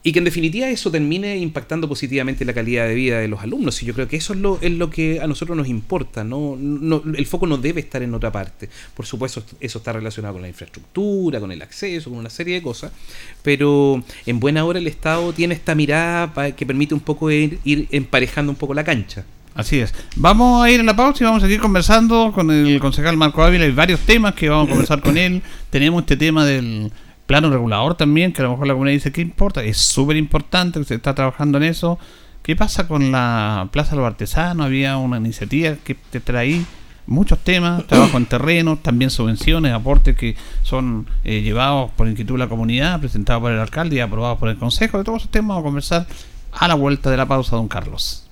y 0.06 0.12
que 0.12 0.20
en 0.20 0.24
definitiva 0.24 0.68
eso 0.68 0.88
termine 0.92 1.36
impactando 1.36 1.88
positivamente 1.88 2.44
la 2.44 2.54
calidad 2.54 2.86
de 2.86 2.94
vida 2.94 3.18
de 3.18 3.26
los 3.26 3.40
alumnos. 3.40 3.82
Y 3.82 3.86
yo 3.86 3.92
creo 3.92 4.06
que 4.06 4.16
eso 4.16 4.34
es 4.34 4.38
lo, 4.38 4.56
es 4.62 4.70
lo 4.70 4.88
que 4.88 5.18
a 5.20 5.26
nosotros 5.26 5.56
nos 5.56 5.66
importa. 5.66 6.22
¿no? 6.22 6.54
No, 6.56 7.02
el 7.12 7.26
foco 7.26 7.48
no 7.48 7.58
debe 7.58 7.80
estar 7.80 8.04
en 8.04 8.14
otra 8.14 8.30
parte. 8.30 8.68
Por 8.94 9.04
supuesto, 9.04 9.42
eso 9.58 9.78
está 9.78 9.92
relacionado 9.92 10.34
con 10.34 10.42
la 10.42 10.48
infraestructura, 10.48 11.40
con 11.40 11.50
el 11.50 11.60
acceso, 11.60 12.10
con 12.10 12.20
una 12.20 12.30
serie 12.30 12.54
de 12.54 12.62
cosas. 12.62 12.92
Pero 13.42 14.04
en 14.26 14.38
buena 14.38 14.64
hora 14.64 14.78
el 14.78 14.86
Estado 14.86 15.32
tiene 15.32 15.54
esta 15.54 15.74
mirada 15.74 16.54
que 16.54 16.64
permite 16.64 16.94
un 16.94 17.00
poco 17.00 17.28
ir 17.32 17.58
emparejando 17.64 18.52
un 18.52 18.56
poco 18.56 18.74
la 18.74 18.84
cancha. 18.84 19.24
Así 19.56 19.80
es. 19.80 19.94
Vamos 20.16 20.62
a 20.62 20.70
ir 20.70 20.80
a 20.80 20.82
la 20.82 20.94
pausa 20.94 21.24
y 21.24 21.26
vamos 21.26 21.42
a 21.42 21.46
seguir 21.46 21.60
conversando 21.60 22.30
con 22.34 22.50
el 22.50 22.78
concejal 22.78 23.16
Marco 23.16 23.42
Ávila. 23.42 23.64
Hay 23.64 23.72
varios 23.72 24.00
temas 24.00 24.34
que 24.34 24.50
vamos 24.50 24.66
a 24.66 24.70
conversar 24.70 25.00
con 25.00 25.16
él. 25.16 25.42
Tenemos 25.70 26.02
este 26.02 26.18
tema 26.18 26.44
del 26.44 26.92
plano 27.24 27.48
regulador 27.48 27.94
también, 27.94 28.34
que 28.34 28.42
a 28.42 28.44
lo 28.44 28.50
mejor 28.50 28.66
la 28.66 28.74
comunidad 28.74 28.96
dice 28.96 29.12
que 29.12 29.22
importa. 29.22 29.64
Es 29.64 29.78
súper 29.78 30.18
importante 30.18 30.78
que 30.78 30.84
se 30.84 30.96
está 30.96 31.14
trabajando 31.14 31.56
en 31.56 31.64
eso. 31.64 31.98
¿Qué 32.42 32.54
pasa 32.54 32.86
con 32.86 33.10
la 33.10 33.70
Plaza 33.72 33.92
de 33.92 33.96
los 33.96 34.06
Artesanos? 34.06 34.66
Había 34.66 34.98
una 34.98 35.16
iniciativa 35.16 35.74
que 35.82 35.94
te 35.94 36.20
traí 36.20 36.66
muchos 37.06 37.38
temas, 37.38 37.84
trabajo 37.88 38.18
en 38.18 38.26
terreno, 38.26 38.76
también 38.76 39.10
subvenciones, 39.10 39.72
aportes 39.72 40.16
que 40.16 40.36
son 40.64 41.06
eh, 41.24 41.40
llevados 41.40 41.90
por 41.92 42.08
inquietud 42.08 42.34
de 42.34 42.40
la 42.40 42.48
comunidad, 42.48 43.00
presentados 43.00 43.40
por 43.40 43.52
el 43.52 43.58
alcalde 43.58 43.96
y 43.96 44.00
aprobados 44.00 44.38
por 44.38 44.50
el 44.50 44.58
consejo. 44.58 44.98
De 44.98 45.04
todos 45.04 45.22
esos 45.22 45.30
temas 45.30 45.48
vamos 45.48 45.62
a 45.62 45.64
conversar 45.64 46.06
a 46.52 46.68
la 46.68 46.74
vuelta 46.74 47.10
de 47.10 47.16
la 47.16 47.24
pausa, 47.24 47.56
don 47.56 47.68
Carlos. 47.68 48.25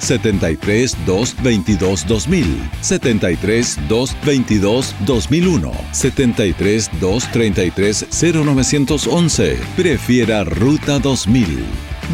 73 0.00 0.96
222 1.06 2.06
2000, 2.06 2.70
73 2.80 3.78
222 3.88 4.94
2001, 5.06 5.72
73 5.92 6.90
233 7.00 8.06
0911. 8.10 9.58
Prefiera 9.76 10.44
Ruta 10.44 10.98
2000. 10.98 11.64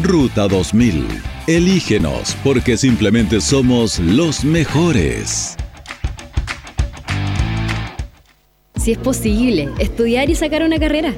Ruta 0.03 0.47
2000. 0.47 1.07
Elígenos 1.47 2.35
porque 2.43 2.77
simplemente 2.77 3.41
somos 3.41 3.99
los 3.99 4.43
mejores. 4.43 5.55
Si 8.75 8.91
es 8.91 8.97
posible, 8.97 9.69
estudiar 9.79 10.29
y 10.29 10.35
sacar 10.35 10.63
una 10.63 10.79
carrera. 10.79 11.13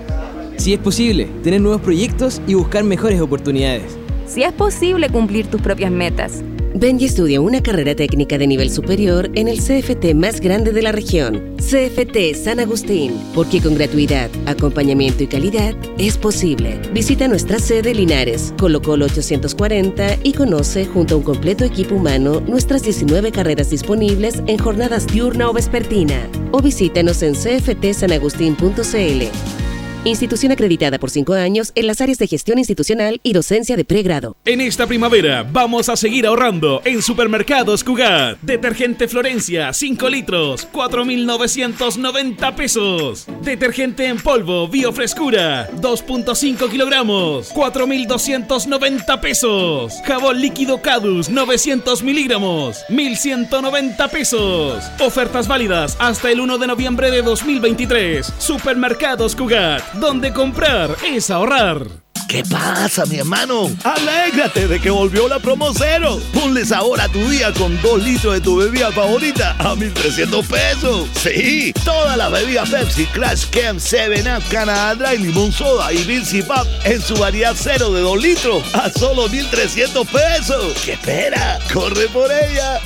Si 0.58 0.74
es 0.74 0.80
posible, 0.80 1.26
tener 1.44 1.62
nuevos 1.62 1.82
proyectos 1.82 2.42
y 2.48 2.54
buscar 2.54 2.84
mejores 2.84 3.22
oportunidades. 3.22 3.98
Si 4.26 4.44
es 4.44 4.54
posible 4.54 5.10
cumplir 5.10 5.48
tus 5.48 5.62
propias 5.62 5.92
metas. 5.92 6.44
Y 6.74 7.06
estudia 7.06 7.42
una 7.42 7.64
carrera 7.64 7.96
técnica 7.96 8.38
de 8.38 8.46
nivel 8.46 8.70
superior 8.70 9.30
en 9.36 9.48
el 9.48 9.60
CFT 9.60 10.14
más 10.14 10.40
grande 10.40 10.72
de 10.72 10.82
la 10.82 10.92
región, 10.92 11.56
CFT 11.58 12.36
San 12.36 12.60
Agustín, 12.60 13.14
porque 13.34 13.62
con 13.62 13.76
gratuidad, 13.76 14.30
acompañamiento 14.46 15.24
y 15.24 15.28
calidad 15.28 15.76
es 15.98 16.18
posible. 16.18 16.80
Visita 16.94 17.28
nuestra 17.28 17.60
sede 17.60 17.94
Linares, 17.94 18.54
Colo 18.58 18.80
840 18.80 20.18
y 20.24 20.34
conoce 20.34 20.86
junto 20.86 21.16
a 21.16 21.18
un 21.18 21.24
completo 21.24 21.64
equipo 21.64 21.96
humano 21.96 22.42
nuestras 22.42 22.84
19 22.84 23.32
carreras 23.32 23.70
disponibles 23.70 24.42
en 24.48 24.58
jornadas 24.58 25.08
diurna 25.08 25.50
o 25.50 25.54
vespertina. 25.54 26.28
O 26.52 26.62
visítanos 26.62 27.24
en 27.24 27.34
cftsanagustin.cl. 27.34 29.59
Institución 30.06 30.54
acreditada 30.54 30.98
por 30.98 31.10
cinco 31.10 31.34
años 31.34 31.74
en 31.76 31.86
las 31.86 32.00
áreas 32.00 32.18
de 32.20 32.28
gestión 32.28 32.58
institucional 32.58 33.20
y 33.22 33.34
docencia 33.34 33.76
de 33.76 33.84
pregrado. 33.84 34.38
En 34.46 34.62
esta 34.62 34.88
primavera 34.88 35.44
vamos 35.44 35.90
a 35.90 35.98
seguir 35.98 36.26
ahorrando 36.26 36.82
en 36.86 37.02
Supermercados 37.02 37.84
Cugat. 37.84 38.40
Detergente 38.42 39.10
Florencia, 39.10 39.74
5 39.74 40.10
litros, 40.10 40.66
4,990 40.72 42.56
pesos. 42.56 43.28
Detergente 43.42 44.06
en 44.06 44.20
polvo 44.20 44.70
Biofrescura, 44.70 45.70
2.5 45.72 46.70
kilogramos, 46.70 47.50
4,290 47.50 49.20
pesos. 49.20 49.96
Jabón 50.06 50.40
líquido 50.40 50.82
Cadus, 50.82 51.28
900 51.30 52.04
miligramos, 52.04 52.86
1,190 52.88 54.08
pesos. 54.08 54.82
Ofertas 55.02 55.50
válidas 55.50 55.98
hasta 56.00 56.32
el 56.32 56.40
1 56.40 56.58
de 56.58 56.68
noviembre 56.68 57.12
de 57.12 57.22
2023. 57.22 58.32
Supermercados 58.38 59.36
Cugat 59.36 59.89
donde 59.94 60.34
comprar 60.34 60.96
es 61.06 61.30
ahorrar. 61.30 61.86
¿Qué 62.28 62.44
pasa, 62.44 63.08
mi 63.08 63.18
hermano? 63.18 63.72
Alégrate 63.84 64.68
de 64.68 64.80
que 64.80 64.92
volvió 64.92 65.28
la 65.28 65.40
promo 65.40 65.74
cero. 65.74 66.22
Ponles 66.32 66.72
ahora 66.72 67.08
tu 67.08 67.28
día 67.28 67.52
con 67.54 67.82
2 67.82 68.04
litros 68.04 68.36
de 68.36 68.42
tu 68.42 68.58
bebida 68.58 68.92
favorita 68.92 69.56
a 69.58 69.74
1,300 69.74 70.46
pesos. 70.46 71.10
Sí, 71.16 71.74
toda 71.84 72.16
la 72.16 72.30
bebida 72.30 72.66
Pepsi, 72.66 73.08
Crash 73.08 73.46
Camp, 73.46 73.80
7up, 73.80 74.48
Canada 74.50 74.94
Dry, 74.94 75.18
Limón 75.18 75.52
Soda 75.52 75.92
y 75.92 76.04
Vinci 76.04 76.44
Pop 76.44 76.68
en 76.84 77.02
su 77.02 77.16
variedad 77.16 77.56
cero 77.58 77.92
de 77.92 78.02
2 78.02 78.22
litros 78.22 78.76
a 78.76 78.92
solo 78.92 79.28
1,300 79.28 80.08
pesos. 80.08 80.74
¿Qué 80.86 80.94
espera? 80.94 81.58
¡Corre 81.74 82.08
por 82.10 82.32
ella! 82.32 82.80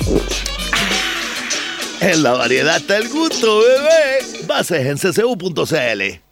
En 2.00 2.22
la 2.22 2.32
variedad 2.32 2.78
está 2.78 2.96
el 2.96 3.10
gusto, 3.10 3.58
bebé. 3.58 4.46
Bases 4.46 4.86
en 4.86 4.96
ccu.cl. 4.96 6.23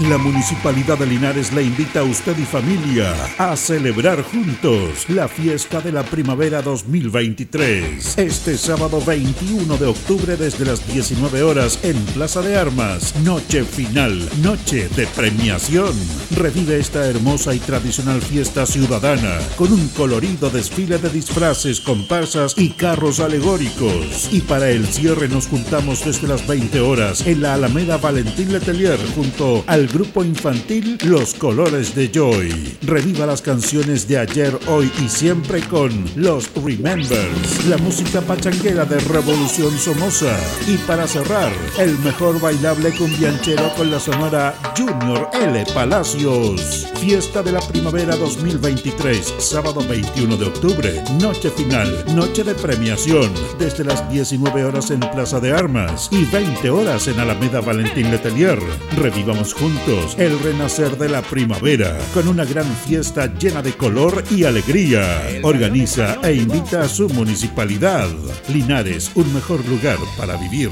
La 0.00 0.18
Municipalidad 0.18 0.98
de 0.98 1.06
Linares 1.06 1.52
le 1.52 1.62
invita 1.62 2.00
a 2.00 2.02
usted 2.02 2.36
y 2.36 2.44
familia 2.44 3.14
a 3.38 3.56
celebrar 3.56 4.22
juntos 4.22 5.08
la 5.08 5.28
fiesta 5.28 5.80
de 5.80 5.92
la 5.92 6.02
primavera 6.02 6.62
2023. 6.62 8.18
Este 8.18 8.58
sábado 8.58 9.00
21 9.06 9.76
de 9.76 9.86
octubre 9.86 10.36
desde 10.36 10.64
las 10.64 10.84
19 10.92 11.44
horas 11.44 11.78
en 11.84 11.94
Plaza 12.06 12.42
de 12.42 12.56
Armas. 12.56 13.14
Noche 13.20 13.62
final, 13.62 14.18
noche 14.42 14.88
de 14.96 15.06
premiación. 15.06 15.92
Revive 16.34 16.80
esta 16.80 17.06
hermosa 17.06 17.54
y 17.54 17.60
tradicional 17.60 18.20
fiesta 18.20 18.66
ciudadana 18.66 19.38
con 19.54 19.72
un 19.72 19.86
colorido 19.90 20.50
desfile 20.50 20.98
de 20.98 21.08
disfraces, 21.08 21.78
comparsas 21.78 22.54
y 22.58 22.70
carros 22.70 23.20
alegóricos. 23.20 24.28
Y 24.32 24.40
para 24.40 24.70
el 24.70 24.88
cierre 24.88 25.28
nos 25.28 25.46
juntamos 25.46 26.04
desde 26.04 26.26
las 26.26 26.44
20 26.48 26.80
horas 26.80 27.24
en 27.28 27.42
la 27.42 27.54
Alameda 27.54 27.98
Valentín 27.98 28.52
Letelier 28.52 28.98
junto 29.14 29.62
al 29.68 29.83
grupo 29.88 30.24
infantil 30.24 30.98
Los 31.04 31.34
Colores 31.34 31.94
de 31.94 32.08
Joy. 32.08 32.78
Reviva 32.82 33.26
las 33.26 33.42
canciones 33.42 34.08
de 34.08 34.18
ayer, 34.18 34.56
hoy 34.66 34.90
y 35.04 35.08
siempre 35.08 35.60
con 35.62 35.90
Los 36.16 36.50
Remembers, 36.54 37.66
la 37.66 37.76
música 37.78 38.20
pachanguera 38.20 38.84
de 38.84 38.98
Revolución 39.00 39.76
Somoza. 39.78 40.34
Y 40.66 40.76
para 40.78 41.06
cerrar, 41.06 41.52
el 41.78 41.98
mejor 41.98 42.40
bailable 42.40 42.92
cumbianchero 42.92 43.74
con 43.76 43.90
la 43.90 44.00
sonora 44.00 44.54
Junior 44.76 45.28
L. 45.34 45.64
Palacios. 45.74 46.86
Fiesta 47.00 47.42
de 47.42 47.52
la 47.52 47.60
Primavera 47.60 48.16
2023, 48.16 49.34
sábado 49.38 49.84
21 49.86 50.36
de 50.36 50.46
octubre, 50.46 51.04
noche 51.20 51.50
final, 51.50 52.04
noche 52.14 52.44
de 52.44 52.54
premiación, 52.54 53.30
desde 53.58 53.84
las 53.84 54.08
19 54.10 54.64
horas 54.64 54.90
en 54.90 55.00
Plaza 55.00 55.40
de 55.40 55.52
Armas 55.52 56.08
y 56.10 56.24
20 56.24 56.70
horas 56.70 57.08
en 57.08 57.20
Alameda 57.20 57.60
Valentín 57.60 58.10
Letelier. 58.10 58.58
Revivamos 58.96 59.52
juntos 59.52 59.73
el 60.18 60.38
renacer 60.38 60.96
de 60.96 61.08
la 61.08 61.20
primavera 61.20 61.98
con 62.12 62.28
una 62.28 62.44
gran 62.44 62.66
fiesta 62.86 63.26
llena 63.38 63.60
de 63.60 63.72
color 63.72 64.22
y 64.30 64.44
alegría. 64.44 65.20
Organiza 65.42 66.20
e 66.22 66.34
invita 66.34 66.82
a 66.82 66.88
su 66.88 67.08
municipalidad. 67.08 68.08
Linares, 68.48 69.10
un 69.14 69.34
mejor 69.34 69.66
lugar 69.66 69.98
para 70.16 70.36
vivir. 70.36 70.70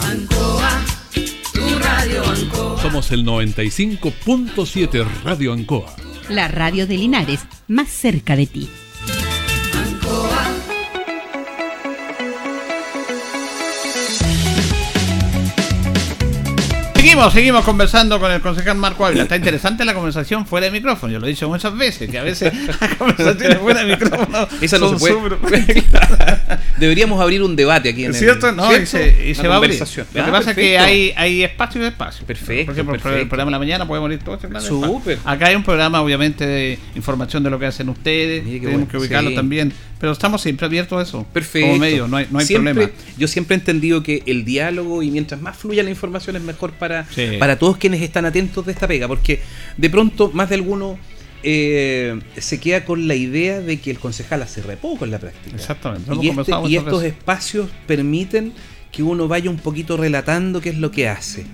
Ancoa, 0.00 0.84
tu 1.52 1.78
radio 1.78 2.24
Ancoa. 2.24 2.82
Somos 2.82 3.12
el 3.12 3.24
95.7 3.24 5.06
Radio 5.22 5.52
Ancoa. 5.52 5.94
La 6.30 6.48
radio 6.48 6.86
de 6.86 6.96
Linares, 6.96 7.40
más 7.68 7.88
cerca 7.88 8.36
de 8.36 8.46
ti. 8.46 8.70
Seguimos, 17.12 17.32
seguimos 17.34 17.64
conversando 17.66 18.18
con 18.18 18.32
el 18.32 18.40
concejal 18.40 18.78
Marco 18.78 19.04
Ávila. 19.04 19.24
Está 19.24 19.36
interesante 19.36 19.84
la 19.84 19.92
conversación 19.92 20.46
fuera 20.46 20.64
de 20.64 20.72
micrófono. 20.72 21.12
Yo 21.12 21.18
lo 21.18 21.26
he 21.26 21.28
dicho 21.28 21.46
muchas 21.46 21.76
veces, 21.76 22.10
que 22.10 22.18
a 22.18 22.22
veces 22.22 22.50
las 22.80 22.94
conversaciones 22.94 23.58
fuera 23.58 23.84
de 23.84 23.96
micrófono. 23.96 24.48
Esa 24.62 24.78
no 24.78 24.88
son 24.88 24.98
se 24.98 25.12
puede. 25.14 25.84
Deberíamos 26.78 27.20
abrir 27.20 27.42
un 27.42 27.54
debate 27.54 27.90
aquí 27.90 28.06
en 28.06 28.12
¿Es 28.12 28.18
cierto? 28.18 28.48
el, 28.48 28.56
No, 28.56 28.74
y 28.74 28.86
se, 28.86 29.26
y 29.26 29.32
Una 29.32 29.42
se 29.42 29.48
va 29.48 29.54
a 29.54 29.56
abrir. 29.58 29.78
Lo 29.78 29.86
que 29.86 30.20
Ah, 30.20 30.28
pasa 30.32 30.50
es 30.52 30.56
que 30.56 30.78
hay, 30.78 31.12
hay 31.14 31.42
espacio 31.44 31.82
y 31.82 31.84
espacio. 31.84 32.24
Perfecto, 32.26 32.64
Por 32.66 32.74
ejemplo, 32.74 32.92
perfecto. 32.94 33.18
el 33.18 33.28
programa 33.28 33.50
de 33.50 33.52
la 33.52 33.58
mañana 33.58 33.86
podemos 33.86 34.10
ir 34.10 34.18
todo 34.20 34.36
este 34.36 34.48
plan 34.48 34.62
de 34.62 34.68
Súper. 34.70 35.18
Acá 35.26 35.48
hay 35.48 35.54
un 35.54 35.64
programa, 35.64 36.00
obviamente, 36.00 36.46
de 36.46 36.78
información 36.94 37.42
de 37.42 37.50
lo 37.50 37.58
que 37.58 37.66
hacen 37.66 37.90
ustedes. 37.90 38.42
Tenemos 38.42 38.70
bueno. 38.72 38.88
que 38.88 38.96
ubicarlo 38.96 39.28
Sí. 39.28 39.36
también. 39.36 39.70
Pero 40.02 40.12
estamos 40.14 40.42
siempre 40.42 40.66
abiertos 40.66 40.98
a 40.98 41.02
eso. 41.02 41.24
Perfecto. 41.32 41.68
Como 41.68 41.78
medio, 41.78 42.08
no 42.08 42.16
hay, 42.16 42.26
no 42.28 42.40
hay 42.40 42.44
Siempre- 42.46 42.74
problema. 42.74 42.92
Yo 43.16 43.28
siempre 43.28 43.54
he 43.54 43.58
entendido 43.60 44.02
que 44.02 44.24
el 44.26 44.44
diálogo 44.44 45.00
y 45.04 45.12
mientras 45.12 45.40
más 45.40 45.56
fluya 45.56 45.84
la 45.84 45.90
información 45.90 46.34
es 46.34 46.42
mejor 46.42 46.72
para, 46.72 47.06
Sí. 47.08 47.36
para 47.38 47.56
todos 47.56 47.76
quienes 47.76 48.02
están 48.02 48.24
atentos 48.24 48.66
de 48.66 48.72
esta 48.72 48.88
pega, 48.88 49.06
porque 49.06 49.40
de 49.76 49.88
pronto 49.90 50.32
más 50.34 50.48
de 50.48 50.56
alguno 50.56 50.98
eh, 51.44 52.20
se 52.36 52.58
queda 52.58 52.84
con 52.84 53.06
la 53.08 53.14
idea 53.14 53.60
de 53.60 53.80
que 53.80 53.90
el 53.92 53.98
concejal 54.00 54.42
hace 54.42 54.60
re 54.62 54.76
poco 54.76 55.04
en 55.04 55.12
la 55.12 55.18
práctica. 55.20 55.54
Exactamente. 55.56 56.10
Y, 56.20 56.28
este- 56.30 56.52
y 56.68 56.76
estos 56.76 57.02
veces. 57.02 57.16
espacios 57.18 57.70
permiten 57.86 58.52
que 58.92 59.02
uno 59.02 59.26
vaya 59.26 59.48
un 59.50 59.56
poquito 59.56 59.96
relatando 59.96 60.60
qué 60.60 60.68
es 60.68 60.76
lo 60.78 60.90
que 60.90 61.08
hace. 61.08 61.44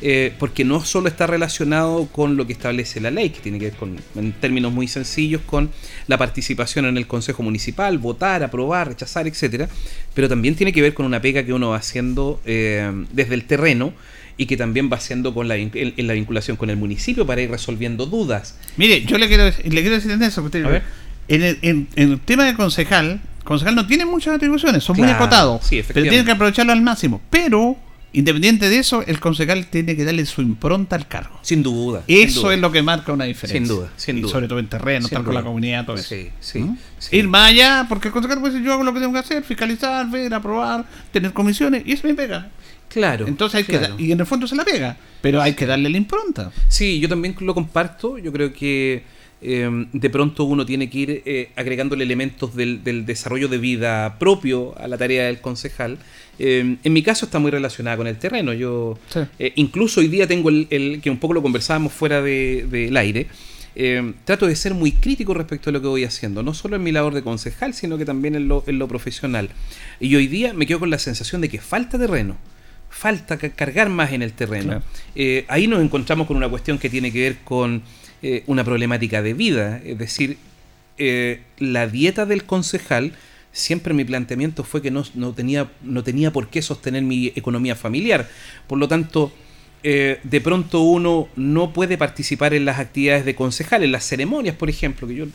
Eh, 0.00 0.32
porque 0.38 0.64
no 0.64 0.84
solo 0.84 1.08
está 1.08 1.26
relacionado 1.26 2.06
con 2.06 2.36
lo 2.36 2.46
que 2.46 2.52
establece 2.52 3.00
la 3.00 3.10
ley, 3.10 3.30
que 3.30 3.40
tiene 3.40 3.58
que 3.58 3.66
ver 3.66 3.74
con, 3.74 3.96
en 4.14 4.32
términos 4.32 4.72
muy 4.72 4.86
sencillos, 4.86 5.40
con 5.44 5.70
la 6.06 6.18
participación 6.18 6.84
en 6.86 6.96
el 6.96 7.06
Consejo 7.08 7.42
Municipal, 7.42 7.98
votar, 7.98 8.44
aprobar, 8.44 8.88
rechazar, 8.88 9.26
etcétera, 9.26 9.68
pero 10.14 10.28
también 10.28 10.54
tiene 10.54 10.72
que 10.72 10.80
ver 10.82 10.94
con 10.94 11.04
una 11.04 11.20
pega 11.20 11.42
que 11.44 11.52
uno 11.52 11.70
va 11.70 11.76
haciendo 11.78 12.40
eh, 12.44 12.88
desde 13.12 13.34
el 13.34 13.44
terreno 13.44 13.92
y 14.36 14.46
que 14.46 14.56
también 14.56 14.88
va 14.92 14.96
haciendo 14.96 15.32
con 15.34 15.48
la, 15.48 15.56
en, 15.56 15.70
en 15.74 16.06
la 16.06 16.12
vinculación 16.12 16.56
con 16.56 16.68
el 16.70 16.76
municipio 16.76 17.26
para 17.26 17.40
ir 17.42 17.50
resolviendo 17.50 18.06
dudas. 18.06 18.56
Mire, 18.76 19.04
yo 19.04 19.18
le 19.18 19.26
quiero, 19.28 19.44
le 19.46 19.52
quiero 19.80 19.90
decir 19.96 20.10
en 20.12 20.22
eso. 20.22 20.42
usted- 20.42 20.64
A 20.64 20.68
ver. 20.68 20.82
En, 21.26 21.42
el, 21.42 21.58
en- 21.62 21.88
en 21.96 22.12
el 22.12 22.20
tema 22.20 22.44
de 22.44 22.54
concejal, 22.54 23.20
concejal 23.44 23.74
no 23.74 23.86
tiene 23.86 24.04
muchas 24.04 24.34
atribuciones, 24.36 24.82
son 24.82 24.96
muy 24.96 25.08
acotados. 25.08 25.60
sí, 25.62 25.68
pero 25.70 25.80
efectivamente. 25.82 26.10
tiene 26.10 26.24
que 26.24 26.32
aprovecharlo 26.32 26.72
al 26.72 26.82
máximo. 26.82 27.20
Pero 27.30 27.76
Independiente 28.16 28.68
de 28.68 28.78
eso, 28.78 29.02
el 29.04 29.18
concejal 29.18 29.66
tiene 29.66 29.96
que 29.96 30.04
darle 30.04 30.24
su 30.24 30.40
impronta 30.40 30.94
al 30.94 31.08
cargo. 31.08 31.36
Sin 31.42 31.64
duda. 31.64 32.04
Eso 32.06 32.32
sin 32.32 32.42
duda. 32.42 32.54
es 32.54 32.60
lo 32.60 32.70
que 32.70 32.80
marca 32.80 33.12
una 33.12 33.24
diferencia. 33.24 33.58
Sin 33.58 33.66
duda, 33.66 33.90
sin 33.96 34.18
Y 34.18 34.20
duda. 34.20 34.30
sobre 34.30 34.46
todo 34.46 34.60
en 34.60 34.68
terreno, 34.68 35.06
estar 35.06 35.24
con 35.24 35.34
la 35.34 35.42
comunidad, 35.42 35.84
todo 35.84 35.96
eso. 35.96 36.10
Sí, 36.14 36.30
sí, 36.38 36.60
¿Mm? 36.60 36.76
sí. 37.00 37.16
Ir 37.16 37.26
más 37.26 37.50
allá, 37.50 37.86
porque 37.88 38.06
el 38.08 38.14
concejal 38.14 38.38
puede 38.38 38.52
decir, 38.52 38.64
yo 38.64 38.72
hago 38.72 38.84
lo 38.84 38.94
que 38.94 39.00
tengo 39.00 39.12
que 39.12 39.18
hacer, 39.18 39.42
fiscalizar, 39.42 40.08
ver, 40.08 40.32
aprobar, 40.32 40.84
tener 41.10 41.32
comisiones, 41.32 41.82
y 41.84 41.90
eso 41.90 42.06
me 42.06 42.14
pega. 42.14 42.50
Claro. 42.88 43.26
Entonces 43.26 43.56
hay 43.58 43.64
que 43.64 43.78
claro. 43.80 43.96
da- 43.96 44.00
y 44.00 44.12
en 44.12 44.20
el 44.20 44.26
fondo 44.26 44.46
se 44.46 44.54
la 44.54 44.64
pega, 44.64 44.96
pero 45.20 45.42
hay 45.42 45.54
que 45.54 45.66
darle 45.66 45.90
la 45.90 45.96
impronta. 45.96 46.52
Sí, 46.68 47.00
yo 47.00 47.08
también 47.08 47.34
lo 47.40 47.52
comparto. 47.52 48.18
Yo 48.18 48.30
creo 48.32 48.52
que 48.52 49.02
eh, 49.42 49.86
de 49.92 50.10
pronto 50.10 50.44
uno 50.44 50.64
tiene 50.64 50.88
que 50.88 50.98
ir 50.98 51.22
eh, 51.26 51.50
agregándole 51.56 52.04
elementos 52.04 52.54
del, 52.56 52.82
del 52.84 53.04
desarrollo 53.06 53.48
de 53.48 53.58
vida 53.58 54.18
propio 54.18 54.76
a 54.78 54.88
la 54.88 54.96
tarea 54.96 55.26
del 55.26 55.40
concejal. 55.40 55.98
Eh, 56.38 56.76
en 56.82 56.92
mi 56.92 57.02
caso 57.02 57.26
está 57.26 57.38
muy 57.38 57.50
relacionada 57.50 57.96
con 57.96 58.06
el 58.06 58.16
terreno. 58.16 58.52
Yo 58.52 58.98
eh, 59.38 59.52
incluso 59.56 60.00
hoy 60.00 60.08
día 60.08 60.26
tengo 60.26 60.48
el, 60.48 60.66
el- 60.70 61.00
que 61.02 61.10
un 61.10 61.18
poco 61.18 61.34
lo 61.34 61.42
conversábamos 61.42 61.92
fuera 61.92 62.22
de- 62.22 62.66
del 62.70 62.96
aire. 62.96 63.26
eh, 63.76 64.12
trato 64.24 64.46
de 64.46 64.54
ser 64.54 64.72
muy 64.72 64.92
crítico 64.92 65.34
respecto 65.34 65.68
a 65.68 65.72
lo 65.72 65.80
que 65.82 65.88
voy 65.88 66.04
haciendo, 66.04 66.42
no 66.44 66.54
solo 66.54 66.76
en 66.76 66.82
mi 66.84 66.92
labor 66.92 67.12
de 67.12 67.22
concejal, 67.22 67.74
sino 67.74 67.98
que 67.98 68.04
también 68.04 68.36
en 68.36 68.46
lo, 68.46 68.62
en 68.68 68.78
lo 68.78 68.86
profesional. 68.86 69.48
Y 69.98 70.14
hoy 70.14 70.28
día 70.28 70.52
me 70.54 70.64
quedo 70.64 70.78
con 70.78 70.90
la 70.90 70.98
sensación 71.00 71.40
de 71.40 71.48
que 71.48 71.58
falta 71.58 71.98
terreno, 71.98 72.36
falta 72.88 73.36
ca- 73.36 73.50
cargar 73.50 73.88
más 73.88 74.12
en 74.12 74.22
el 74.22 74.32
terreno. 74.32 74.64
Claro. 74.66 74.82
Eh, 75.16 75.44
ahí 75.48 75.66
nos 75.66 75.82
encontramos 75.82 76.26
con 76.28 76.36
una 76.36 76.48
cuestión 76.48 76.78
que 76.78 76.88
tiene 76.88 77.12
que 77.12 77.20
ver 77.20 77.36
con 77.44 77.82
eh, 78.22 78.42
una 78.46 78.64
problemática 78.64 79.22
de 79.22 79.34
vida, 79.34 79.80
es 79.84 79.98
decir, 79.98 80.38
eh, 80.98 81.40
la 81.58 81.86
dieta 81.86 82.26
del 82.26 82.44
concejal, 82.44 83.12
siempre 83.52 83.94
mi 83.94 84.04
planteamiento 84.04 84.64
fue 84.64 84.82
que 84.82 84.90
no, 84.90 85.04
no 85.14 85.32
tenía, 85.32 85.70
no 85.82 86.02
tenía 86.02 86.32
por 86.32 86.48
qué 86.48 86.62
sostener 86.62 87.02
mi 87.02 87.28
economía 87.34 87.74
familiar. 87.74 88.28
Por 88.66 88.78
lo 88.78 88.88
tanto, 88.88 89.32
eh, 89.82 90.18
de 90.22 90.40
pronto 90.40 90.80
uno 90.80 91.28
no 91.36 91.72
puede 91.72 91.98
participar 91.98 92.54
en 92.54 92.64
las 92.64 92.78
actividades 92.78 93.24
de 93.24 93.34
concejal, 93.34 93.82
en 93.82 93.92
las 93.92 94.04
ceremonias, 94.04 94.56
por 94.56 94.70
ejemplo, 94.70 95.06
que 95.06 95.14
yo 95.14 95.26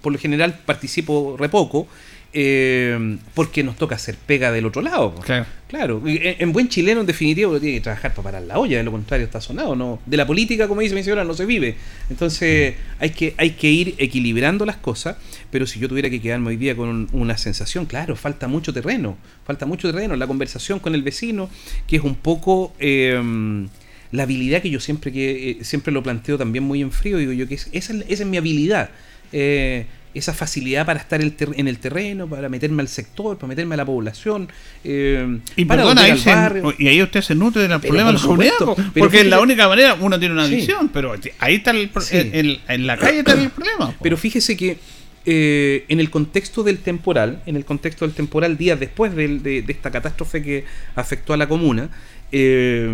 por 0.00 0.12
lo 0.12 0.18
general 0.18 0.58
participo 0.64 1.36
re 1.38 1.48
poco, 1.48 1.86
eh, 2.32 3.18
porque 3.34 3.62
nos 3.64 3.76
toca 3.76 3.96
hacer 3.96 4.16
pega 4.16 4.52
del 4.52 4.66
otro 4.66 4.82
lado. 4.82 5.14
Claro. 5.16 5.46
Claro, 5.68 6.02
en, 6.04 6.36
en 6.40 6.52
buen 6.52 6.68
chileno 6.68 7.00
en 7.00 7.06
definitiva 7.06 7.48
uno 7.48 7.60
tiene 7.60 7.76
que 7.76 7.80
trabajar 7.82 8.12
para 8.12 8.24
parar 8.24 8.42
la 8.42 8.58
olla, 8.58 8.78
de 8.78 8.82
lo 8.82 8.90
contrario 8.90 9.24
está 9.24 9.40
sonado, 9.40 9.76
no, 9.76 10.00
de 10.04 10.16
la 10.16 10.26
política, 10.26 10.66
como 10.66 10.80
dice 10.80 10.96
mi 10.96 11.02
señora, 11.04 11.22
no 11.22 11.32
se 11.34 11.46
vive. 11.46 11.76
Entonces 12.10 12.74
hay 12.98 13.10
que, 13.10 13.34
hay 13.36 13.50
que 13.50 13.70
ir 13.70 13.94
equilibrando 13.98 14.66
las 14.66 14.76
cosas, 14.76 15.16
pero 15.52 15.66
si 15.68 15.78
yo 15.78 15.88
tuviera 15.88 16.10
que 16.10 16.20
quedarme 16.20 16.48
hoy 16.48 16.56
día 16.56 16.74
con 16.76 16.88
un- 16.88 17.08
una 17.12 17.38
sensación, 17.38 17.86
claro, 17.86 18.16
falta 18.16 18.48
mucho 18.48 18.72
terreno, 18.72 19.16
falta 19.46 19.64
mucho 19.64 19.92
terreno, 19.92 20.16
la 20.16 20.26
conversación 20.26 20.80
con 20.80 20.94
el 20.96 21.02
vecino, 21.04 21.48
que 21.86 21.96
es 21.96 22.02
un 22.02 22.16
poco 22.16 22.74
eh, 22.80 23.66
la 24.10 24.24
habilidad 24.24 24.60
que 24.62 24.70
yo 24.70 24.80
siempre 24.80 25.12
que 25.12 25.50
eh, 25.50 25.58
siempre 25.64 25.92
lo 25.92 26.02
planteo 26.02 26.36
también 26.36 26.64
muy 26.64 26.82
en 26.82 26.90
frío, 26.90 27.18
digo 27.18 27.32
yo 27.32 27.46
que 27.46 27.54
es- 27.54 27.68
esa, 27.70 27.92
es- 27.92 28.04
esa 28.08 28.22
es 28.24 28.28
mi 28.28 28.36
habilidad. 28.38 28.90
eh, 29.32 29.86
esa 30.12 30.34
facilidad 30.34 30.84
para 30.86 30.98
estar 31.00 31.20
el 31.20 31.34
en 31.56 31.68
el 31.68 31.78
terreno, 31.78 32.26
para 32.26 32.48
meterme 32.48 32.82
al 32.82 32.88
sector, 32.88 33.36
para 33.36 33.48
meterme 33.48 33.74
a 33.74 33.76
la 33.78 33.84
población, 33.86 34.48
eh, 34.82 35.38
Y 35.56 35.64
para 35.66 35.82
perdona, 35.82 36.02
ahí 36.02 36.10
al 36.12 36.18
se- 36.18 36.30
barrio. 36.34 36.74
y 36.78 36.88
ahí 36.88 37.00
usted 37.02 37.20
se 37.22 37.34
nutre 37.34 37.62
de 37.62 37.68
los 37.68 37.80
Pero 37.80 37.90
problemas 37.94 38.14
de 38.14 38.18
la 38.20 38.26
comunidad, 38.26 38.92
porque 38.98 39.20
es 39.20 39.26
la 39.26 39.40
única 39.40 39.68
manera 39.68 39.94
uno 40.00 40.18
tiene 40.18 40.34
una 40.34 40.46
Sí. 40.48 40.56
visión, 40.56 40.88
pero 40.88 41.14
ahí 41.38 41.54
está 41.56 41.70
el, 41.70 41.90
Sí. 42.00 42.16
en, 42.16 42.34
en- 42.34 42.58
en 42.68 42.86
la 42.86 42.96
calle 42.96 43.20
está 43.20 43.32
el 43.34 43.50
problema. 43.50 43.94
Pero 44.02 44.16
fíjese 44.16 44.56
que 44.56 44.78
eh, 45.26 45.84
en 45.88 46.00
el 46.00 46.08
contexto 46.10 46.62
del 46.62 46.78
temporal, 46.78 47.42
en 47.44 47.54
el 47.54 47.64
contexto 47.66 48.06
del 48.06 48.14
temporal, 48.14 48.56
días 48.56 48.80
después 48.80 49.14
del- 49.14 49.42
de, 49.42 49.60
de 49.62 49.72
esta 49.72 49.90
catástrofe 49.90 50.42
que 50.42 50.64
afectó 50.96 51.34
a 51.34 51.36
la 51.36 51.46
comuna, 51.46 51.90
eh, 52.32 52.88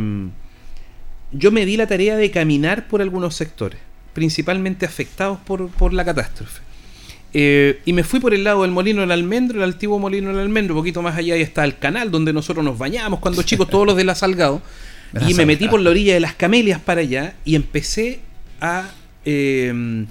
yo 1.32 1.50
me 1.52 1.64
di 1.66 1.76
la 1.76 1.86
tarea 1.86 2.16
de 2.16 2.30
caminar 2.30 2.88
por 2.88 3.00
algunos 3.00 3.34
sectores, 3.36 3.78
principalmente 4.12 4.86
afectados 4.86 5.38
por, 5.46 5.68
por 5.70 5.92
la 5.92 6.04
catástrofe. 6.04 6.62
Eh, 7.38 7.82
y 7.84 7.92
me 7.92 8.02
fui 8.02 8.18
por 8.18 8.32
el 8.32 8.44
lado 8.44 8.62
del 8.62 8.70
Molino 8.70 9.02
del 9.02 9.12
Almendro, 9.12 9.58
el 9.58 9.70
antiguo 9.70 9.98
Molino 9.98 10.30
del 10.30 10.38
Almendro, 10.38 10.74
un 10.74 10.80
poquito 10.80 11.02
más 11.02 11.18
allá 11.18 11.34
ahí 11.34 11.42
está 11.42 11.64
el 11.64 11.76
canal 11.76 12.10
donde 12.10 12.32
nosotros 12.32 12.64
nos 12.64 12.78
bañábamos 12.78 13.20
cuando 13.20 13.42
chicos, 13.42 13.68
todos 13.68 13.86
los 13.86 13.94
de 13.94 14.04
la 14.04 14.14
Salgado. 14.14 14.62
Y 15.28 15.34
me 15.34 15.44
metí 15.44 15.68
por 15.68 15.80
la 15.80 15.90
orilla 15.90 16.14
de 16.14 16.20
las 16.20 16.34
Camelias 16.34 16.80
para 16.80 17.02
allá 17.02 17.34
y 17.44 17.54
empecé 17.54 18.20
a 18.58 18.88
eh, 19.26 20.06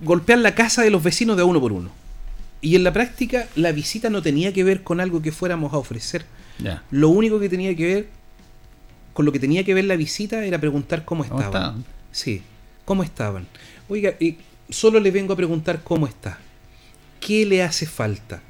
golpear 0.00 0.38
la 0.38 0.54
casa 0.54 0.80
de 0.80 0.88
los 0.88 1.02
vecinos 1.02 1.36
de 1.36 1.42
uno 1.42 1.60
por 1.60 1.72
uno. 1.72 1.90
Y 2.62 2.76
en 2.76 2.84
la 2.84 2.94
práctica 2.94 3.46
la 3.54 3.72
visita 3.72 4.08
no 4.08 4.22
tenía 4.22 4.54
que 4.54 4.64
ver 4.64 4.82
con 4.82 5.02
algo 5.02 5.20
que 5.20 5.32
fuéramos 5.32 5.74
a 5.74 5.76
ofrecer. 5.76 6.24
Lo 6.90 7.10
único 7.10 7.38
que 7.38 7.50
tenía 7.50 7.76
que 7.76 7.84
ver, 7.84 8.08
con 9.12 9.26
lo 9.26 9.32
que 9.32 9.38
tenía 9.38 9.64
que 9.64 9.74
ver 9.74 9.84
la 9.84 9.96
visita 9.96 10.46
era 10.46 10.58
preguntar 10.58 11.04
cómo 11.04 11.24
¿Cómo 11.24 11.40
estaban. 11.42 11.62
estaban? 11.62 11.84
Sí, 12.10 12.40
cómo 12.86 13.02
estaban. 13.02 13.46
Oiga, 13.90 14.14
y 14.18 14.38
solo 14.70 15.00
le 15.00 15.10
vengo 15.10 15.32
a 15.32 15.36
preguntar 15.36 15.82
cómo 15.82 16.06
está. 16.06 16.38
¿Qué 17.20 17.46
le 17.46 17.62
hace 17.62 17.86
falta? 17.86 18.42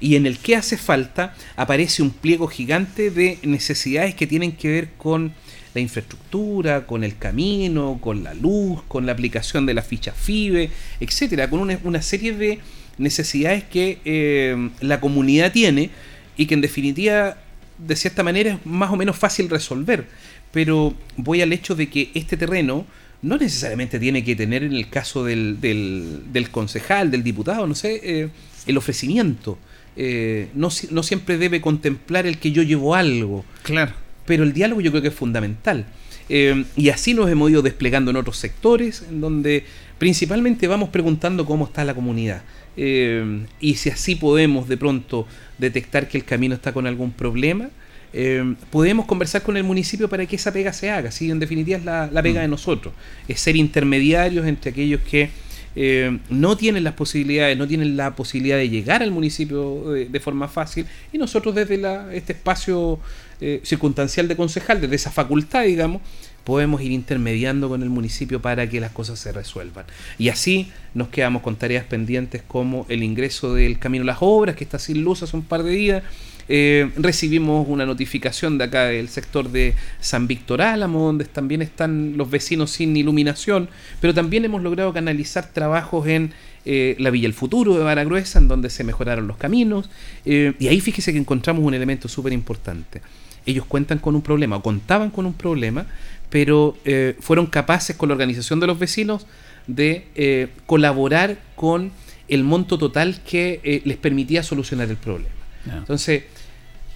Y 0.00 0.16
en 0.16 0.26
el 0.26 0.38
que 0.38 0.56
hace 0.56 0.76
falta 0.76 1.34
aparece 1.56 2.02
un 2.02 2.10
pliego 2.10 2.46
gigante 2.46 3.10
de 3.10 3.38
necesidades 3.42 4.14
que 4.14 4.26
tienen 4.26 4.52
que 4.52 4.68
ver 4.68 4.90
con 4.98 5.32
la 5.74 5.80
infraestructura, 5.80 6.86
con 6.86 7.04
el 7.04 7.16
camino, 7.16 7.98
con 8.00 8.22
la 8.22 8.34
luz, 8.34 8.82
con 8.86 9.06
la 9.06 9.12
aplicación 9.12 9.66
de 9.66 9.74
la 9.74 9.82
ficha 9.82 10.12
FIBE, 10.12 10.70
etcétera, 11.00 11.50
con 11.50 11.60
una, 11.60 11.78
una 11.82 12.02
serie 12.02 12.32
de 12.32 12.60
necesidades 12.98 13.64
que 13.64 13.98
eh, 14.04 14.70
la 14.80 15.00
comunidad 15.00 15.52
tiene 15.52 15.90
y 16.36 16.46
que 16.46 16.54
en 16.54 16.60
definitiva, 16.60 17.36
de 17.78 17.96
cierta 17.96 18.22
manera, 18.22 18.52
es 18.54 18.66
más 18.66 18.90
o 18.90 18.96
menos 18.96 19.16
fácil 19.16 19.50
resolver. 19.50 20.06
Pero 20.52 20.94
voy 21.16 21.42
al 21.42 21.52
hecho 21.52 21.74
de 21.74 21.88
que 21.88 22.10
este 22.14 22.36
terreno 22.36 22.86
no 23.24 23.38
necesariamente 23.38 23.98
tiene 23.98 24.22
que 24.22 24.36
tener, 24.36 24.62
en 24.62 24.74
el 24.74 24.90
caso 24.90 25.24
del, 25.24 25.58
del, 25.60 26.24
del 26.30 26.50
concejal, 26.50 27.10
del 27.10 27.22
diputado, 27.22 27.66
no 27.66 27.74
sé, 27.74 28.00
eh, 28.02 28.28
el 28.66 28.76
ofrecimiento. 28.76 29.58
Eh, 29.96 30.48
no, 30.54 30.68
no 30.90 31.02
siempre 31.02 31.38
debe 31.38 31.62
contemplar 31.62 32.26
el 32.26 32.36
que 32.38 32.52
yo 32.52 32.62
llevo 32.62 32.94
algo. 32.94 33.44
Claro. 33.62 33.92
Pero 34.26 34.44
el 34.44 34.52
diálogo 34.52 34.82
yo 34.82 34.90
creo 34.90 35.00
que 35.00 35.08
es 35.08 35.14
fundamental. 35.14 35.86
Eh, 36.28 36.64
y 36.76 36.90
así 36.90 37.14
nos 37.14 37.30
hemos 37.30 37.50
ido 37.50 37.62
desplegando 37.62 38.10
en 38.10 38.18
otros 38.18 38.36
sectores, 38.36 39.04
en 39.08 39.22
donde 39.22 39.64
principalmente 39.98 40.68
vamos 40.68 40.90
preguntando 40.90 41.46
cómo 41.46 41.64
está 41.64 41.82
la 41.84 41.94
comunidad. 41.94 42.42
Y 42.76 43.74
si 43.76 43.88
así 43.88 44.16
podemos 44.16 44.68
de 44.68 44.76
pronto 44.76 45.28
detectar 45.58 46.08
que 46.08 46.18
el 46.18 46.24
camino 46.24 46.56
está 46.56 46.72
con 46.72 46.86
algún 46.86 47.12
problema, 47.12 47.70
eh, 48.16 48.54
podemos 48.70 49.06
conversar 49.06 49.42
con 49.42 49.56
el 49.56 49.64
municipio 49.64 50.08
para 50.08 50.24
que 50.24 50.36
esa 50.36 50.52
pega 50.52 50.72
se 50.72 50.88
haga. 50.88 51.10
¿sí? 51.10 51.30
En 51.30 51.40
definitiva 51.40 51.78
es 51.78 51.84
la, 51.84 52.08
la 52.10 52.22
pega 52.22 52.40
de 52.40 52.48
nosotros. 52.48 52.94
Es 53.26 53.40
ser 53.40 53.56
intermediarios 53.56 54.46
entre 54.46 54.70
aquellos 54.70 55.00
que 55.00 55.30
eh, 55.76 56.18
no 56.30 56.56
tienen 56.56 56.84
las 56.84 56.94
posibilidades, 56.94 57.58
no 57.58 57.66
tienen 57.66 57.96
la 57.96 58.14
posibilidad 58.14 58.56
de 58.56 58.68
llegar 58.68 59.02
al 59.02 59.10
municipio 59.10 59.90
de, 59.90 60.06
de 60.06 60.20
forma 60.20 60.46
fácil 60.46 60.86
y 61.12 61.18
nosotros 61.18 61.56
desde 61.56 61.76
la, 61.76 62.14
este 62.14 62.34
espacio 62.34 63.00
eh, 63.40 63.60
circunstancial 63.64 64.28
de 64.28 64.36
concejal, 64.36 64.80
desde 64.80 64.94
esa 64.94 65.10
facultad, 65.10 65.64
digamos, 65.64 66.00
podemos 66.44 66.80
ir 66.82 66.92
intermediando 66.92 67.68
con 67.68 67.82
el 67.82 67.90
municipio 67.90 68.40
para 68.40 68.68
que 68.68 68.80
las 68.80 68.92
cosas 68.92 69.18
se 69.18 69.32
resuelvan. 69.32 69.86
Y 70.18 70.28
así 70.28 70.70
nos 70.94 71.08
quedamos 71.08 71.42
con 71.42 71.56
tareas 71.56 71.84
pendientes 71.84 72.42
como 72.46 72.86
el 72.88 73.02
ingreso 73.02 73.54
del 73.54 73.80
Camino 73.80 74.02
a 74.04 74.06
las 74.06 74.18
Obras, 74.20 74.54
que 74.54 74.62
está 74.62 74.78
sin 74.78 75.02
luz 75.02 75.24
hace 75.24 75.36
un 75.36 75.42
par 75.42 75.64
de 75.64 75.70
días. 75.72 76.04
Eh, 76.48 76.90
recibimos 76.96 77.66
una 77.68 77.86
notificación 77.86 78.58
de 78.58 78.64
acá 78.64 78.84
del 78.86 79.08
sector 79.08 79.50
de 79.50 79.74
San 80.00 80.26
Víctor 80.26 80.60
Álamo, 80.60 81.06
donde 81.06 81.24
también 81.24 81.62
están 81.62 82.16
los 82.16 82.30
vecinos 82.30 82.70
sin 82.70 82.96
iluminación, 82.96 83.68
pero 84.00 84.12
también 84.12 84.44
hemos 84.44 84.62
logrado 84.62 84.92
canalizar 84.92 85.50
trabajos 85.52 86.06
en 86.06 86.32
eh, 86.66 86.96
la 86.98 87.10
Villa 87.10 87.26
El 87.26 87.34
Futuro 87.34 87.76
de 87.76 87.84
Baragruesa, 87.84 88.38
en 88.38 88.48
donde 88.48 88.70
se 88.70 88.84
mejoraron 88.84 89.26
los 89.26 89.36
caminos, 89.36 89.88
eh, 90.24 90.52
y 90.58 90.68
ahí 90.68 90.80
fíjese 90.80 91.12
que 91.12 91.18
encontramos 91.18 91.64
un 91.64 91.74
elemento 91.74 92.08
súper 92.08 92.32
importante. 92.32 93.00
Ellos 93.46 93.64
cuentan 93.66 93.98
con 93.98 94.14
un 94.14 94.22
problema, 94.22 94.56
o 94.56 94.62
contaban 94.62 95.10
con 95.10 95.26
un 95.26 95.34
problema, 95.34 95.86
pero 96.30 96.76
fueron 97.20 97.46
capaces 97.46 97.94
con 97.94 98.08
la 98.08 98.14
organización 98.14 98.58
de 98.58 98.66
los 98.66 98.78
vecinos 98.78 99.26
de 99.66 100.48
colaborar 100.64 101.38
con 101.54 101.92
el 102.26 102.42
monto 102.42 102.78
total 102.78 103.20
que 103.22 103.82
les 103.84 103.98
permitía 103.98 104.42
solucionar 104.42 104.88
el 104.88 104.96
problema. 104.96 105.28
Entonces, 105.66 106.24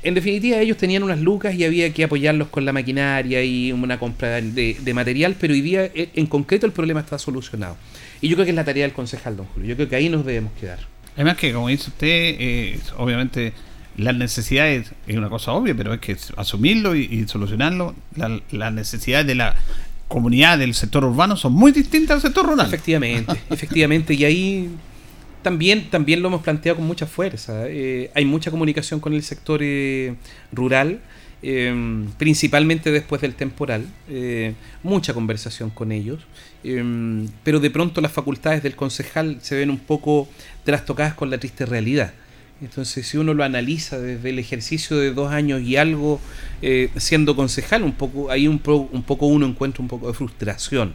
en 0.02 0.14
definitiva, 0.14 0.58
ellos 0.58 0.76
tenían 0.76 1.02
unas 1.02 1.20
lucas 1.20 1.54
y 1.54 1.64
había 1.64 1.92
que 1.92 2.04
apoyarlos 2.04 2.48
con 2.48 2.64
la 2.64 2.72
maquinaria 2.72 3.42
y 3.42 3.72
una 3.72 3.98
compra 3.98 4.40
de, 4.40 4.76
de 4.80 4.94
material, 4.94 5.36
pero 5.40 5.52
hoy 5.54 5.60
día, 5.60 5.84
eh, 5.86 6.10
en 6.14 6.26
concreto, 6.26 6.66
el 6.66 6.72
problema 6.72 7.00
está 7.00 7.18
solucionado. 7.18 7.76
Y 8.20 8.28
yo 8.28 8.36
creo 8.36 8.44
que 8.44 8.50
es 8.50 8.56
la 8.56 8.64
tarea 8.64 8.84
del 8.84 8.92
concejal, 8.94 9.36
don 9.36 9.46
Julio. 9.46 9.68
Yo 9.70 9.76
creo 9.76 9.88
que 9.88 9.96
ahí 9.96 10.08
nos 10.08 10.24
debemos 10.24 10.52
quedar. 10.60 10.78
Además 11.14 11.36
que, 11.36 11.52
como 11.52 11.68
dice 11.68 11.90
usted, 11.90 12.06
eh, 12.08 12.80
obviamente 12.96 13.52
las 13.96 14.14
necesidades 14.14 14.92
es 15.08 15.16
una 15.16 15.28
cosa 15.28 15.50
obvia, 15.52 15.74
pero 15.74 15.92
es 15.92 16.00
que 16.00 16.16
asumirlo 16.36 16.94
y, 16.94 17.02
y 17.10 17.26
solucionarlo, 17.26 17.94
la- 18.14 18.40
las 18.52 18.72
necesidades 18.72 19.26
de 19.26 19.34
la 19.34 19.56
comunidad 20.06 20.58
del 20.58 20.74
sector 20.74 21.04
urbano 21.04 21.36
son 21.36 21.52
muy 21.52 21.72
distintas 21.72 22.16
al 22.16 22.22
sector 22.22 22.46
rural. 22.46 22.66
Efectivamente, 22.66 23.34
efectivamente. 23.50 24.14
Y 24.14 24.24
ahí 24.24 24.68
también, 25.42 25.90
también 25.90 26.22
lo 26.22 26.28
hemos 26.28 26.42
planteado 26.42 26.76
con 26.76 26.86
mucha 26.86 27.06
fuerza. 27.06 27.68
Eh, 27.68 28.10
hay 28.14 28.24
mucha 28.24 28.50
comunicación 28.50 29.00
con 29.00 29.14
el 29.14 29.22
sector 29.22 29.60
eh, 29.62 30.14
rural 30.52 31.00
eh, 31.42 32.04
principalmente 32.16 32.90
después 32.90 33.20
del 33.20 33.34
temporal, 33.34 33.86
eh, 34.08 34.54
mucha 34.82 35.14
conversación 35.14 35.70
con 35.70 35.92
ellos, 35.92 36.20
eh, 36.64 36.82
pero 37.44 37.60
de 37.60 37.70
pronto 37.70 38.00
las 38.00 38.12
facultades 38.12 38.62
del 38.62 38.74
concejal 38.74 39.38
se 39.40 39.56
ven 39.56 39.70
un 39.70 39.78
poco 39.78 40.28
trastocadas 40.64 41.14
con 41.14 41.30
la 41.30 41.38
triste 41.38 41.64
realidad. 41.64 42.12
Entonces, 42.60 43.06
si 43.06 43.18
uno 43.18 43.34
lo 43.34 43.44
analiza 43.44 44.00
desde 44.00 44.30
el 44.30 44.40
ejercicio 44.40 44.96
de 44.96 45.12
dos 45.12 45.30
años 45.30 45.62
y 45.62 45.76
algo 45.76 46.20
siendo 46.96 47.36
concejal, 47.36 47.84
un 47.84 47.92
poco 47.92 48.32
ahí 48.32 48.48
un, 48.48 48.58
pro- 48.58 48.88
un 48.90 49.04
poco 49.04 49.26
uno 49.26 49.46
encuentra 49.46 49.80
un 49.80 49.86
poco 49.86 50.08
de 50.08 50.14
frustración, 50.14 50.94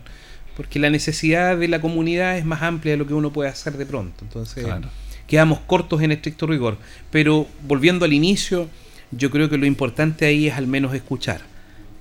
porque 0.55 0.79
la 0.79 0.89
necesidad 0.89 1.57
de 1.57 1.67
la 1.67 1.81
comunidad 1.81 2.37
es 2.37 2.45
más 2.45 2.61
amplia 2.61 2.93
de 2.93 2.97
lo 2.97 3.07
que 3.07 3.13
uno 3.13 3.31
puede 3.31 3.49
hacer 3.49 3.73
de 3.77 3.85
pronto. 3.85 4.23
Entonces, 4.23 4.63
Claro. 4.65 4.89
quedamos 5.27 5.59
cortos 5.61 6.01
en 6.01 6.11
estricto 6.11 6.45
rigor. 6.47 6.77
Pero 7.11 7.47
volviendo 7.67 8.05
al 8.05 8.13
inicio, 8.13 8.69
yo 9.11 9.29
creo 9.31 9.49
que 9.49 9.57
lo 9.57 9.65
importante 9.65 10.25
ahí 10.25 10.47
es 10.47 10.55
al 10.55 10.67
menos 10.67 10.93
escuchar. 10.93 11.41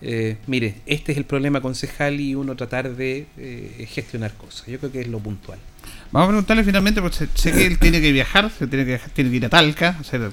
Eh, 0.04 0.36
mire, 0.48 0.74
este 0.86 1.12
es 1.12 1.18
el 1.18 1.24
problema 1.24 1.60
concejal 1.60 2.18
y 2.20 2.34
uno 2.34 2.56
tratar 2.56 2.96
de 2.96 3.26
eh, 3.38 3.86
gestionar 3.88 4.32
cosas. 4.34 4.66
Yo 4.66 4.78
creo 4.80 4.90
que 4.90 5.00
es 5.02 5.06
lo 5.08 5.20
puntual. 5.20 5.58
Vamos 6.10 6.26
a 6.26 6.28
preguntarle 6.30 6.64
finalmente, 6.64 7.00
porque 7.00 7.26
sé, 7.34 7.52
que 7.52 7.66
él 7.66 7.78
tiene 7.78 8.00
que 8.00 8.10
viajar, 8.12 8.50
se 8.50 8.66
tiene 8.66 8.84
que, 8.84 8.90
viajar, 8.90 9.10
tiene 9.10 9.30
que 9.30 9.36
ir 9.36 9.46
a 9.46 9.48
Talca, 9.48 9.96
hacer 10.00 10.30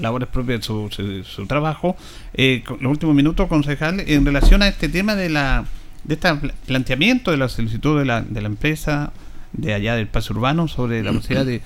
labores 0.00 0.28
propias 0.28 0.60
de 0.60 0.66
su, 0.66 0.88
su- 0.90 1.24
su 1.24 1.46
trabajo. 1.46 1.96
Eh, 2.34 2.62
los 2.80 2.90
últimos 2.92 3.14
minutos, 3.14 3.48
concejal, 3.48 4.00
en 4.00 4.24
relación 4.24 4.62
a 4.62 4.68
este 4.68 4.88
tema 4.88 5.16
de 5.16 5.30
la 5.30 5.64
de 6.04 6.14
este 6.14 6.34
pl- 6.34 6.54
planteamiento 6.66 7.30
de 7.30 7.36
la 7.36 7.48
solicitud 7.48 7.98
de 7.98 8.04
la, 8.04 8.22
de 8.22 8.40
la 8.40 8.48
empresa 8.48 9.12
de 9.52 9.74
allá 9.74 9.94
del 9.96 10.06
paso 10.06 10.32
urbano 10.34 10.68
sobre 10.68 11.02
la 11.02 11.12
posibilidad 11.12 11.44
de 11.46 11.60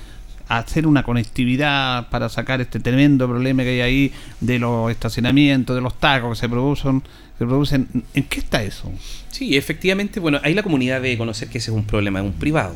hacer 0.48 0.86
una 0.86 1.02
conectividad 1.02 2.08
para 2.10 2.28
sacar 2.28 2.60
este 2.60 2.78
tremendo 2.80 3.26
problema 3.28 3.62
que 3.62 3.70
hay 3.70 3.80
ahí 3.80 4.12
de 4.40 4.58
los 4.58 4.90
estacionamientos, 4.90 5.74
de 5.74 5.82
los 5.82 5.98
tacos 5.98 6.36
que 6.38 6.40
se 6.40 6.48
producen, 6.48 7.02
se 7.38 7.46
producen. 7.46 7.88
¿En 8.14 8.24
qué 8.24 8.40
está 8.40 8.62
eso? 8.62 8.90
Sí, 9.30 9.56
efectivamente, 9.56 10.20
bueno, 10.20 10.38
ahí 10.42 10.54
la 10.54 10.62
comunidad 10.62 11.00
debe 11.00 11.16
conocer 11.18 11.48
que 11.48 11.58
ese 11.58 11.70
es 11.70 11.76
un 11.76 11.84
problema 11.84 12.20
de 12.20 12.26
un 12.26 12.34
privado. 12.34 12.74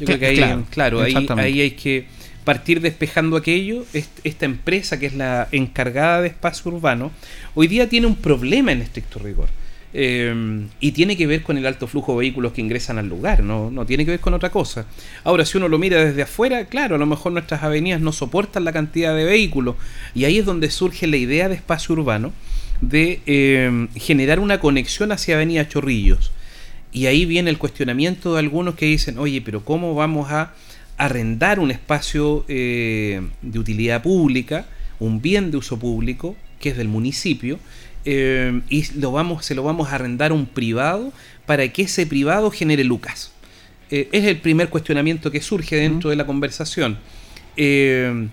Yo 0.00 0.06
Cla- 0.06 0.06
creo 0.06 0.18
que 0.18 0.26
ahí, 0.26 0.36
claro, 0.36 0.64
claro, 0.70 1.00
ahí, 1.02 1.12
ahí 1.42 1.60
hay 1.60 1.70
que 1.72 2.06
partir 2.44 2.80
despejando 2.80 3.36
aquello. 3.36 3.84
Est- 3.92 4.20
Esta 4.24 4.46
empresa, 4.46 4.98
que 4.98 5.06
es 5.06 5.14
la 5.14 5.48
encargada 5.52 6.22
de 6.22 6.28
espacio 6.28 6.72
urbano, 6.72 7.10
hoy 7.54 7.68
día 7.68 7.88
tiene 7.88 8.06
un 8.06 8.16
problema 8.16 8.72
en 8.72 8.80
estricto 8.82 9.18
rigor. 9.18 9.48
Eh, 9.94 10.64
y 10.80 10.92
tiene 10.92 11.16
que 11.16 11.26
ver 11.26 11.42
con 11.42 11.58
el 11.58 11.66
alto 11.66 11.86
flujo 11.86 12.12
de 12.12 12.20
vehículos 12.20 12.52
que 12.52 12.62
ingresan 12.62 12.98
al 12.98 13.08
lugar, 13.08 13.42
no, 13.42 13.84
tiene 13.86 14.04
que 14.04 14.12
ver 14.12 14.20
con 14.20 14.34
otra 14.34 14.50
cosa. 14.50 14.86
Ahora, 15.24 15.44
si 15.44 15.58
uno 15.58 15.68
lo 15.68 15.78
mira 15.78 16.02
desde 16.02 16.22
afuera, 16.22 16.64
claro, 16.66 16.96
a 16.96 16.98
lo 16.98 17.06
mejor 17.06 17.32
nuestras 17.32 17.62
avenidas 17.62 18.00
no 18.00 18.12
soportan 18.12 18.64
la 18.64 18.72
cantidad 18.72 19.14
de 19.14 19.24
vehículos. 19.24 19.76
Y 20.14 20.24
ahí 20.24 20.38
es 20.38 20.46
donde 20.46 20.70
surge 20.70 21.06
la 21.06 21.16
idea 21.16 21.48
de 21.48 21.56
espacio 21.56 21.94
urbano 21.94 22.32
de 22.80 23.20
eh, 23.26 23.88
generar 23.96 24.40
una 24.40 24.60
conexión 24.60 25.12
hacia 25.12 25.36
Avenida 25.36 25.68
Chorrillos. 25.68 26.32
Y 26.92 27.06
ahí 27.06 27.24
viene 27.24 27.50
el 27.50 27.58
cuestionamiento 27.58 28.34
de 28.34 28.40
algunos 28.40 28.74
que 28.74 28.86
dicen, 28.86 29.18
oye, 29.18 29.40
pero 29.40 29.64
¿cómo 29.64 29.94
vamos 29.94 30.30
a 30.30 30.52
arrendar 30.98 31.58
un 31.58 31.70
espacio 31.70 32.44
eh, 32.48 33.22
de 33.40 33.58
utilidad 33.58 34.02
pública, 34.02 34.66
un 35.00 35.22
bien 35.22 35.50
de 35.50 35.56
uso 35.56 35.78
público, 35.78 36.36
que 36.60 36.70
es 36.70 36.76
del 36.76 36.88
municipio, 36.88 37.58
eh, 38.04 38.60
y 38.68 38.84
lo 38.98 39.12
vamos, 39.12 39.44
se 39.44 39.54
lo 39.54 39.62
vamos 39.62 39.88
a 39.88 39.94
arrendar 39.94 40.30
a 40.30 40.34
un 40.34 40.46
privado 40.46 41.12
para 41.46 41.66
que 41.68 41.82
ese 41.82 42.06
privado 42.06 42.50
genere 42.50 42.84
lucas? 42.84 43.32
Eh, 43.90 44.08
es 44.12 44.24
el 44.24 44.38
primer 44.38 44.68
cuestionamiento 44.68 45.30
que 45.30 45.40
surge 45.40 45.76
dentro 45.76 46.10
de 46.10 46.16
la 46.16 46.26
conversación. 46.26 46.98
Eh, 47.56 48.28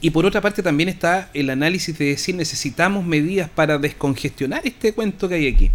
y 0.00 0.10
por 0.10 0.26
otra 0.26 0.40
parte 0.40 0.62
también 0.62 0.88
está 0.88 1.30
el 1.34 1.50
análisis 1.50 1.98
de 1.98 2.04
decir 2.04 2.34
necesitamos 2.34 3.04
medidas 3.04 3.50
para 3.50 3.78
descongestionar 3.78 4.66
este 4.66 4.92
cuento 4.92 5.28
que 5.28 5.36
hay 5.36 5.48
aquí. 5.48 5.70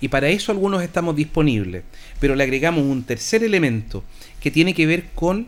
Y 0.00 0.08
para 0.08 0.28
eso 0.28 0.52
algunos 0.52 0.82
estamos 0.82 1.16
disponibles. 1.16 1.84
Pero 2.20 2.34
le 2.34 2.44
agregamos 2.44 2.84
un 2.84 3.04
tercer 3.04 3.42
elemento 3.42 4.04
que 4.40 4.50
tiene 4.50 4.74
que 4.74 4.86
ver 4.86 5.04
con 5.14 5.46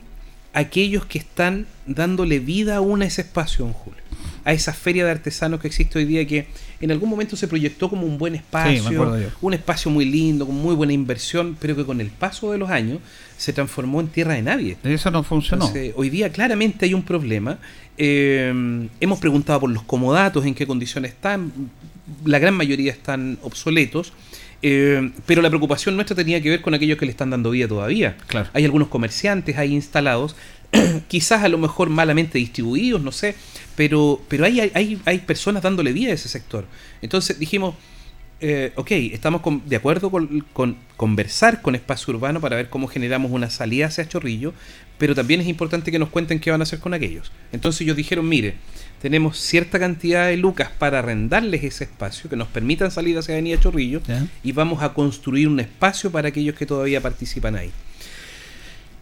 aquellos 0.55 1.05
que 1.05 1.19
están 1.19 1.67
dándole 1.87 2.39
vida 2.39 2.77
aún 2.77 3.03
a 3.03 3.07
ese 3.07 3.21
espacio, 3.23 3.67
don 3.67 3.75
Julio. 3.75 4.01
A 4.47 4.53
esa 4.53 4.73
feria 4.73 5.05
de 5.05 5.11
artesanos 5.11 5.61
que 5.61 5.67
existe 5.67 5.99
hoy 5.99 6.07
día 6.07 6.27
que 6.27 6.47
en 6.81 6.91
algún 6.91 7.11
momento 7.11 7.37
se 7.37 7.49
proyectó 7.49 7.91
como 7.91 8.07
un 8.07 8.17
buen 8.17 8.35
espacio, 8.35 9.33
un 9.41 9.55
espacio 9.55 9.91
muy 9.91 10.05
lindo, 10.05 10.47
con 10.47 10.55
muy 10.55 10.75
buena 10.75 10.93
inversión, 10.93 11.57
pero 11.61 11.77
que 11.77 11.85
con 11.85 12.01
el 12.01 12.09
paso 12.09 12.53
de 12.53 12.59
los 12.59 12.71
años 12.71 13.01
se 13.37 13.53
transformó 13.53 14.01
en 14.01 14.07
tierra 14.07 14.35
de 14.35 14.43
nadie. 14.43 14.77
Eso 14.85 15.11
no 15.11 15.23
funcionó. 15.23 15.67
Entonces, 15.67 15.93
hoy 15.97 16.09
día 16.11 16.31
claramente 16.31 16.87
hay 16.87 16.95
un 16.95 17.03
problema. 17.03 17.59
Eh, 17.99 18.89
hemos 19.01 19.19
preguntado 19.19 19.61
por 19.61 19.71
los 19.71 19.83
comodatos, 19.83 20.47
en 20.47 20.55
qué 20.55 20.67
condiciones 20.67 21.11
están. 21.11 21.53
La 22.25 22.39
gran 22.39 22.55
mayoría 22.55 22.93
están 22.93 23.39
obsoletos. 23.43 24.13
Eh, 24.63 25.13
pero 25.27 25.43
la 25.43 25.49
preocupación 25.49 25.95
nuestra 25.97 26.17
tenía 26.17 26.41
que 26.41 26.49
ver 26.49 26.63
con 26.63 26.75
aquellos 26.75 26.99
que 26.99 27.05
le 27.05 27.11
están 27.11 27.31
dando 27.31 27.51
vida 27.51 27.69
todavía. 27.69 28.17
Claro. 28.27 28.49
Hay 28.53 28.65
algunos 28.65 28.89
comerciantes 28.89 29.59
ahí 29.59 29.73
instalados, 29.75 30.35
quizás 31.09 31.43
a 31.43 31.49
lo 31.49 31.59
mejor 31.59 31.91
malamente 31.91 32.39
distribuidos, 32.39 33.01
no 33.03 33.13
sé, 33.13 33.35
pero, 33.77 34.21
pero 34.29 34.45
hay, 34.45 34.61
hay, 34.75 35.01
hay 35.05 35.19
personas 35.19 35.63
dándole 35.63 35.93
vida 35.93 36.11
a 36.11 36.15
ese 36.15 36.29
sector. 36.29 36.65
Entonces 37.03 37.39
dijimos, 37.39 37.75
eh, 38.41 38.73
ok, 38.77 38.91
estamos 38.91 39.41
con- 39.41 39.63
de 39.67 39.77
acuerdo 39.77 40.11
con, 40.11 40.45
con 40.53 40.77
conversar 40.97 41.63
con 41.63 41.75
Espacio 41.75 42.13
Urbano 42.15 42.41
para 42.41 42.57
ver 42.57 42.69
cómo 42.69 42.87
generamos 42.87 43.31
una 43.33 43.49
salida 43.51 43.87
hacia 43.87 44.09
Chorrillo, 44.09 44.53
pero 44.99 45.15
también 45.15 45.41
es 45.41 45.47
importante 45.47 45.91
que 45.91 45.99
nos 45.99 46.09
cuenten 46.09 46.39
qué 46.41 46.51
van 46.51 46.61
a 46.61 46.65
hacer 46.65 46.79
con 46.81 46.95
aquellos. 46.95 47.31
Entonces 47.53 47.83
ellos 47.83 47.97
dijeron, 47.97 48.29
mire, 48.29 48.55
tenemos 49.01 49.39
cierta 49.39 49.79
cantidad 49.79 50.27
de 50.27 50.37
lucas 50.39 50.71
para 50.79 50.99
arrendarles 51.01 51.65
ese 51.65 51.85
espacio, 51.85 52.29
que 52.31 52.37
nos 52.37 52.49
permitan 52.49 52.91
salir 52.91 53.17
hacia 53.19 53.35
Avenida 53.35 53.61
Chorrillo, 53.61 54.01
y 54.43 54.53
vamos 54.53 54.83
a 54.83 54.95
construir 54.95 55.49
un 55.49 55.61
espacio 55.61 56.11
para 56.11 56.29
aquellos 56.29 56.55
que 56.57 56.65
todavía 56.67 57.01
participan 57.03 57.57
ahí. 57.57 57.71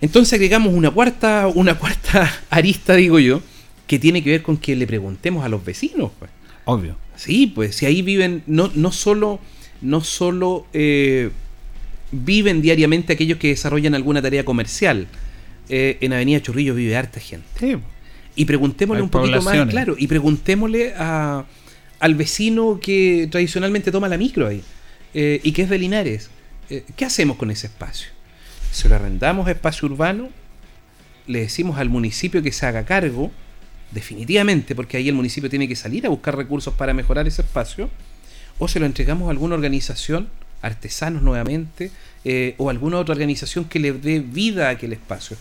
Entonces 0.04 0.34
agregamos 0.34 0.74
una 0.74 0.90
cuarta, 0.90 1.50
una 1.54 1.78
cuarta 1.78 2.30
arista, 2.50 2.94
digo 2.94 3.18
yo, 3.18 3.40
que 3.86 3.98
tiene 3.98 4.22
que 4.22 4.28
ver 4.28 4.42
con 4.42 4.58
que 4.58 4.76
le 4.76 4.86
preguntemos 4.86 5.42
a 5.46 5.48
los 5.48 5.64
vecinos. 5.64 6.10
pues. 6.18 6.30
Obvio. 6.66 6.96
Sí, 7.16 7.46
pues 7.46 7.76
si 7.76 7.86
ahí 7.86 8.02
viven, 8.02 8.42
no, 8.46 8.70
no 8.74 8.92
solo, 8.92 9.40
no 9.80 10.02
solo 10.02 10.66
eh, 10.74 11.30
viven 12.12 12.60
diariamente 12.60 13.14
aquellos 13.14 13.38
que 13.38 13.48
desarrollan 13.48 13.94
alguna 13.94 14.20
tarea 14.20 14.44
comercial. 14.44 15.06
Eh, 15.70 15.96
en 16.02 16.12
Avenida 16.12 16.42
Chorrillo 16.42 16.74
vive 16.74 16.94
harta 16.94 17.18
gente. 17.18 17.46
Sí. 17.58 17.76
Y 18.36 18.44
preguntémosle 18.44 18.98
Hay 18.98 19.04
un 19.04 19.08
poquito 19.08 19.40
más, 19.40 19.66
claro, 19.68 19.96
y 19.98 20.06
preguntémosle 20.06 20.92
a, 20.98 21.46
al 21.98 22.14
vecino 22.14 22.78
que 22.78 23.26
tradicionalmente 23.30 23.90
toma 23.90 24.08
la 24.08 24.18
micro 24.18 24.48
ahí 24.48 24.60
eh, 25.14 25.40
y 25.42 25.52
que 25.52 25.62
es 25.62 25.70
de 25.70 25.78
Linares. 25.78 26.28
eh, 26.68 26.84
¿Qué 26.94 27.06
hacemos 27.06 27.38
con 27.38 27.50
ese 27.50 27.68
espacio? 27.68 28.08
¿Se 28.74 28.88
lo 28.88 28.96
arrendamos 28.96 29.46
a 29.46 29.52
espacio 29.52 29.86
urbano? 29.86 30.30
¿Le 31.28 31.40
decimos 31.40 31.78
al 31.78 31.88
municipio 31.88 32.42
que 32.42 32.50
se 32.52 32.66
haga 32.66 32.84
cargo? 32.84 33.30
Definitivamente, 33.92 34.74
porque 34.74 34.96
ahí 34.96 35.08
el 35.08 35.14
municipio 35.14 35.48
tiene 35.48 35.68
que 35.68 35.76
salir 35.76 36.04
a 36.06 36.08
buscar 36.08 36.36
recursos 36.36 36.74
para 36.74 36.92
mejorar 36.92 37.26
ese 37.28 37.42
espacio. 37.42 37.88
¿O 38.58 38.66
se 38.66 38.80
lo 38.80 38.86
entregamos 38.86 39.28
a 39.28 39.30
alguna 39.30 39.54
organización, 39.54 40.28
artesanos 40.60 41.22
nuevamente, 41.22 41.92
eh, 42.24 42.54
o 42.58 42.68
alguna 42.68 42.98
otra 42.98 43.12
organización 43.12 43.64
que 43.66 43.78
le 43.78 43.92
dé 43.92 44.18
vida 44.20 44.66
a 44.68 44.70
aquel 44.70 44.92
espacio? 44.92 45.36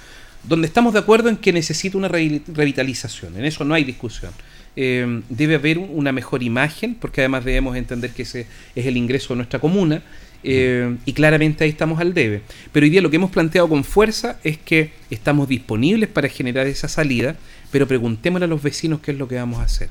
donde 0.45 0.67
estamos 0.67 0.91
de 0.91 0.99
acuerdo 0.99 1.29
en 1.29 1.37
que 1.37 1.53
necesita 1.53 1.97
una 1.97 2.09
revi- 2.09 2.41
revitalización, 2.47 3.37
en 3.37 3.45
eso 3.45 3.63
no 3.63 3.75
hay 3.75 3.85
discusión. 3.85 4.33
Eh, 4.75 5.21
debe 5.29 5.55
haber 5.55 5.77
un- 5.77 5.87
una 5.93 6.11
mejor 6.11 6.43
imagen, 6.43 6.95
porque 6.95 7.21
además 7.21 7.45
debemos 7.45 7.77
entender 7.77 8.11
que 8.11 8.23
ese 8.23 8.45
es 8.75 8.85
el 8.85 8.97
ingreso 8.97 9.29
de 9.29 9.37
nuestra 9.37 9.59
comuna, 9.59 10.03
eh, 10.43 10.95
y 11.05 11.13
claramente 11.13 11.63
ahí 11.63 11.69
estamos 11.69 11.99
al 11.99 12.13
debe. 12.13 12.41
Pero 12.71 12.83
hoy 12.85 12.89
día 12.89 13.01
lo 13.01 13.09
que 13.09 13.15
hemos 13.17 13.31
planteado 13.31 13.69
con 13.69 13.83
fuerza 13.83 14.39
es 14.43 14.57
que 14.57 14.91
estamos 15.09 15.47
disponibles 15.47 16.09
para 16.09 16.27
generar 16.29 16.67
esa 16.67 16.87
salida, 16.87 17.35
pero 17.71 17.87
preguntémosle 17.87 18.45
a 18.45 18.47
los 18.47 18.61
vecinos 18.61 18.99
qué 19.01 19.11
es 19.11 19.17
lo 19.17 19.27
que 19.27 19.35
vamos 19.35 19.59
a 19.59 19.63
hacer. 19.63 19.89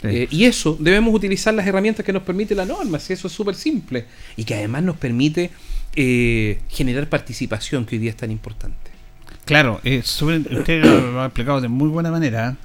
Sí. 0.00 0.08
Eh, 0.08 0.28
y 0.30 0.44
eso, 0.44 0.76
debemos 0.80 1.14
utilizar 1.14 1.54
las 1.54 1.66
herramientas 1.66 2.04
que 2.04 2.12
nos 2.12 2.22
permite 2.24 2.54
la 2.54 2.64
norma, 2.64 2.98
si 2.98 3.12
eso 3.12 3.28
es 3.28 3.32
súper 3.32 3.54
simple, 3.54 4.06
y 4.36 4.44
que 4.44 4.54
además 4.54 4.82
nos 4.82 4.96
permite 4.96 5.50
eh, 5.94 6.58
generar 6.68 7.08
participación, 7.08 7.84
que 7.84 7.96
hoy 7.96 8.00
día 8.00 8.10
es 8.10 8.16
tan 8.16 8.30
importante. 8.32 8.90
Claro, 9.44 9.80
eh, 9.84 10.02
sobre- 10.02 10.38
usted 10.38 10.82
lo 10.84 11.20
ha 11.22 11.26
explicado 11.26 11.60
de 11.60 11.68
muy 11.68 11.88
buena 11.88 12.10
manera, 12.10 12.56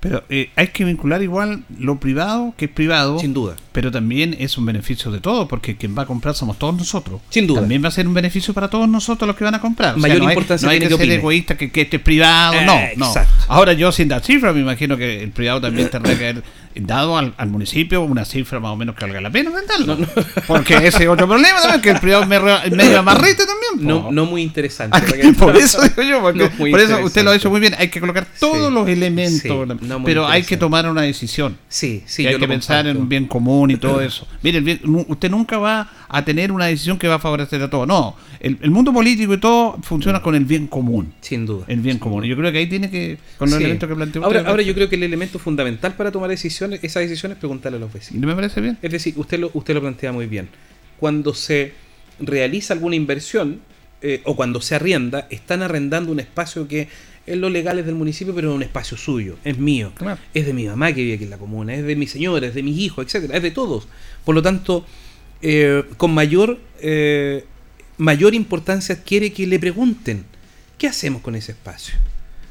pero 0.00 0.24
hay 0.28 0.66
que 0.68 0.84
vincular 0.84 1.22
igual 1.22 1.64
lo 1.78 1.98
privado, 2.00 2.54
que 2.56 2.64
es 2.66 2.70
privado. 2.70 3.18
Sin 3.18 3.32
duda. 3.32 3.56
Pero 3.72 3.90
también 3.90 4.36
es 4.38 4.58
un 4.58 4.66
beneficio 4.66 5.10
de 5.10 5.20
todos, 5.20 5.48
porque 5.48 5.76
quien 5.76 5.96
va 5.96 6.02
a 6.02 6.06
comprar 6.06 6.34
somos 6.34 6.58
todos 6.58 6.76
nosotros. 6.76 7.20
Sin 7.30 7.46
duda. 7.46 7.60
También 7.60 7.82
va 7.82 7.88
a 7.88 7.90
ser 7.90 8.06
un 8.06 8.14
beneficio 8.14 8.52
para 8.52 8.68
todos 8.68 8.88
nosotros 8.88 9.26
los 9.26 9.34
que 9.36 9.44
van 9.44 9.54
a 9.54 9.60
comprar. 9.60 9.96
Mayor 9.96 10.18
no 10.18 10.26
hay- 10.28 10.32
importancia 10.34 10.66
no 10.66 10.72
hay, 10.72 10.78
que 10.78 10.88
que 10.88 10.96
ser 10.96 11.10
egoísta, 11.10 11.56
que, 11.56 11.70
que 11.72 11.80
este 11.82 11.96
es 11.96 12.02
privado, 12.02 12.54
Eh, 12.54 12.64
no, 12.66 12.78
no. 12.96 13.06
exacto. 13.06 13.32
Ahora 13.48 13.72
yo 13.72 13.90
sin 13.92 14.08
dar 14.08 14.22
cifras, 14.22 14.54
me 14.54 14.60
imagino 14.60 14.96
que 14.96 15.22
el 15.22 15.30
privado 15.30 15.60
también 15.62 15.88
tendrá 15.90 16.16
que 16.18 16.28
haber 16.28 16.42
dado 16.74 17.18
al, 17.18 17.34
al 17.36 17.48
municipio 17.50 18.02
una 18.02 18.24
cifra 18.24 18.58
más 18.60 18.72
o 18.72 18.76
menos 18.76 18.94
que 18.94 19.04
valga 19.04 19.20
la 19.20 19.30
pena 19.30 19.50
rentarlo. 19.50 19.98
Porque 20.46 20.74
ese 20.76 21.02
es 21.04 21.08
otro 21.08 21.26
problema 21.28 21.60
también, 21.60 21.80
que 21.80 21.90
el 21.90 22.00
privado 22.00 22.22
es 22.22 22.28
medio- 22.28 22.98
amarrete 22.98 23.44
también. 23.46 23.86
No, 23.88 24.10
no 24.12 24.26
muy 24.26 24.42
interesante. 24.42 24.98
Por 25.38 25.56
eso 25.56 25.80
digo 25.82 26.02
yo, 26.02 26.20
porque 26.20 26.38
No 26.40 26.50
por 26.70 26.80
eso 26.80 27.00
usted 27.04 27.24
lo 27.24 27.30
ha 27.30 27.36
hecho 27.36 27.50
muy 27.50 27.60
bien. 27.60 27.74
Hay 27.78 27.88
que 27.88 28.00
colocar 28.00 28.26
todos 28.38 28.68
Sí, 28.68 28.74
los 28.74 28.88
elementos, 28.88 29.40
sí, 29.40 29.48
no 29.86 30.04
pero 30.04 30.26
hay 30.26 30.42
que 30.42 30.56
tomar 30.56 30.88
una 30.88 31.02
decisión. 31.02 31.56
Sí, 31.68 32.02
sí, 32.06 32.22
Y 32.22 32.26
hay 32.26 32.32
yo 32.34 32.38
que 32.38 32.48
pensar 32.48 32.86
en 32.86 32.96
un 32.96 33.08
bien 33.08 33.26
común 33.26 33.61
común 33.62 33.70
y 33.70 33.76
todo 33.76 34.00
eso. 34.00 34.26
Mire, 34.42 34.80
usted 35.08 35.30
nunca 35.30 35.58
va 35.58 35.88
a 36.08 36.24
tener 36.24 36.50
una 36.52 36.66
decisión 36.66 36.98
que 36.98 37.08
va 37.08 37.16
a 37.16 37.18
favorecer 37.18 37.62
a 37.62 37.70
todos. 37.70 37.86
No, 37.86 38.16
el, 38.40 38.58
el 38.60 38.70
mundo 38.70 38.92
político 38.92 39.34
y 39.34 39.38
todo 39.38 39.78
funciona 39.82 40.20
con 40.20 40.34
el 40.34 40.44
bien 40.44 40.66
común. 40.66 41.12
Sin 41.20 41.46
duda. 41.46 41.64
El 41.68 41.80
bien 41.80 41.98
común. 41.98 42.24
Yo 42.24 42.36
creo 42.36 42.50
que 42.52 42.58
ahí 42.58 42.66
tiene 42.66 42.90
que, 42.90 43.18
con 43.38 43.48
los 43.48 43.56
Sí. 43.58 43.62
elementos 43.64 43.88
que 43.88 43.94
planteó 43.94 44.24
ahora, 44.24 44.38
usted, 44.40 44.50
ahora 44.50 44.62
yo 44.62 44.74
creo 44.74 44.88
que 44.88 44.96
el 44.96 45.02
elemento 45.04 45.38
fundamental 45.38 45.94
para 45.94 46.10
tomar 46.10 46.28
decisiones, 46.30 46.80
esas 46.82 47.02
decisiones, 47.02 47.36
es 47.36 47.40
preguntarle 47.40 47.76
a 47.78 47.80
los 47.80 47.92
vecinos. 47.92 48.26
me 48.26 48.34
parece 48.34 48.60
bien. 48.60 48.78
Es 48.82 48.90
decir, 48.90 49.14
usted 49.16 49.38
lo, 49.38 49.50
usted 49.54 49.74
lo 49.74 49.80
plantea 49.80 50.12
muy 50.12 50.26
bien. 50.26 50.48
Cuando 50.98 51.34
se 51.34 51.72
realiza 52.20 52.74
alguna 52.74 52.96
inversión 52.96 53.60
eh, 54.02 54.20
o 54.24 54.34
cuando 54.36 54.60
se 54.60 54.74
arrienda, 54.74 55.26
están 55.30 55.62
arrendando 55.62 56.10
un 56.12 56.18
espacio 56.20 56.66
que 56.66 56.88
es 57.26 57.36
lo 57.36 57.48
legal 57.50 57.78
es 57.78 57.86
del 57.86 57.94
municipio, 57.94 58.34
pero 58.34 58.50
es 58.50 58.56
un 58.56 58.62
espacio 58.62 58.96
suyo, 58.96 59.36
es 59.44 59.58
mío. 59.58 59.92
Es 60.34 60.46
de 60.46 60.52
mi 60.52 60.66
mamá 60.66 60.92
que 60.92 61.02
vive 61.02 61.14
aquí 61.14 61.24
en 61.24 61.30
la 61.30 61.38
comuna, 61.38 61.74
es 61.74 61.84
de 61.84 61.96
mi 61.96 62.06
señora, 62.06 62.46
es 62.46 62.54
de 62.54 62.62
mis 62.62 62.78
hijos, 62.78 63.06
etcétera, 63.06 63.36
es 63.36 63.42
de 63.42 63.50
todos. 63.50 63.86
Por 64.24 64.34
lo 64.34 64.42
tanto, 64.42 64.84
eh, 65.40 65.84
con 65.96 66.12
mayor 66.14 66.58
eh, 66.80 67.44
mayor 67.98 68.34
importancia 68.34 68.94
adquiere 68.94 69.32
que 69.32 69.46
le 69.46 69.58
pregunten 69.58 70.24
¿qué 70.78 70.88
hacemos 70.88 71.22
con 71.22 71.34
ese 71.34 71.52
espacio? 71.52 71.94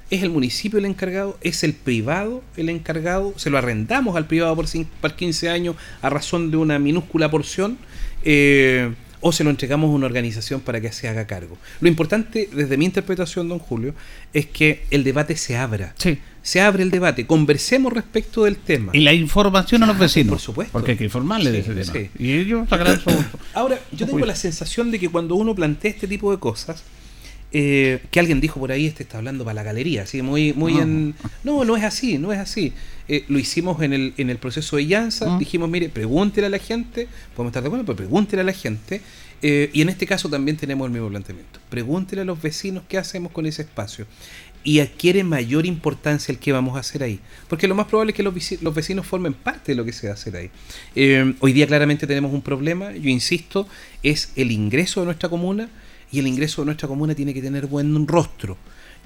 ¿Es 0.09 0.23
el 0.23 0.29
municipio 0.29 0.79
el 0.79 0.85
encargado? 0.85 1.37
¿Es 1.41 1.63
el 1.63 1.73
privado 1.73 2.43
el 2.57 2.69
encargado? 2.69 3.33
¿Se 3.37 3.49
lo 3.49 3.57
arrendamos 3.57 4.15
al 4.15 4.27
privado 4.27 4.55
por 4.55 5.15
15 5.15 5.49
años 5.49 5.75
a 6.01 6.09
razón 6.09 6.51
de 6.51 6.57
una 6.57 6.79
minúscula 6.79 7.31
porción? 7.31 7.77
Eh, 8.23 8.93
¿O 9.21 9.31
se 9.31 9.43
lo 9.43 9.49
entregamos 9.51 9.89
a 9.89 9.93
una 9.93 10.07
organización 10.07 10.61
para 10.61 10.81
que 10.81 10.91
se 10.91 11.07
haga 11.07 11.27
cargo? 11.27 11.57
Lo 11.79 11.87
importante, 11.87 12.49
desde 12.51 12.75
mi 12.77 12.85
interpretación, 12.85 13.47
don 13.47 13.59
Julio, 13.59 13.93
es 14.33 14.47
que 14.47 14.83
el 14.89 15.03
debate 15.03 15.37
se 15.37 15.55
abra. 15.57 15.93
Se 16.43 16.59
abre 16.59 16.81
el 16.81 16.89
debate, 16.89 17.27
conversemos 17.27 17.93
respecto 17.93 18.45
del 18.45 18.57
tema. 18.57 18.91
Y 18.95 19.01
la 19.01 19.13
información 19.13 19.83
a 19.83 19.85
los 19.85 19.99
vecinos. 19.99 20.31
por 20.31 20.39
supuesto. 20.39 20.71
Porque 20.73 20.91
hay 20.91 20.97
que 20.97 21.03
informarles 21.03 21.53
de 21.53 21.63
Sí, 21.63 21.69
ese 21.71 21.91
tema. 21.91 21.93
sí. 22.17 22.23
Y 22.23 22.31
ellos 22.33 22.67
sacarán 22.67 22.99
su. 22.99 23.11
Ahora, 23.53 23.79
yo 23.91 24.07
tengo 24.07 24.25
la 24.25 24.35
sensación 24.35 24.89
de 24.89 24.99
que 24.99 25.07
cuando 25.09 25.35
uno 25.35 25.53
plantea 25.53 25.91
este 25.91 26.07
tipo 26.07 26.31
de 26.31 26.39
cosas, 26.39 26.81
eh, 27.53 28.01
que 28.11 28.19
alguien 28.19 28.39
dijo 28.39 28.59
por 28.59 28.71
ahí, 28.71 28.85
este 28.85 29.03
está 29.03 29.17
hablando 29.17 29.43
para 29.43 29.55
la 29.55 29.63
galería, 29.63 30.03
así 30.03 30.21
muy, 30.21 30.53
muy 30.53 30.73
No. 30.75 30.81
en... 30.81 31.15
No, 31.43 31.65
no 31.65 31.75
es 31.77 31.83
así, 31.83 32.17
no 32.17 32.31
es 32.31 32.39
así. 32.39 32.73
Eh, 33.07 33.25
lo 33.27 33.39
hicimos 33.39 33.81
en 33.81 33.91
el, 33.93 34.13
en 34.17 34.29
el 34.29 34.37
proceso 34.37 34.77
de 34.77 34.85
Llanza, 34.87 35.29
Mm. 35.35 35.39
dijimos, 35.39 35.69
mire, 35.69 35.89
pregúntele 35.89 36.47
a 36.47 36.49
la 36.49 36.59
gente, 36.59 37.07
podemos 37.35 37.51
estar 37.51 37.61
de 37.63 37.67
acuerdo, 37.67 37.85
pero 37.85 37.97
pregúntele 37.97 38.41
a 38.41 38.45
la 38.45 38.53
gente, 38.53 39.01
eh, 39.41 39.69
y 39.73 39.81
en 39.81 39.89
este 39.89 40.05
caso 40.05 40.29
también 40.29 40.55
tenemos 40.55 40.85
el 40.85 40.93
mismo 40.93 41.09
planteamiento. 41.09 41.59
Pregúntele 41.69 42.21
a 42.21 42.25
los 42.25 42.41
vecinos 42.41 42.83
qué 42.87 42.97
hacemos 42.97 43.31
con 43.31 43.45
ese 43.45 43.63
espacio. 43.63 44.05
Y 44.63 44.79
adquiere 44.79 45.23
mayor 45.23 45.65
importancia 45.65 46.31
el 46.31 46.37
que 46.37 46.51
vamos 46.51 46.77
a 46.77 46.81
hacer 46.81 47.01
ahí. 47.01 47.19
Porque 47.49 47.67
lo 47.67 47.73
más 47.73 47.87
probable 47.87 48.11
es 48.11 48.15
que 48.15 48.21
los, 48.21 48.33
los 48.61 48.75
vecinos 48.75 49.07
formen 49.07 49.33
parte 49.33 49.71
de 49.71 49.75
lo 49.75 49.83
que 49.83 49.91
se 49.91 50.05
va 50.05 50.11
a 50.11 50.13
hacer 50.13 50.35
ahí. 50.35 50.51
Hoy 51.39 51.51
día 51.51 51.65
claramente 51.65 52.05
tenemos 52.05 52.31
un 52.31 52.43
problema, 52.43 52.91
yo 52.93 53.09
insisto, 53.09 53.67
es 54.03 54.31
el 54.35 54.51
ingreso 54.51 54.99
de 54.99 55.07
nuestra 55.07 55.29
comuna 55.29 55.67
y 56.11 56.19
el 56.19 56.27
ingreso 56.27 56.61
de 56.61 56.67
nuestra 56.67 56.87
comuna 56.87 57.15
tiene 57.15 57.33
que 57.33 57.41
tener 57.41 57.67
buen 57.67 58.07
rostro. 58.07 58.57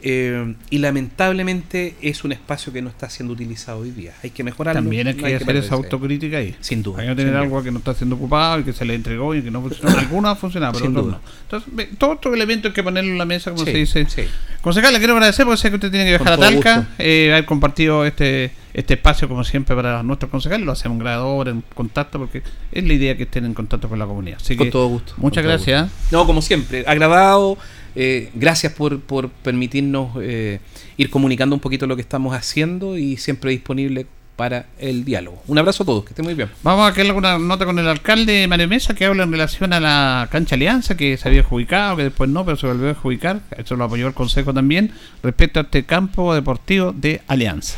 Eh, 0.08 0.54
y 0.70 0.78
lamentablemente 0.78 1.96
es 2.00 2.24
un 2.24 2.32
espacio 2.32 2.72
que 2.72 2.80
no 2.80 2.90
está 2.90 3.10
siendo 3.10 3.34
utilizado 3.34 3.80
hoy 3.80 3.90
día. 3.90 4.14
Hay 4.22 4.30
que 4.30 4.44
mejorarlo. 4.44 4.80
También 4.80 5.08
hay 5.08 5.16
que 5.16 5.36
hacer 5.36 5.56
esa 5.56 5.74
autocrítica 5.74 6.38
ahí. 6.38 6.56
Sin 6.62 6.84
duda. 6.84 7.02
Hay 7.02 7.08
que 7.08 7.16
tener 7.16 7.36
algo 7.36 7.64
que 7.64 7.72
no 7.72 7.80
está 7.80 7.96
siendo 7.96 8.16
ocupado 8.16 8.60
y 8.60 8.64
que 8.64 8.72
se 8.72 8.86
le 8.86 8.94
entregó 8.94 9.34
y 9.34 9.42
que 9.42 9.50
no 9.50 9.64
funcionó. 9.64 9.98
Algunos 9.98 10.38
funcionado, 10.38 10.74
pero 10.74 10.92
otros 10.92 11.08
no. 11.08 11.20
Entonces, 11.42 11.98
todos 11.98 12.16
estos 12.18 12.34
elementos 12.36 12.70
hay 12.70 12.76
que 12.76 12.84
ponerlo 12.84 13.12
en 13.14 13.18
la 13.18 13.26
mesa, 13.26 13.50
como 13.50 13.66
Sí, 13.66 13.72
se 13.72 13.78
dice. 13.80 14.06
sí. 14.08 14.22
Concejal, 14.62 14.94
le 14.94 15.00
quiero 15.00 15.14
agradecer 15.14 15.44
porque 15.44 15.60
sé 15.60 15.70
que 15.70 15.76
usted 15.78 15.90
tiene 15.90 16.06
que 16.06 16.12
viajar 16.12 16.34
a 16.34 16.38
Talca, 16.38 16.88
eh, 17.00 17.32
haber 17.32 17.46
compartido 17.46 18.06
este 18.06 18.52
este 18.76 18.96
espacio, 18.96 19.30
como 19.30 19.46
siempre, 19.46 19.74
para 19.74 20.04
nuestros 20.04 20.30
concejales. 20.30 20.66
Lo 20.66 20.74
hacemos 20.74 20.98
en 20.98 21.00
grado 21.00 21.48
en 21.48 21.64
contacto, 21.74 22.20
porque 22.20 22.44
es 22.74 22.84
la 22.84 22.94
idea 22.94 23.16
que 23.16 23.24
estén 23.24 23.46
en 23.46 23.54
contacto 23.54 23.88
con 23.88 23.98
la 23.98 24.06
comunidad. 24.06 24.38
Así 24.42 24.58
Con 24.58 24.68
que, 24.68 24.72
todo 24.72 24.88
gusto. 24.88 25.14
Muchas 25.16 25.46
gracias. 25.46 25.84
gusto. 25.90 26.18
No, 26.18 26.26
como 26.28 26.42
siempre, 26.42 26.84
agradado. 26.86 27.58
Eh, 27.96 28.30
gracias 28.34 28.74
por, 28.74 29.00
por 29.00 29.30
permitirnos 29.30 30.12
eh, 30.22 30.60
ir 30.98 31.10
comunicando 31.10 31.56
un 31.56 31.62
poquito 31.62 31.88
lo 31.88 31.96
que 31.96 32.02
estamos 32.02 32.36
haciendo 32.36 32.98
y 32.98 33.18
siempre 33.18 33.52
disponible 33.52 34.06
para 34.36 34.66
el 34.80 35.06
diálogo. 35.06 35.42
Un 35.48 35.58
abrazo 35.58 35.84
a 35.84 35.86
todos, 35.86 36.04
que 36.04 36.10
estén 36.10 36.26
muy 36.26 36.34
bien. 36.34 36.50
Vamos 36.62 36.90
a 36.90 36.94
quedar 36.94 37.08
alguna 37.08 37.38
nota 37.38 37.66
con 37.66 37.80
el 37.80 37.88
alcalde 37.88 38.48
Mario 38.48 38.68
Mesa 38.68 38.94
que 38.94 39.06
habla 39.06 39.24
en 39.24 39.32
relación 39.32 39.72
a 39.74 39.80
la 39.80 40.28
cancha 40.32 40.56
Alianza 40.56 40.98
que 40.98 41.18
se 41.18 41.28
había 41.28 41.42
adjudicado, 41.42 41.98
que 41.98 42.04
después 42.04 42.30
no, 42.30 42.44
pero 42.44 42.58
se 42.58 42.68
volvió 42.68 42.90
a 42.90 42.92
adjudicar. 42.92 43.42
Eso 43.58 43.76
lo 43.76 43.86
apoyó 43.86 44.08
el 44.08 44.14
Consejo 44.14 44.54
también 44.54 44.92
respecto 45.24 45.60
a 45.60 45.64
este 45.64 45.86
campo 45.86 46.34
deportivo 46.34 46.92
de 46.92 47.22
Alianza. 47.28 47.78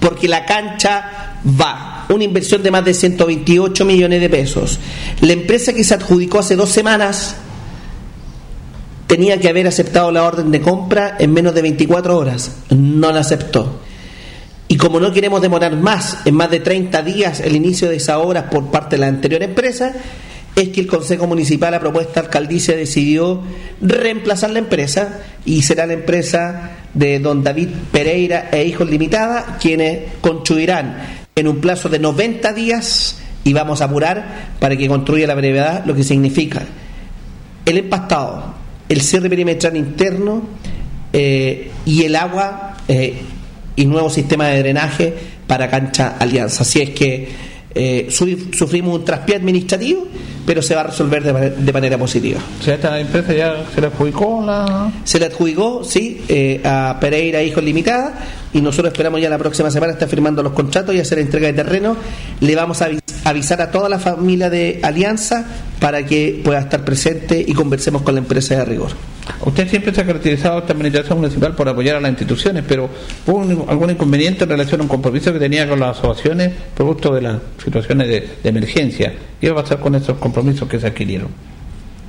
porque 0.00 0.26
la 0.28 0.44
cancha 0.44 1.38
va. 1.60 2.06
Una 2.08 2.24
inversión 2.24 2.62
de 2.62 2.70
más 2.70 2.84
de 2.84 2.94
128 2.94 3.84
millones 3.84 4.20
de 4.20 4.30
pesos. 4.30 4.80
La 5.20 5.34
empresa 5.34 5.72
que 5.72 5.84
se 5.84 5.94
adjudicó 5.94 6.38
hace 6.38 6.56
dos 6.56 6.70
semanas 6.70 7.36
tenía 9.08 9.40
que 9.40 9.48
haber 9.48 9.66
aceptado 9.66 10.12
la 10.12 10.22
orden 10.22 10.52
de 10.52 10.60
compra 10.60 11.16
en 11.18 11.32
menos 11.32 11.54
de 11.54 11.62
24 11.62 12.16
horas. 12.16 12.58
No 12.70 13.10
la 13.10 13.20
aceptó. 13.20 13.80
Y 14.68 14.76
como 14.76 15.00
no 15.00 15.12
queremos 15.12 15.40
demorar 15.40 15.74
más, 15.76 16.18
en 16.26 16.34
más 16.34 16.50
de 16.50 16.60
30 16.60 17.02
días, 17.02 17.40
el 17.40 17.56
inicio 17.56 17.88
de 17.88 17.96
esa 17.96 18.18
obra 18.18 18.50
por 18.50 18.70
parte 18.70 18.96
de 18.96 19.00
la 19.00 19.06
anterior 19.08 19.42
empresa, 19.42 19.94
es 20.54 20.68
que 20.68 20.80
el 20.80 20.86
Consejo 20.86 21.26
Municipal 21.26 21.72
a 21.72 21.80
propuesta 21.80 22.20
alcaldicia 22.20 22.76
decidió 22.76 23.40
reemplazar 23.80 24.50
la 24.50 24.58
empresa 24.58 25.20
y 25.44 25.62
será 25.62 25.86
la 25.86 25.94
empresa 25.94 26.72
de 26.92 27.18
don 27.18 27.42
David 27.42 27.68
Pereira 27.90 28.50
e 28.52 28.64
Hijos 28.64 28.90
Limitada 28.90 29.56
quienes 29.60 30.14
construirán 30.20 30.98
en 31.34 31.48
un 31.48 31.60
plazo 31.60 31.88
de 31.88 32.00
90 32.00 32.52
días 32.52 33.18
y 33.44 33.52
vamos 33.52 33.80
a 33.80 33.84
apurar 33.84 34.48
para 34.58 34.76
que 34.76 34.88
construya 34.88 35.26
la 35.26 35.34
brevedad, 35.34 35.84
lo 35.86 35.94
que 35.94 36.02
significa 36.02 36.62
el 37.68 37.76
empastado, 37.76 38.54
el 38.88 39.00
cierre 39.00 39.28
perimetral 39.28 39.76
interno 39.76 40.42
eh, 41.12 41.70
y 41.86 42.02
el 42.04 42.16
agua 42.16 42.76
eh, 42.88 43.14
y 43.76 43.84
nuevo 43.86 44.10
sistema 44.10 44.48
de 44.48 44.58
drenaje 44.58 45.14
para 45.46 45.68
cancha 45.70 46.16
Alianza. 46.18 46.62
Así 46.62 46.80
es 46.80 46.90
que 46.90 47.28
eh, 47.74 48.08
su- 48.10 48.48
sufrimos 48.52 48.98
un 48.98 49.04
traspié 49.04 49.36
administrativo, 49.36 50.06
pero 50.46 50.62
se 50.62 50.74
va 50.74 50.80
a 50.82 50.84
resolver 50.84 51.22
de, 51.22 51.32
manera- 51.32 51.54
de 51.56 51.72
manera 51.72 51.98
positiva. 51.98 52.40
O 52.60 52.62
sea, 52.62 52.74
esta 52.74 52.98
empresa 52.98 53.32
ya 53.34 53.64
se 53.74 53.80
le 53.80 53.86
adjudicó 53.88 54.42
la... 54.44 54.90
Se 55.04 55.18
le 55.18 55.26
adjudicó, 55.26 55.84
sí, 55.84 56.20
a 56.64 56.96
Pereira 57.00 57.42
Hijos 57.42 57.62
Limitada 57.62 58.14
y 58.52 58.60
nosotros 58.60 58.92
esperamos 58.92 59.20
ya 59.20 59.28
la 59.28 59.38
próxima 59.38 59.70
semana 59.70 59.92
estar 59.92 60.08
firmando 60.08 60.42
los 60.42 60.52
contratos 60.52 60.94
y 60.94 61.00
hacer 61.00 61.18
entrega 61.18 61.48
de 61.48 61.52
terreno. 61.54 61.96
Le 62.40 62.54
vamos 62.54 62.80
a 62.82 62.88
avis- 62.88 63.00
avisar 63.24 63.60
a 63.60 63.70
toda 63.70 63.88
la 63.88 63.98
familia 63.98 64.48
de 64.48 64.80
Alianza 64.82 65.44
para 65.80 66.04
que 66.06 66.40
pueda 66.42 66.60
estar 66.60 66.84
presente 66.84 67.44
y 67.46 67.52
conversemos 67.52 68.02
con 68.02 68.14
la 68.14 68.20
empresa 68.20 68.56
de 68.56 68.64
rigor. 68.64 68.90
Usted 69.44 69.68
siempre 69.68 69.94
se 69.94 70.00
ha 70.00 70.06
caracterizado 70.06 70.60
esta 70.60 70.72
administración 70.72 71.18
municipal 71.18 71.54
por 71.54 71.68
apoyar 71.68 71.96
a 71.96 72.00
las 72.00 72.10
instituciones, 72.10 72.64
pero 72.66 72.88
¿hubo 73.26 73.42
algún 73.70 73.90
inconveniente 73.90 74.44
en 74.44 74.50
relación 74.50 74.80
a 74.80 74.84
un 74.84 74.88
compromiso 74.88 75.30
que 75.32 75.38
tenía 75.38 75.68
con 75.68 75.78
las 75.80 75.98
asociaciones 75.98 76.50
producto 76.74 77.14
de 77.14 77.20
las 77.20 77.36
situaciones 77.62 78.08
de, 78.08 78.20
de 78.42 78.48
emergencia? 78.48 79.12
¿Qué 79.38 79.50
va 79.50 79.60
a 79.60 79.62
pasar 79.64 79.80
con 79.80 79.94
esos 79.94 80.16
compromisos 80.16 80.66
que 80.66 80.80
se 80.80 80.86
adquirieron? 80.86 81.28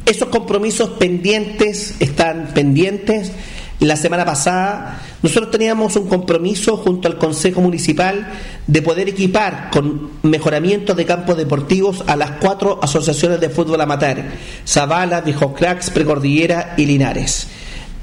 Esos 0.06 0.30
compromisos 0.30 0.92
pendientes 0.92 1.96
están 2.00 2.48
pendientes. 2.56 3.32
La 3.80 3.95
semana 3.95 4.25
pasada 4.25 4.99
nosotros 5.23 5.51
teníamos 5.51 5.95
un 5.95 6.09
compromiso 6.09 6.75
junto 6.75 7.07
al 7.07 7.17
Consejo 7.17 7.61
Municipal 7.61 8.27
de 8.67 8.82
poder 8.82 9.07
equipar 9.07 9.69
con 9.71 10.11
mejoramientos 10.23 10.97
de 10.97 11.05
campos 11.05 11.38
deportivos 11.38 12.03
a 12.07 12.17
las 12.17 12.32
cuatro 12.41 12.80
asociaciones 12.82 13.39
de 13.39 13.49
fútbol 13.49 13.80
amateur, 13.80 14.21
Zavala, 14.67 15.21
Viejos 15.21 15.53
Cracks, 15.57 15.91
Precordillera 15.91 16.73
y 16.75 16.88
Linares. 16.88 17.47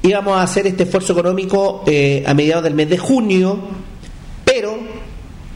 Íbamos 0.01 0.37
a 0.37 0.43
hacer 0.43 0.65
este 0.65 0.83
esfuerzo 0.83 1.13
económico 1.13 1.83
eh, 1.85 2.23
a 2.25 2.33
mediados 2.33 2.63
del 2.63 2.73
mes 2.73 2.89
de 2.89 2.97
junio, 2.97 3.59
pero 4.45 4.79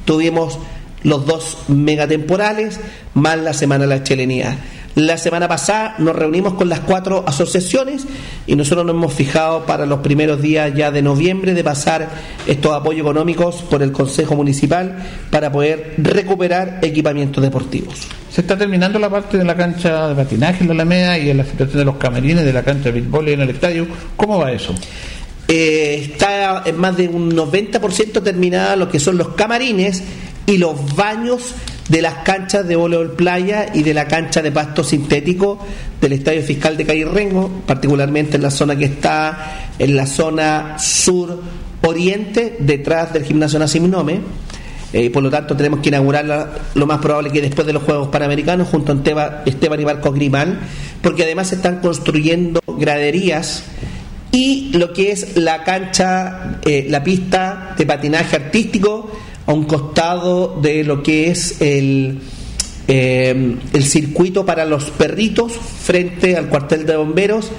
tuvimos 0.06 0.60
los 1.02 1.26
dos 1.26 1.58
megatemporales 1.68 2.80
más 3.16 3.40
la 3.40 3.54
semana 3.54 3.86
de 3.86 3.90
la 3.90 4.04
chilenidad. 4.04 4.56
La 4.96 5.18
semana 5.18 5.48
pasada 5.48 5.96
nos 6.00 6.16
reunimos 6.16 6.56
con 6.56 6.68
las 6.68 6.82
cuatro 6.82 7.24
asociaciones 7.26 8.06
y 8.46 8.56
nosotros 8.58 8.86
nos 8.86 8.96
hemos 8.96 9.14
fijado 9.14 9.66
para 9.66 9.86
los 9.86 10.00
primeros 10.00 10.42
días 10.42 10.74
ya 10.76 10.92
de 10.92 11.02
noviembre 11.02 11.54
de 11.54 11.64
pasar 11.64 12.10
estos 12.46 12.74
apoyos 12.74 13.02
económicos 13.02 13.56
por 13.70 13.84
el 13.84 13.94
Consejo 13.94 14.36
Municipal 14.36 14.98
para 15.30 15.50
poder 15.50 15.96
recuperar 15.98 16.80
equipamientos 16.82 17.42
deportivos. 17.42 18.08
Se 18.30 18.42
está 18.42 18.58
terminando 18.58 19.00
la 19.00 19.10
parte 19.10 19.38
de 19.38 19.46
la 19.46 19.56
cancha 19.56 20.10
de 20.10 20.16
patinaje 20.16 20.64
en 20.64 20.68
la 20.68 20.74
Alameda 20.74 21.18
y 21.18 21.30
en 21.30 21.38
la 21.38 21.46
situación 21.46 21.80
de 21.80 21.86
los 21.86 21.96
camerines 21.96 22.44
de 22.44 22.54
la 22.54 22.64
cancha 22.64 22.86
de 22.86 22.92
béisbol 22.92 23.30
y 23.30 23.34
en 23.34 23.42
el 23.42 23.50
estadio. 23.50 23.88
¿Cómo 24.18 24.40
va 24.40 24.52
eso? 24.52 24.76
Eh, 25.48 26.10
está 26.14 26.64
en 26.66 26.78
más 26.78 26.98
de 26.98 27.08
un 27.08 27.32
90% 27.32 28.24
terminada 28.24 28.76
lo 28.76 28.90
que 28.90 29.00
son 29.00 29.18
los 29.18 29.30
camarines 29.30 30.04
y 30.46 30.58
los 30.58 30.96
baños 30.96 31.56
de 31.92 32.02
las 32.02 32.14
canchas 32.24 32.66
de 32.66 32.78
voleibol 32.78 33.12
playa 33.12 33.68
y 33.74 33.84
de 33.84 33.94
la 33.94 34.08
cancha 34.08 34.42
de 34.42 34.50
pasto 34.50 34.82
sintético 34.82 35.60
del 36.00 36.14
Estadio 36.14 36.42
Fiscal 36.42 36.78
de 36.78 36.86
Cairrengo, 36.86 37.52
particularmente 37.66 38.38
en 38.38 38.44
la 38.44 38.50
zona 38.50 38.78
que 38.78 38.86
está 38.86 39.74
en 39.78 39.98
la 39.98 40.08
zona 40.08 40.80
sur 40.80 41.42
oriente, 41.82 42.56
detrás 42.60 43.12
del 43.12 43.26
gimnasio 43.26 43.60
Naciminome. 43.60 44.22
Eh, 44.94 45.10
por 45.10 45.22
lo 45.22 45.30
tanto, 45.30 45.58
tenemos 45.58 45.82
que 45.82 45.90
inaugurarla 45.90 46.50
lo 46.76 46.86
más 46.86 47.00
probable 47.00 47.30
que 47.30 47.42
después 47.42 47.68
de 47.68 47.74
los 47.74 47.84
Juegos 47.84 48.08
Panamericanos, 48.08 48.70
junto 48.70 48.94
a 48.94 49.44
Esteban, 49.46 49.82
y 49.82 49.86
Marcos 49.86 50.16
Grimal, 50.16 50.60
porque 51.02 51.24
además 51.24 51.50
se 51.50 51.56
están 51.56 51.80
construyendo 51.80 52.62
graderías 52.68 53.66
y 54.32 54.72
lo 54.74 54.94
que 54.94 55.12
es 55.12 55.36
la 55.36 55.66
cancha, 55.66 56.60
eh, 56.66 56.86
la 56.90 57.04
pista 57.04 57.76
de 57.78 57.86
patinaje 57.86 58.38
artístico 58.38 59.12
a 59.46 59.54
un 59.54 59.64
costado 59.66 60.60
de 60.62 60.84
lo 60.84 61.04
que 61.04 61.30
es 61.30 61.62
el, 61.62 62.20
eh, 62.88 63.58
el 63.74 63.84
circuito 63.84 64.46
para 64.46 64.66
los 64.66 64.92
perritos 64.92 65.54
frente 65.54 66.38
al 66.38 66.50
cuartel 66.50 66.86
de 66.86 66.96
bomberos. 66.96 67.52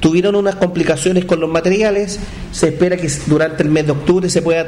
Tuvieron 0.00 0.34
unas 0.34 0.56
complicaciones 0.56 1.26
con 1.26 1.40
los 1.40 1.50
materiales, 1.50 2.18
se 2.52 2.68
espera 2.68 2.96
que 2.96 3.10
durante 3.26 3.62
el 3.62 3.68
mes 3.68 3.86
de 3.86 3.92
octubre 3.92 4.30
se 4.30 4.40
pueda 4.40 4.66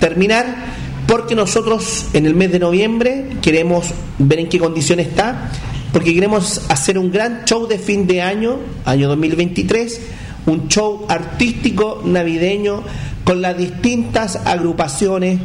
terminar 0.00 0.82
porque 1.06 1.34
nosotros 1.34 2.06
en 2.14 2.26
el 2.26 2.34
mes 2.34 2.52
de 2.52 2.58
noviembre 2.58 3.26
queremos 3.42 3.90
ver 4.18 4.38
en 4.38 4.48
qué 4.48 4.58
condición 4.58 5.00
está, 5.00 5.50
porque 5.92 6.14
queremos 6.14 6.62
hacer 6.70 6.96
un 6.98 7.10
gran 7.10 7.44
show 7.44 7.66
de 7.66 7.78
fin 7.78 8.06
de 8.06 8.22
año, 8.22 8.58
año 8.84 9.08
2023, 9.08 10.00
un 10.46 10.68
show 10.68 11.04
artístico 11.08 12.00
navideño 12.04 12.82
con 13.24 13.40
las 13.42 13.56
distintas 13.56 14.36
agrupaciones 14.44 15.40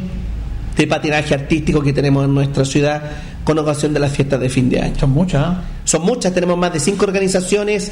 de 0.76 0.86
patinaje 0.86 1.34
artístico 1.34 1.80
que 1.82 1.92
tenemos 1.92 2.24
en 2.24 2.34
nuestra 2.34 2.64
ciudad 2.64 3.02
con 3.44 3.58
ocasión 3.58 3.94
de 3.94 4.00
las 4.00 4.12
fiestas 4.12 4.38
de 4.40 4.48
fin 4.48 4.68
de 4.68 4.80
año. 4.80 4.94
Son 4.98 5.10
muchas. 5.10 5.56
¿eh? 5.56 5.60
Son 5.84 6.02
muchas, 6.02 6.34
tenemos 6.34 6.58
más 6.58 6.72
de 6.72 6.80
cinco 6.80 7.06
organizaciones 7.06 7.90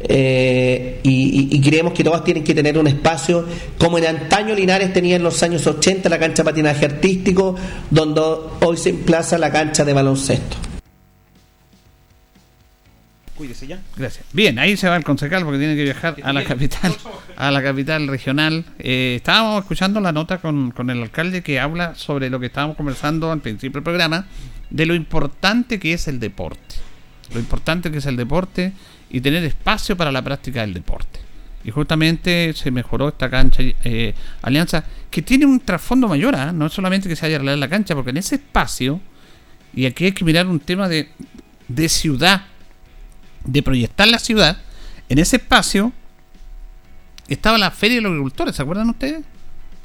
eh, 0.00 1.00
y, 1.02 1.10
y- 1.10 1.56
y 1.56 1.60
creemos 1.62 1.92
que 1.94 2.04
todas 2.04 2.22
tienen 2.22 2.44
que 2.44 2.54
tener 2.54 2.76
un 2.78 2.86
espacio, 2.86 3.44
como 3.78 3.96
en 3.98 4.06
antaño 4.06 4.54
Linares 4.54 4.92
tenía 4.92 5.16
en 5.16 5.22
los 5.22 5.42
años 5.42 5.66
80 5.66 6.08
la 6.10 6.18
cancha 6.18 6.42
de 6.42 6.50
patinaje 6.50 6.84
artístico, 6.84 7.54
donde 7.90 8.20
hoy 8.60 8.76
se 8.76 8.90
emplaza 8.90 9.38
la 9.38 9.50
cancha 9.50 9.84
de 9.84 9.92
baloncesto. 9.94 10.56
Cuídese 13.38 13.68
ya. 13.68 13.80
Gracias. 13.96 14.26
Bien, 14.32 14.58
ahí 14.58 14.76
se 14.76 14.88
va 14.88 14.96
el 14.96 15.04
concejal 15.04 15.44
porque 15.44 15.60
tiene 15.60 15.76
que 15.76 15.84
viajar 15.84 16.16
a 16.24 16.32
la 16.32 16.42
capital, 16.42 16.92
a 17.36 17.52
la 17.52 17.62
capital 17.62 18.08
regional. 18.08 18.64
Eh, 18.80 19.14
estábamos 19.14 19.62
escuchando 19.62 20.00
la 20.00 20.10
nota 20.10 20.38
con, 20.38 20.72
con 20.72 20.90
el 20.90 21.00
alcalde 21.00 21.40
que 21.40 21.60
habla 21.60 21.94
sobre 21.94 22.30
lo 22.30 22.40
que 22.40 22.46
estábamos 22.46 22.76
conversando 22.76 23.30
al 23.30 23.40
principio 23.40 23.74
del 23.74 23.84
programa, 23.84 24.26
de 24.70 24.86
lo 24.86 24.94
importante 24.96 25.78
que 25.78 25.92
es 25.92 26.08
el 26.08 26.18
deporte. 26.18 26.74
Lo 27.32 27.38
importante 27.38 27.92
que 27.92 27.98
es 27.98 28.06
el 28.06 28.16
deporte 28.16 28.72
y 29.08 29.20
tener 29.20 29.44
espacio 29.44 29.96
para 29.96 30.10
la 30.10 30.20
práctica 30.20 30.62
del 30.62 30.74
deporte. 30.74 31.20
Y 31.62 31.70
justamente 31.70 32.52
se 32.54 32.72
mejoró 32.72 33.08
esta 33.08 33.30
cancha 33.30 33.62
eh, 33.62 34.14
Alianza, 34.42 34.84
que 35.12 35.22
tiene 35.22 35.46
un 35.46 35.60
trasfondo 35.60 36.08
mayor, 36.08 36.34
¿ah? 36.34 36.50
no 36.50 36.66
es 36.66 36.72
solamente 36.72 37.08
que 37.08 37.14
se 37.14 37.24
haya 37.26 37.36
arreglado 37.36 37.56
la 37.56 37.68
cancha, 37.68 37.94
porque 37.94 38.10
en 38.10 38.16
ese 38.16 38.34
espacio, 38.34 39.00
y 39.72 39.86
aquí 39.86 40.06
hay 40.06 40.12
que 40.12 40.24
mirar 40.24 40.48
un 40.48 40.58
tema 40.58 40.88
de, 40.88 41.08
de 41.68 41.88
ciudad, 41.88 42.46
de 43.44 43.62
proyectar 43.62 44.08
la 44.08 44.18
ciudad, 44.18 44.58
en 45.08 45.18
ese 45.18 45.36
espacio 45.36 45.92
estaba 47.28 47.58
la 47.58 47.70
Feria 47.70 47.96
de 47.96 48.02
los 48.02 48.10
Agricultores, 48.10 48.56
¿se 48.56 48.62
acuerdan 48.62 48.90
ustedes? 48.90 49.24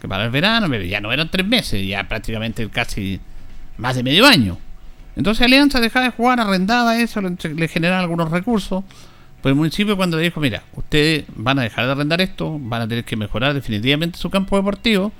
Que 0.01 0.07
para 0.07 0.25
el 0.25 0.31
verano, 0.31 0.73
ya 0.77 1.01
no 1.01 1.11
eran 1.11 1.29
tres 1.29 1.45
meses, 1.45 1.85
ya 1.85 2.07
prácticamente 2.07 2.69
casi 2.69 3.19
más 3.77 3.95
de 3.95 4.03
medio 4.03 4.25
año. 4.25 4.57
Entonces 5.15 5.45
Alianza 5.45 5.79
dejaba 5.79 6.05
de 6.05 6.11
jugar, 6.11 6.39
arrendaba 6.39 6.97
eso, 6.99 7.21
le, 7.21 7.35
le 7.53 7.67
generaba 7.67 7.99
algunos 7.99 8.31
recursos. 8.31 8.83
Pues 9.41 9.51
el 9.51 9.57
municipio 9.57 9.97
cuando 9.97 10.17
le 10.17 10.23
dijo, 10.23 10.39
mira, 10.39 10.63
ustedes 10.73 11.25
van 11.35 11.59
a 11.59 11.63
dejar 11.63 11.85
de 11.85 11.91
arrendar 11.91 12.21
esto, 12.21 12.57
van 12.59 12.81
a 12.81 12.87
tener 12.87 13.03
que 13.03 13.17
mejorar 13.17 13.53
definitivamente 13.53 14.17
su 14.17 14.29
campo 14.29 14.55
deportivo, 14.55 15.11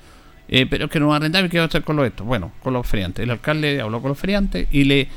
eh, 0.48 0.66
pero 0.66 0.86
es 0.86 0.92
que 0.92 1.00
no 1.00 1.08
van 1.08 1.16
a 1.16 1.18
arrendar 1.18 1.46
y 1.46 1.50
qué 1.50 1.58
va 1.58 1.66
a 1.66 1.68
hacer 1.68 1.84
con 1.84 1.98
lo 1.98 2.06
esto. 2.06 2.24
Bueno, 2.24 2.54
con 2.62 2.74
los 2.74 2.88
feriantes. 2.88 3.22
El 3.24 3.32
alcalde 3.32 3.82
habló 3.82 4.02
con 4.02 4.10
los 4.10 4.18
feriantes 4.18 4.68
y 4.72 4.86
le 4.86 5.10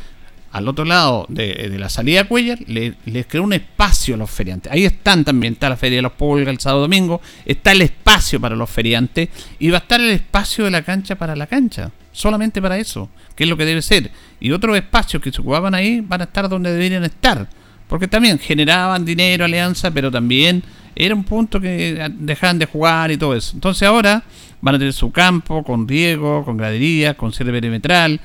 al 0.57 0.69
otro 0.69 0.87
lado 0.87 1.27
de, 1.29 1.69
de 1.71 1.79
la 1.79 1.91
salida 1.91 2.23
a 2.23 2.25
Cuellar, 2.25 2.59
le, 2.67 2.95
les 3.05 3.27
creó 3.27 3.43
un 3.43 3.53
espacio 3.53 4.15
a 4.15 4.19
los 4.19 4.31
feriantes. 4.31 4.73
Ahí 4.73 4.87
están 4.87 5.23
también, 5.23 5.53
está 5.53 5.69
la 5.69 5.77
Feria 5.77 5.97
de 5.97 6.03
los 6.03 6.13
Pulgas 6.13 6.49
el 6.49 6.59
sábado 6.59 6.83
domingo, 6.83 7.21
está 7.45 7.73
el 7.73 7.83
espacio 7.83 8.41
para 8.41 8.57
los 8.57 8.71
feriantes 8.71 9.29
y 9.59 9.69
va 9.69 9.79
a 9.79 9.81
estar 9.81 10.01
el 10.01 10.11
espacio 10.11 10.65
de 10.65 10.71
la 10.71 10.83
cancha 10.83 11.17
para 11.17 11.37
la 11.37 11.47
cancha, 11.47 11.91
solamente 12.11 12.63
para 12.63 12.79
eso, 12.79 13.11
que 13.35 13.45
es 13.45 13.51
lo 13.51 13.57
que 13.59 13.67
debe 13.67 13.83
ser. 13.83 14.11
Y 14.41 14.51
otros 14.51 14.75
espacios 14.77 15.23
que 15.23 15.31
se 15.31 15.43
ocupaban 15.43 15.75
ahí 15.75 16.01
van 16.01 16.23
a 16.23 16.25
estar 16.25 16.49
donde 16.49 16.73
deberían 16.73 17.05
estar, 17.05 17.47
porque 17.87 18.09
también 18.09 18.39
generaban 18.39 19.05
dinero, 19.05 19.45
alianza, 19.45 19.91
pero 19.91 20.11
también 20.11 20.63
era 20.95 21.15
un 21.15 21.25
punto 21.25 21.61
que 21.61 22.11
dejaban 22.15 22.59
de 22.59 22.65
jugar 22.65 23.11
y 23.11 23.19
todo 23.19 23.37
eso. 23.37 23.53
Entonces 23.55 23.87
ahora 23.87 24.23
van 24.63 24.77
a 24.77 24.79
tener 24.79 24.95
su 24.95 25.13
campo 25.13 25.63
con 25.63 25.87
riego, 25.87 26.43
con 26.47 26.57
gradería, 26.57 27.15
con 27.15 27.33
cierre 27.33 27.53
perimetral, 27.53 28.19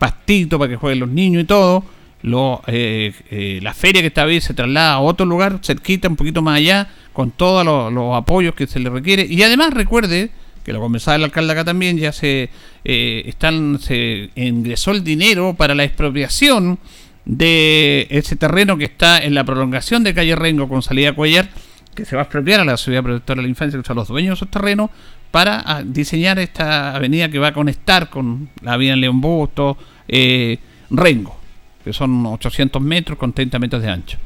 pastito 0.00 0.58
para 0.58 0.70
que 0.70 0.76
jueguen 0.76 0.98
los 0.98 1.10
niños 1.10 1.44
y 1.44 1.46
todo. 1.46 1.84
Lo, 2.22 2.62
eh, 2.66 3.12
eh, 3.30 3.60
la 3.62 3.72
feria 3.72 4.02
que 4.02 4.08
esta 4.08 4.24
vez 4.24 4.44
se 4.44 4.54
traslada 4.54 4.94
a 4.94 5.00
otro 5.00 5.24
lugar, 5.24 5.60
cerquita, 5.62 6.08
un 6.08 6.16
poquito 6.16 6.42
más 6.42 6.56
allá, 6.56 6.88
con 7.12 7.30
todos 7.30 7.64
los, 7.64 7.92
los 7.92 8.16
apoyos 8.16 8.54
que 8.54 8.66
se 8.66 8.80
le 8.80 8.90
requiere. 8.90 9.26
Y 9.28 9.42
además 9.42 9.72
recuerde, 9.72 10.30
que 10.64 10.72
lo 10.72 10.80
conversaba 10.80 11.16
el 11.16 11.24
alcalde 11.24 11.52
acá 11.52 11.64
también, 11.64 11.98
ya 11.98 12.12
se, 12.12 12.50
eh, 12.84 13.22
están, 13.26 13.78
se 13.78 14.30
ingresó 14.34 14.90
el 14.90 15.04
dinero 15.04 15.54
para 15.54 15.74
la 15.74 15.84
expropiación 15.84 16.78
de 17.24 18.06
ese 18.10 18.36
terreno 18.36 18.76
que 18.76 18.84
está 18.84 19.18
en 19.18 19.34
la 19.34 19.44
prolongación 19.44 20.02
de 20.02 20.14
calle 20.14 20.34
Rengo 20.34 20.68
con 20.68 20.82
salida 20.82 21.10
a 21.10 21.12
Cuellar, 21.14 21.48
que 21.94 22.04
se 22.04 22.16
va 22.16 22.22
a 22.22 22.24
expropiar 22.24 22.60
a 22.60 22.64
la 22.64 22.76
Ciudad 22.76 23.02
Protectora 23.02 23.38
de 23.38 23.42
la 23.42 23.48
Infancia, 23.48 23.78
que 23.78 23.86
son 23.86 23.96
los 23.96 24.08
dueños 24.08 24.30
de 24.30 24.34
esos 24.34 24.50
terrenos, 24.50 24.90
para 25.30 25.62
ah, 25.64 25.82
diseñar 25.84 26.38
esta 26.38 26.94
avenida 26.94 27.28
que 27.28 27.38
va 27.38 27.48
a 27.48 27.52
conectar 27.52 28.10
con 28.10 28.48
la 28.62 28.72
avenida 28.74 28.96
León 28.96 29.20
Busto, 29.20 29.76
eh, 30.08 30.58
Rengo, 30.90 31.38
que 31.84 31.92
son 31.92 32.26
800 32.26 32.82
metros 32.82 33.18
con 33.18 33.32
30 33.32 33.58
metros 33.58 33.82
de 33.82 33.90
ancho. 33.90 34.18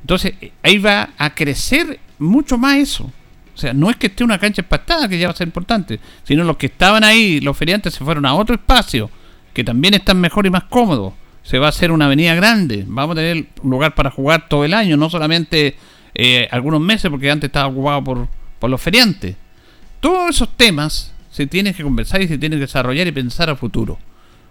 Entonces, 0.00 0.34
ahí 0.62 0.78
va 0.78 1.10
a 1.16 1.34
crecer 1.34 2.00
mucho 2.18 2.58
más 2.58 2.76
eso. 2.76 3.10
O 3.54 3.60
sea, 3.60 3.72
no 3.72 3.90
es 3.90 3.96
que 3.96 4.06
esté 4.06 4.22
una 4.22 4.38
cancha 4.38 4.62
empastada, 4.62 5.08
que 5.08 5.18
ya 5.18 5.26
va 5.26 5.32
a 5.32 5.36
ser 5.36 5.48
importante, 5.48 5.98
sino 6.22 6.44
los 6.44 6.56
que 6.56 6.66
estaban 6.66 7.02
ahí, 7.02 7.40
los 7.40 7.56
feriantes, 7.56 7.94
se 7.94 8.04
fueron 8.04 8.24
a 8.26 8.34
otro 8.34 8.54
espacio, 8.54 9.10
que 9.52 9.64
también 9.64 9.94
están 9.94 10.20
mejor 10.20 10.46
y 10.46 10.50
más 10.50 10.64
cómodos. 10.64 11.14
Se 11.42 11.58
va 11.58 11.66
a 11.66 11.70
hacer 11.70 11.90
una 11.90 12.04
avenida 12.04 12.34
grande, 12.34 12.84
vamos 12.86 13.14
a 13.14 13.20
tener 13.20 13.46
un 13.62 13.70
lugar 13.70 13.94
para 13.94 14.10
jugar 14.10 14.48
todo 14.48 14.64
el 14.64 14.74
año, 14.74 14.96
no 14.96 15.10
solamente 15.10 15.76
eh, 16.14 16.46
algunos 16.50 16.80
meses, 16.80 17.10
porque 17.10 17.30
antes 17.30 17.48
estaba 17.48 17.68
ocupado 17.68 18.04
por, 18.04 18.28
por 18.58 18.70
los 18.70 18.80
feriantes. 18.80 19.34
Todos 20.00 20.30
esos 20.30 20.56
temas 20.56 21.12
se 21.30 21.46
tienen 21.46 21.74
que 21.74 21.82
conversar 21.82 22.22
y 22.22 22.28
se 22.28 22.38
tienen 22.38 22.58
que 22.58 22.66
desarrollar 22.66 23.06
y 23.06 23.12
pensar 23.12 23.50
a 23.50 23.56
futuro. 23.56 23.98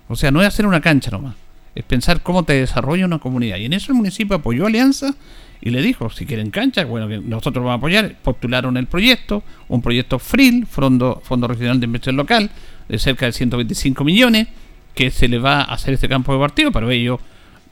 O 0.09 0.15
sea, 0.15 0.31
no 0.31 0.41
es 0.41 0.47
hacer 0.47 0.65
una 0.65 0.81
cancha 0.81 1.11
nomás, 1.11 1.35
es 1.75 1.83
pensar 1.83 2.21
cómo 2.21 2.43
te 2.43 2.53
desarrolla 2.53 3.05
una 3.05 3.19
comunidad. 3.19 3.57
Y 3.57 3.65
en 3.65 3.73
eso 3.73 3.91
el 3.91 3.97
municipio 3.97 4.35
apoyó 4.35 4.65
a 4.65 4.67
Alianza 4.67 5.15
y 5.61 5.69
le 5.69 5.81
dijo, 5.81 6.09
si 6.09 6.25
quieren 6.25 6.51
cancha, 6.51 6.85
bueno, 6.85 7.07
que 7.07 7.17
nosotros 7.19 7.63
vamos 7.63 7.77
a 7.77 7.77
apoyar. 7.77 8.15
Postularon 8.21 8.77
el 8.77 8.87
proyecto, 8.87 9.43
un 9.69 9.81
proyecto 9.81 10.19
FRIL, 10.19 10.65
Fondo, 10.65 11.21
Fondo 11.23 11.47
Regional 11.47 11.79
de 11.79 11.85
Inversión 11.85 12.15
Local, 12.15 12.51
de 12.87 12.99
cerca 12.99 13.25
de 13.25 13.31
125 13.31 14.03
millones, 14.03 14.47
que 14.93 15.11
se 15.11 15.27
le 15.27 15.39
va 15.39 15.61
a 15.61 15.73
hacer 15.73 15.93
este 15.93 16.09
campo 16.09 16.33
de 16.33 16.39
partido, 16.39 16.71
pero 16.71 16.89
ellos 16.89 17.19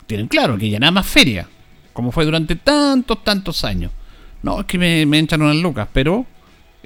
tienen 0.07 0.27
claro 0.27 0.57
que 0.57 0.69
ya 0.69 0.79
nada 0.79 0.91
más 0.91 1.07
feria, 1.07 1.47
como 1.93 2.11
fue 2.11 2.25
durante 2.25 2.55
tantos, 2.55 3.23
tantos 3.23 3.63
años. 3.63 3.91
No, 4.43 4.59
es 4.59 4.65
que 4.65 4.77
me, 4.77 5.05
me 5.05 5.19
echan 5.19 5.41
unas 5.41 5.55
lucas, 5.55 5.87
pero 5.91 6.25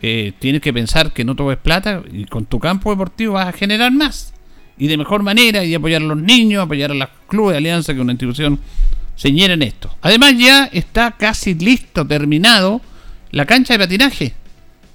eh, 0.01 0.33
tienes 0.39 0.61
que 0.61 0.73
pensar 0.73 1.11
que 1.11 1.25
no 1.25 1.35
todo 1.35 1.51
es 1.51 1.57
plata 1.57 2.01
y 2.11 2.25
con 2.25 2.45
tu 2.45 2.59
campo 2.59 2.89
deportivo 2.89 3.33
vas 3.33 3.47
a 3.47 3.51
generar 3.51 3.91
más 3.91 4.33
y 4.77 4.87
de 4.87 4.97
mejor 4.97 5.23
manera 5.23 5.63
y 5.65 5.75
apoyar 5.75 6.01
a 6.01 6.05
los 6.05 6.17
niños, 6.17 6.63
apoyar 6.63 6.91
a 6.91 6.95
los 6.95 7.09
clubes 7.27 7.53
de 7.53 7.57
alianza 7.57 7.93
que 7.93 7.99
una 7.99 8.13
institución 8.13 8.59
señera 9.15 9.53
en 9.53 9.61
esto. 9.61 9.93
Además 10.01 10.35
ya 10.37 10.69
está 10.71 11.11
casi 11.11 11.53
listo, 11.53 12.07
terminado 12.07 12.81
la 13.31 13.45
cancha 13.45 13.73
de 13.73 13.79
patinaje 13.79 14.33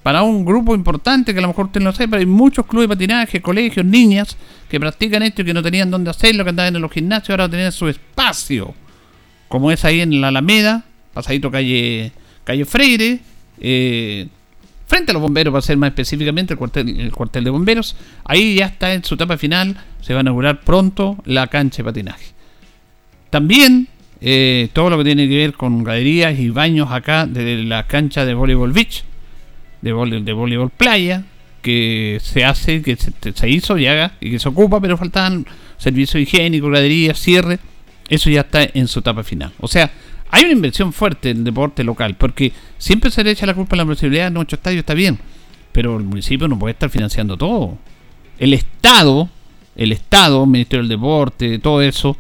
para 0.03 0.23
un 0.23 0.45
grupo 0.45 0.75
importante 0.75 1.33
que 1.33 1.39
a 1.39 1.43
lo 1.43 1.49
mejor 1.49 1.67
usted 1.67 1.81
no 1.81 1.91
lo 1.91 1.97
sepa, 1.97 2.17
hay 2.17 2.27
muchos 2.27 2.67
clubes 2.67 2.89
de 2.89 2.95
patinaje, 2.95 3.43
colegios, 3.43 3.85
niñas 3.87 4.37
que 4.69 4.81
practican 4.81 5.23
esto 5.23 5.43
y 5.43 5.45
que 5.45 5.55
no 5.55 5.63
tenían 5.63 5.91
dónde 5.91 6.11
hacerlo, 6.11 6.45
que 6.45 6.51
andaban 6.51 6.77
en 6.77 6.83
los 6.83 6.91
gimnasios, 6.91 7.31
ahora 7.31 7.49
tienen 7.49 7.73
su 7.73 7.89
espacio, 7.89 8.75
como 9.49 9.71
es 9.71 9.85
ahí 9.85 10.01
en 10.01 10.21
la 10.21 10.29
Alameda, 10.29 10.85
pasadito 11.13 11.51
calle, 11.51 12.13
calle 12.45 12.65
Freire, 12.65 13.21
eh, 13.61 14.29
frente 14.87 15.13
a 15.13 15.15
los 15.15 15.23
bomberos, 15.23 15.53
para 15.53 15.63
ser 15.63 15.77
más 15.77 15.89
específicamente 15.89 16.55
el 16.55 16.59
cuartel, 16.59 17.01
el 17.01 17.13
cuartel 17.13 17.45
de 17.45 17.51
bomberos. 17.51 17.97
Ahí 18.25 18.57
ya 18.57 18.67
está 18.67 18.95
en 18.95 19.05
su 19.05 19.15
etapa 19.15 19.37
final, 19.37 19.77
se 20.01 20.13
va 20.15 20.21
a 20.21 20.23
inaugurar 20.23 20.61
pronto 20.61 21.19
la 21.25 21.47
cancha 21.47 21.79
de 21.79 21.85
patinaje. 21.85 22.27
También 23.31 23.89
eh, 24.21 24.69
todo 24.73 24.91
lo 24.91 24.99
que 24.99 25.05
tiene 25.05 25.29
que 25.29 25.37
ver 25.37 25.53
con 25.53 25.85
galerías 25.85 26.39
y 26.39 26.49
baños 26.49 26.91
acá 26.91 27.27
de 27.27 27.63
la 27.65 27.87
cancha 27.87 28.25
de 28.25 28.33
voleibol 28.33 28.73
beach, 28.73 29.05
de, 29.83 29.93
vole, 29.93 30.21
voleibol 30.33 30.71
playa, 30.71 31.25
que 31.61 32.19
se 32.23 32.45
hace, 32.45 32.81
que 32.81 32.97
se, 32.97 33.49
hizo 33.49 33.77
ya 33.77 34.13
y 34.21 34.31
que 34.31 34.39
se 34.39 34.49
ocupa, 34.49 34.81
pero 34.81 34.97
faltaban 34.97 35.47
servicios 35.77 36.23
higiénicos, 36.23 36.71
graderías, 36.71 37.19
cierre. 37.19 37.59
Eso 38.09 38.31
ya 38.31 38.43
está 38.43 38.69
en 38.73 38.87
su 38.87 39.01
etapa 39.01 39.25
final. 39.25 39.53
O 39.61 39.69
sea, 39.69 39.91
hay 40.35 40.45
una 40.45 40.53
inversión 40.53 40.93
fuerte 40.93 41.31
en 41.31 41.39
el 41.39 41.45
deporte 41.45 41.85
local, 41.85 42.17
porque 42.17 42.53
siempre 42.79 43.11
se 43.11 43.23
le 43.23 43.31
echa 43.31 43.47
la 43.47 43.55
culpa 43.55 43.77
a 43.77 43.79
la 43.79 43.85
municipalidad, 43.85 44.31
nuestro 44.31 44.57
estadio 44.57 44.81
está 44.81 44.95
bien, 44.95 45.19
pero 45.73 45.97
el 45.97 46.05
municipio 46.05 46.49
no 46.49 46.59
puede 46.59 46.73
estar 46.73 46.91
financiando 46.91 47.37
todo. 47.37 47.79
El 48.39 48.53
Estado 48.53 49.29
el 49.77 49.93
Estado, 49.93 50.47
Ministerio 50.47 50.83
del 50.83 50.89
Deporte, 50.89 51.59
todo 51.59 51.83
eso, 51.83 52.17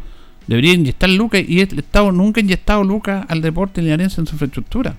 debería 0.46 0.74
inyectar 0.74 1.08
lucas 1.10 1.42
y 1.46 1.60
el 1.60 1.78
Estado 1.78 2.12
nunca 2.12 2.40
ha 2.40 2.44
inyectado 2.44 2.84
lucas 2.84 3.24
al 3.28 3.40
deporte 3.40 3.80
linarense 3.82 4.20
en 4.20 4.26
su 4.26 4.34
infraestructura. 4.34 4.96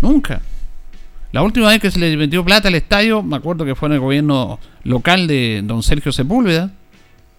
Nunca. 0.00 0.40
La 1.32 1.42
última 1.42 1.68
vez 1.68 1.80
que 1.80 1.90
se 1.90 1.98
le 1.98 2.16
metió 2.16 2.44
plata 2.44 2.68
al 2.68 2.76
estadio, 2.76 3.22
me 3.22 3.36
acuerdo 3.36 3.64
que 3.64 3.74
fue 3.74 3.88
en 3.88 3.94
el 3.94 4.00
gobierno 4.00 4.58
local 4.84 5.26
de 5.26 5.62
don 5.64 5.82
Sergio 5.82 6.12
Sepúlveda, 6.12 6.70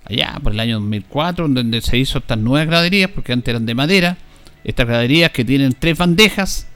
allá 0.06 0.38
por 0.44 0.54
el 0.54 0.60
año 0.60 0.76
2004, 0.80 1.48
donde 1.48 1.82
se 1.82 1.98
hizo 1.98 2.20
estas 2.20 2.38
nuevas 2.38 2.68
graderías, 2.68 3.10
porque 3.10 3.34
antes 3.34 3.50
eran 3.50 3.66
de 3.66 3.74
madera, 3.74 4.18
estas 4.68 4.86
graderías 4.86 5.32
que 5.32 5.45
tienen 5.45 5.74
tres 5.80 5.97
bandejas, 5.97 6.68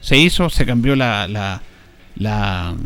se 0.00 0.18
hizo, 0.18 0.50
se 0.50 0.66
cambió 0.66 0.94
la, 0.94 1.26
la, 1.26 1.62
la, 2.16 2.76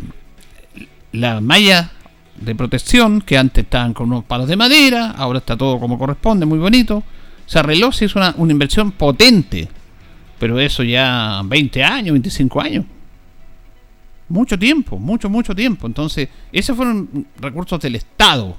la 1.11 1.41
malla 1.41 1.91
de 2.39 2.55
protección, 2.55 3.21
que 3.21 3.37
antes 3.37 3.65
estaban 3.65 3.93
con 3.93 4.07
unos 4.07 4.23
palos 4.23 4.47
de 4.47 4.55
madera, 4.55 5.11
ahora 5.11 5.39
está 5.39 5.57
todo 5.57 5.79
como 5.81 5.99
corresponde, 5.99 6.45
muy 6.45 6.59
bonito. 6.59 7.03
Se 7.45 7.59
arregló, 7.59 7.91
se 7.91 8.05
hizo 8.05 8.17
una, 8.17 8.33
una 8.37 8.53
inversión 8.53 8.93
potente, 8.93 9.67
pero 10.39 10.57
eso 10.57 10.81
ya 10.81 11.41
20 11.43 11.83
años, 11.83 12.13
25 12.13 12.61
años. 12.61 12.85
Mucho 14.29 14.57
tiempo, 14.57 14.97
mucho, 14.97 15.29
mucho 15.29 15.53
tiempo. 15.53 15.87
Entonces, 15.87 16.29
esos 16.53 16.77
fueron 16.77 17.27
recursos 17.37 17.81
del 17.81 17.95
Estado. 17.97 18.55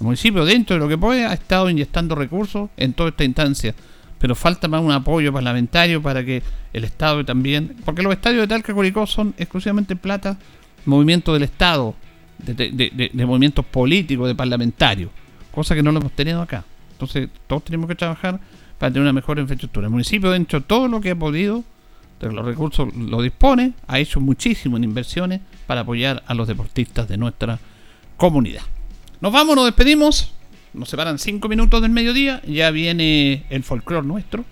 El 0.00 0.06
municipio, 0.06 0.44
dentro 0.44 0.74
de 0.74 0.80
lo 0.80 0.88
que 0.88 0.98
puede, 0.98 1.24
ha 1.24 1.34
estado 1.34 1.70
inyectando 1.70 2.16
recursos 2.16 2.68
en 2.76 2.94
toda 2.94 3.10
esta 3.10 3.22
instancia. 3.22 3.76
Pero 4.20 4.34
falta 4.34 4.68
más 4.68 4.82
un 4.82 4.92
apoyo 4.92 5.32
parlamentario 5.32 6.02
para 6.02 6.22
que 6.22 6.42
el 6.74 6.84
Estado 6.84 7.24
también. 7.24 7.74
Porque 7.84 8.02
los 8.02 8.12
estadios 8.12 8.42
de 8.42 8.48
Talca 8.48 8.74
Curicó 8.74 9.06
son 9.06 9.34
exclusivamente 9.38 9.96
plata, 9.96 10.38
movimiento 10.84 11.32
del 11.32 11.44
Estado, 11.44 11.94
de, 12.38 13.10
movimientos 13.26 13.64
políticos, 13.64 14.28
de 14.28 14.34
parlamentarios. 14.34 15.10
Cosa 15.50 15.74
que 15.74 15.82
no 15.82 15.90
lo 15.90 16.00
hemos 16.00 16.12
tenido 16.12 16.42
acá. 16.42 16.64
Entonces, 16.92 17.30
todos 17.46 17.64
tenemos 17.64 17.88
que 17.88 17.94
trabajar 17.94 18.38
para 18.78 18.92
tener 18.92 19.02
una 19.02 19.14
mejor 19.14 19.38
infraestructura. 19.38 19.86
El 19.86 19.92
municipio, 19.92 20.30
dentro 20.30 20.60
de 20.60 20.66
todo 20.66 20.86
lo 20.86 21.00
que 21.00 21.12
ha 21.12 21.16
podido, 21.16 21.64
de 22.20 22.30
los 22.30 22.44
recursos 22.44 22.94
lo 22.94 23.22
dispone, 23.22 23.72
ha 23.86 23.98
hecho 23.98 24.20
muchísimo 24.20 24.76
en 24.76 24.84
inversiones 24.84 25.40
para 25.66 25.80
apoyar 25.80 26.22
a 26.26 26.34
los 26.34 26.46
deportistas 26.46 27.08
de 27.08 27.16
nuestra 27.16 27.58
comunidad. 28.18 28.62
Nos 29.22 29.32
vamos, 29.32 29.56
nos 29.56 29.64
despedimos. 29.64 30.34
Nos 30.72 30.88
separan 30.88 31.18
cinco 31.18 31.48
minutos 31.48 31.82
del 31.82 31.90
mediodía. 31.90 32.40
Ya 32.46 32.70
viene 32.70 33.44
el 33.50 33.64
folclore 33.64 34.06
nuestro, 34.06 34.44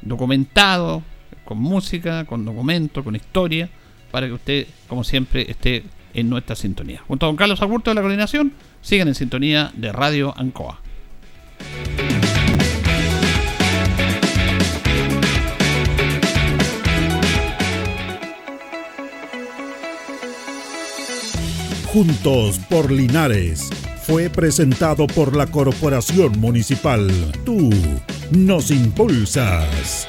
documentado, 0.00 1.02
con 1.44 1.58
música, 1.58 2.24
con 2.24 2.44
documento, 2.44 3.04
con 3.04 3.16
historia, 3.16 3.68
para 4.10 4.26
que 4.26 4.32
usted, 4.32 4.66
como 4.88 5.04
siempre, 5.04 5.50
esté 5.50 5.84
en 6.14 6.30
nuestra 6.30 6.56
sintonía. 6.56 7.02
Junto 7.06 7.26
a 7.26 7.28
don 7.28 7.36
Carlos 7.36 7.60
Agurto 7.60 7.90
de 7.90 7.94
la 7.96 8.00
coordinación, 8.00 8.52
sigan 8.80 9.08
en 9.08 9.14
sintonía 9.14 9.70
de 9.74 9.92
Radio 9.92 10.34
Ancoa. 10.36 10.80
Juntos 21.92 22.58
por 22.70 22.90
Linares 22.90 23.68
fue 24.02 24.28
presentado 24.28 25.06
por 25.06 25.36
la 25.36 25.46
Corporación 25.46 26.38
Municipal. 26.40 27.08
Tú 27.44 27.70
nos 28.30 28.70
impulsas. 28.70 30.08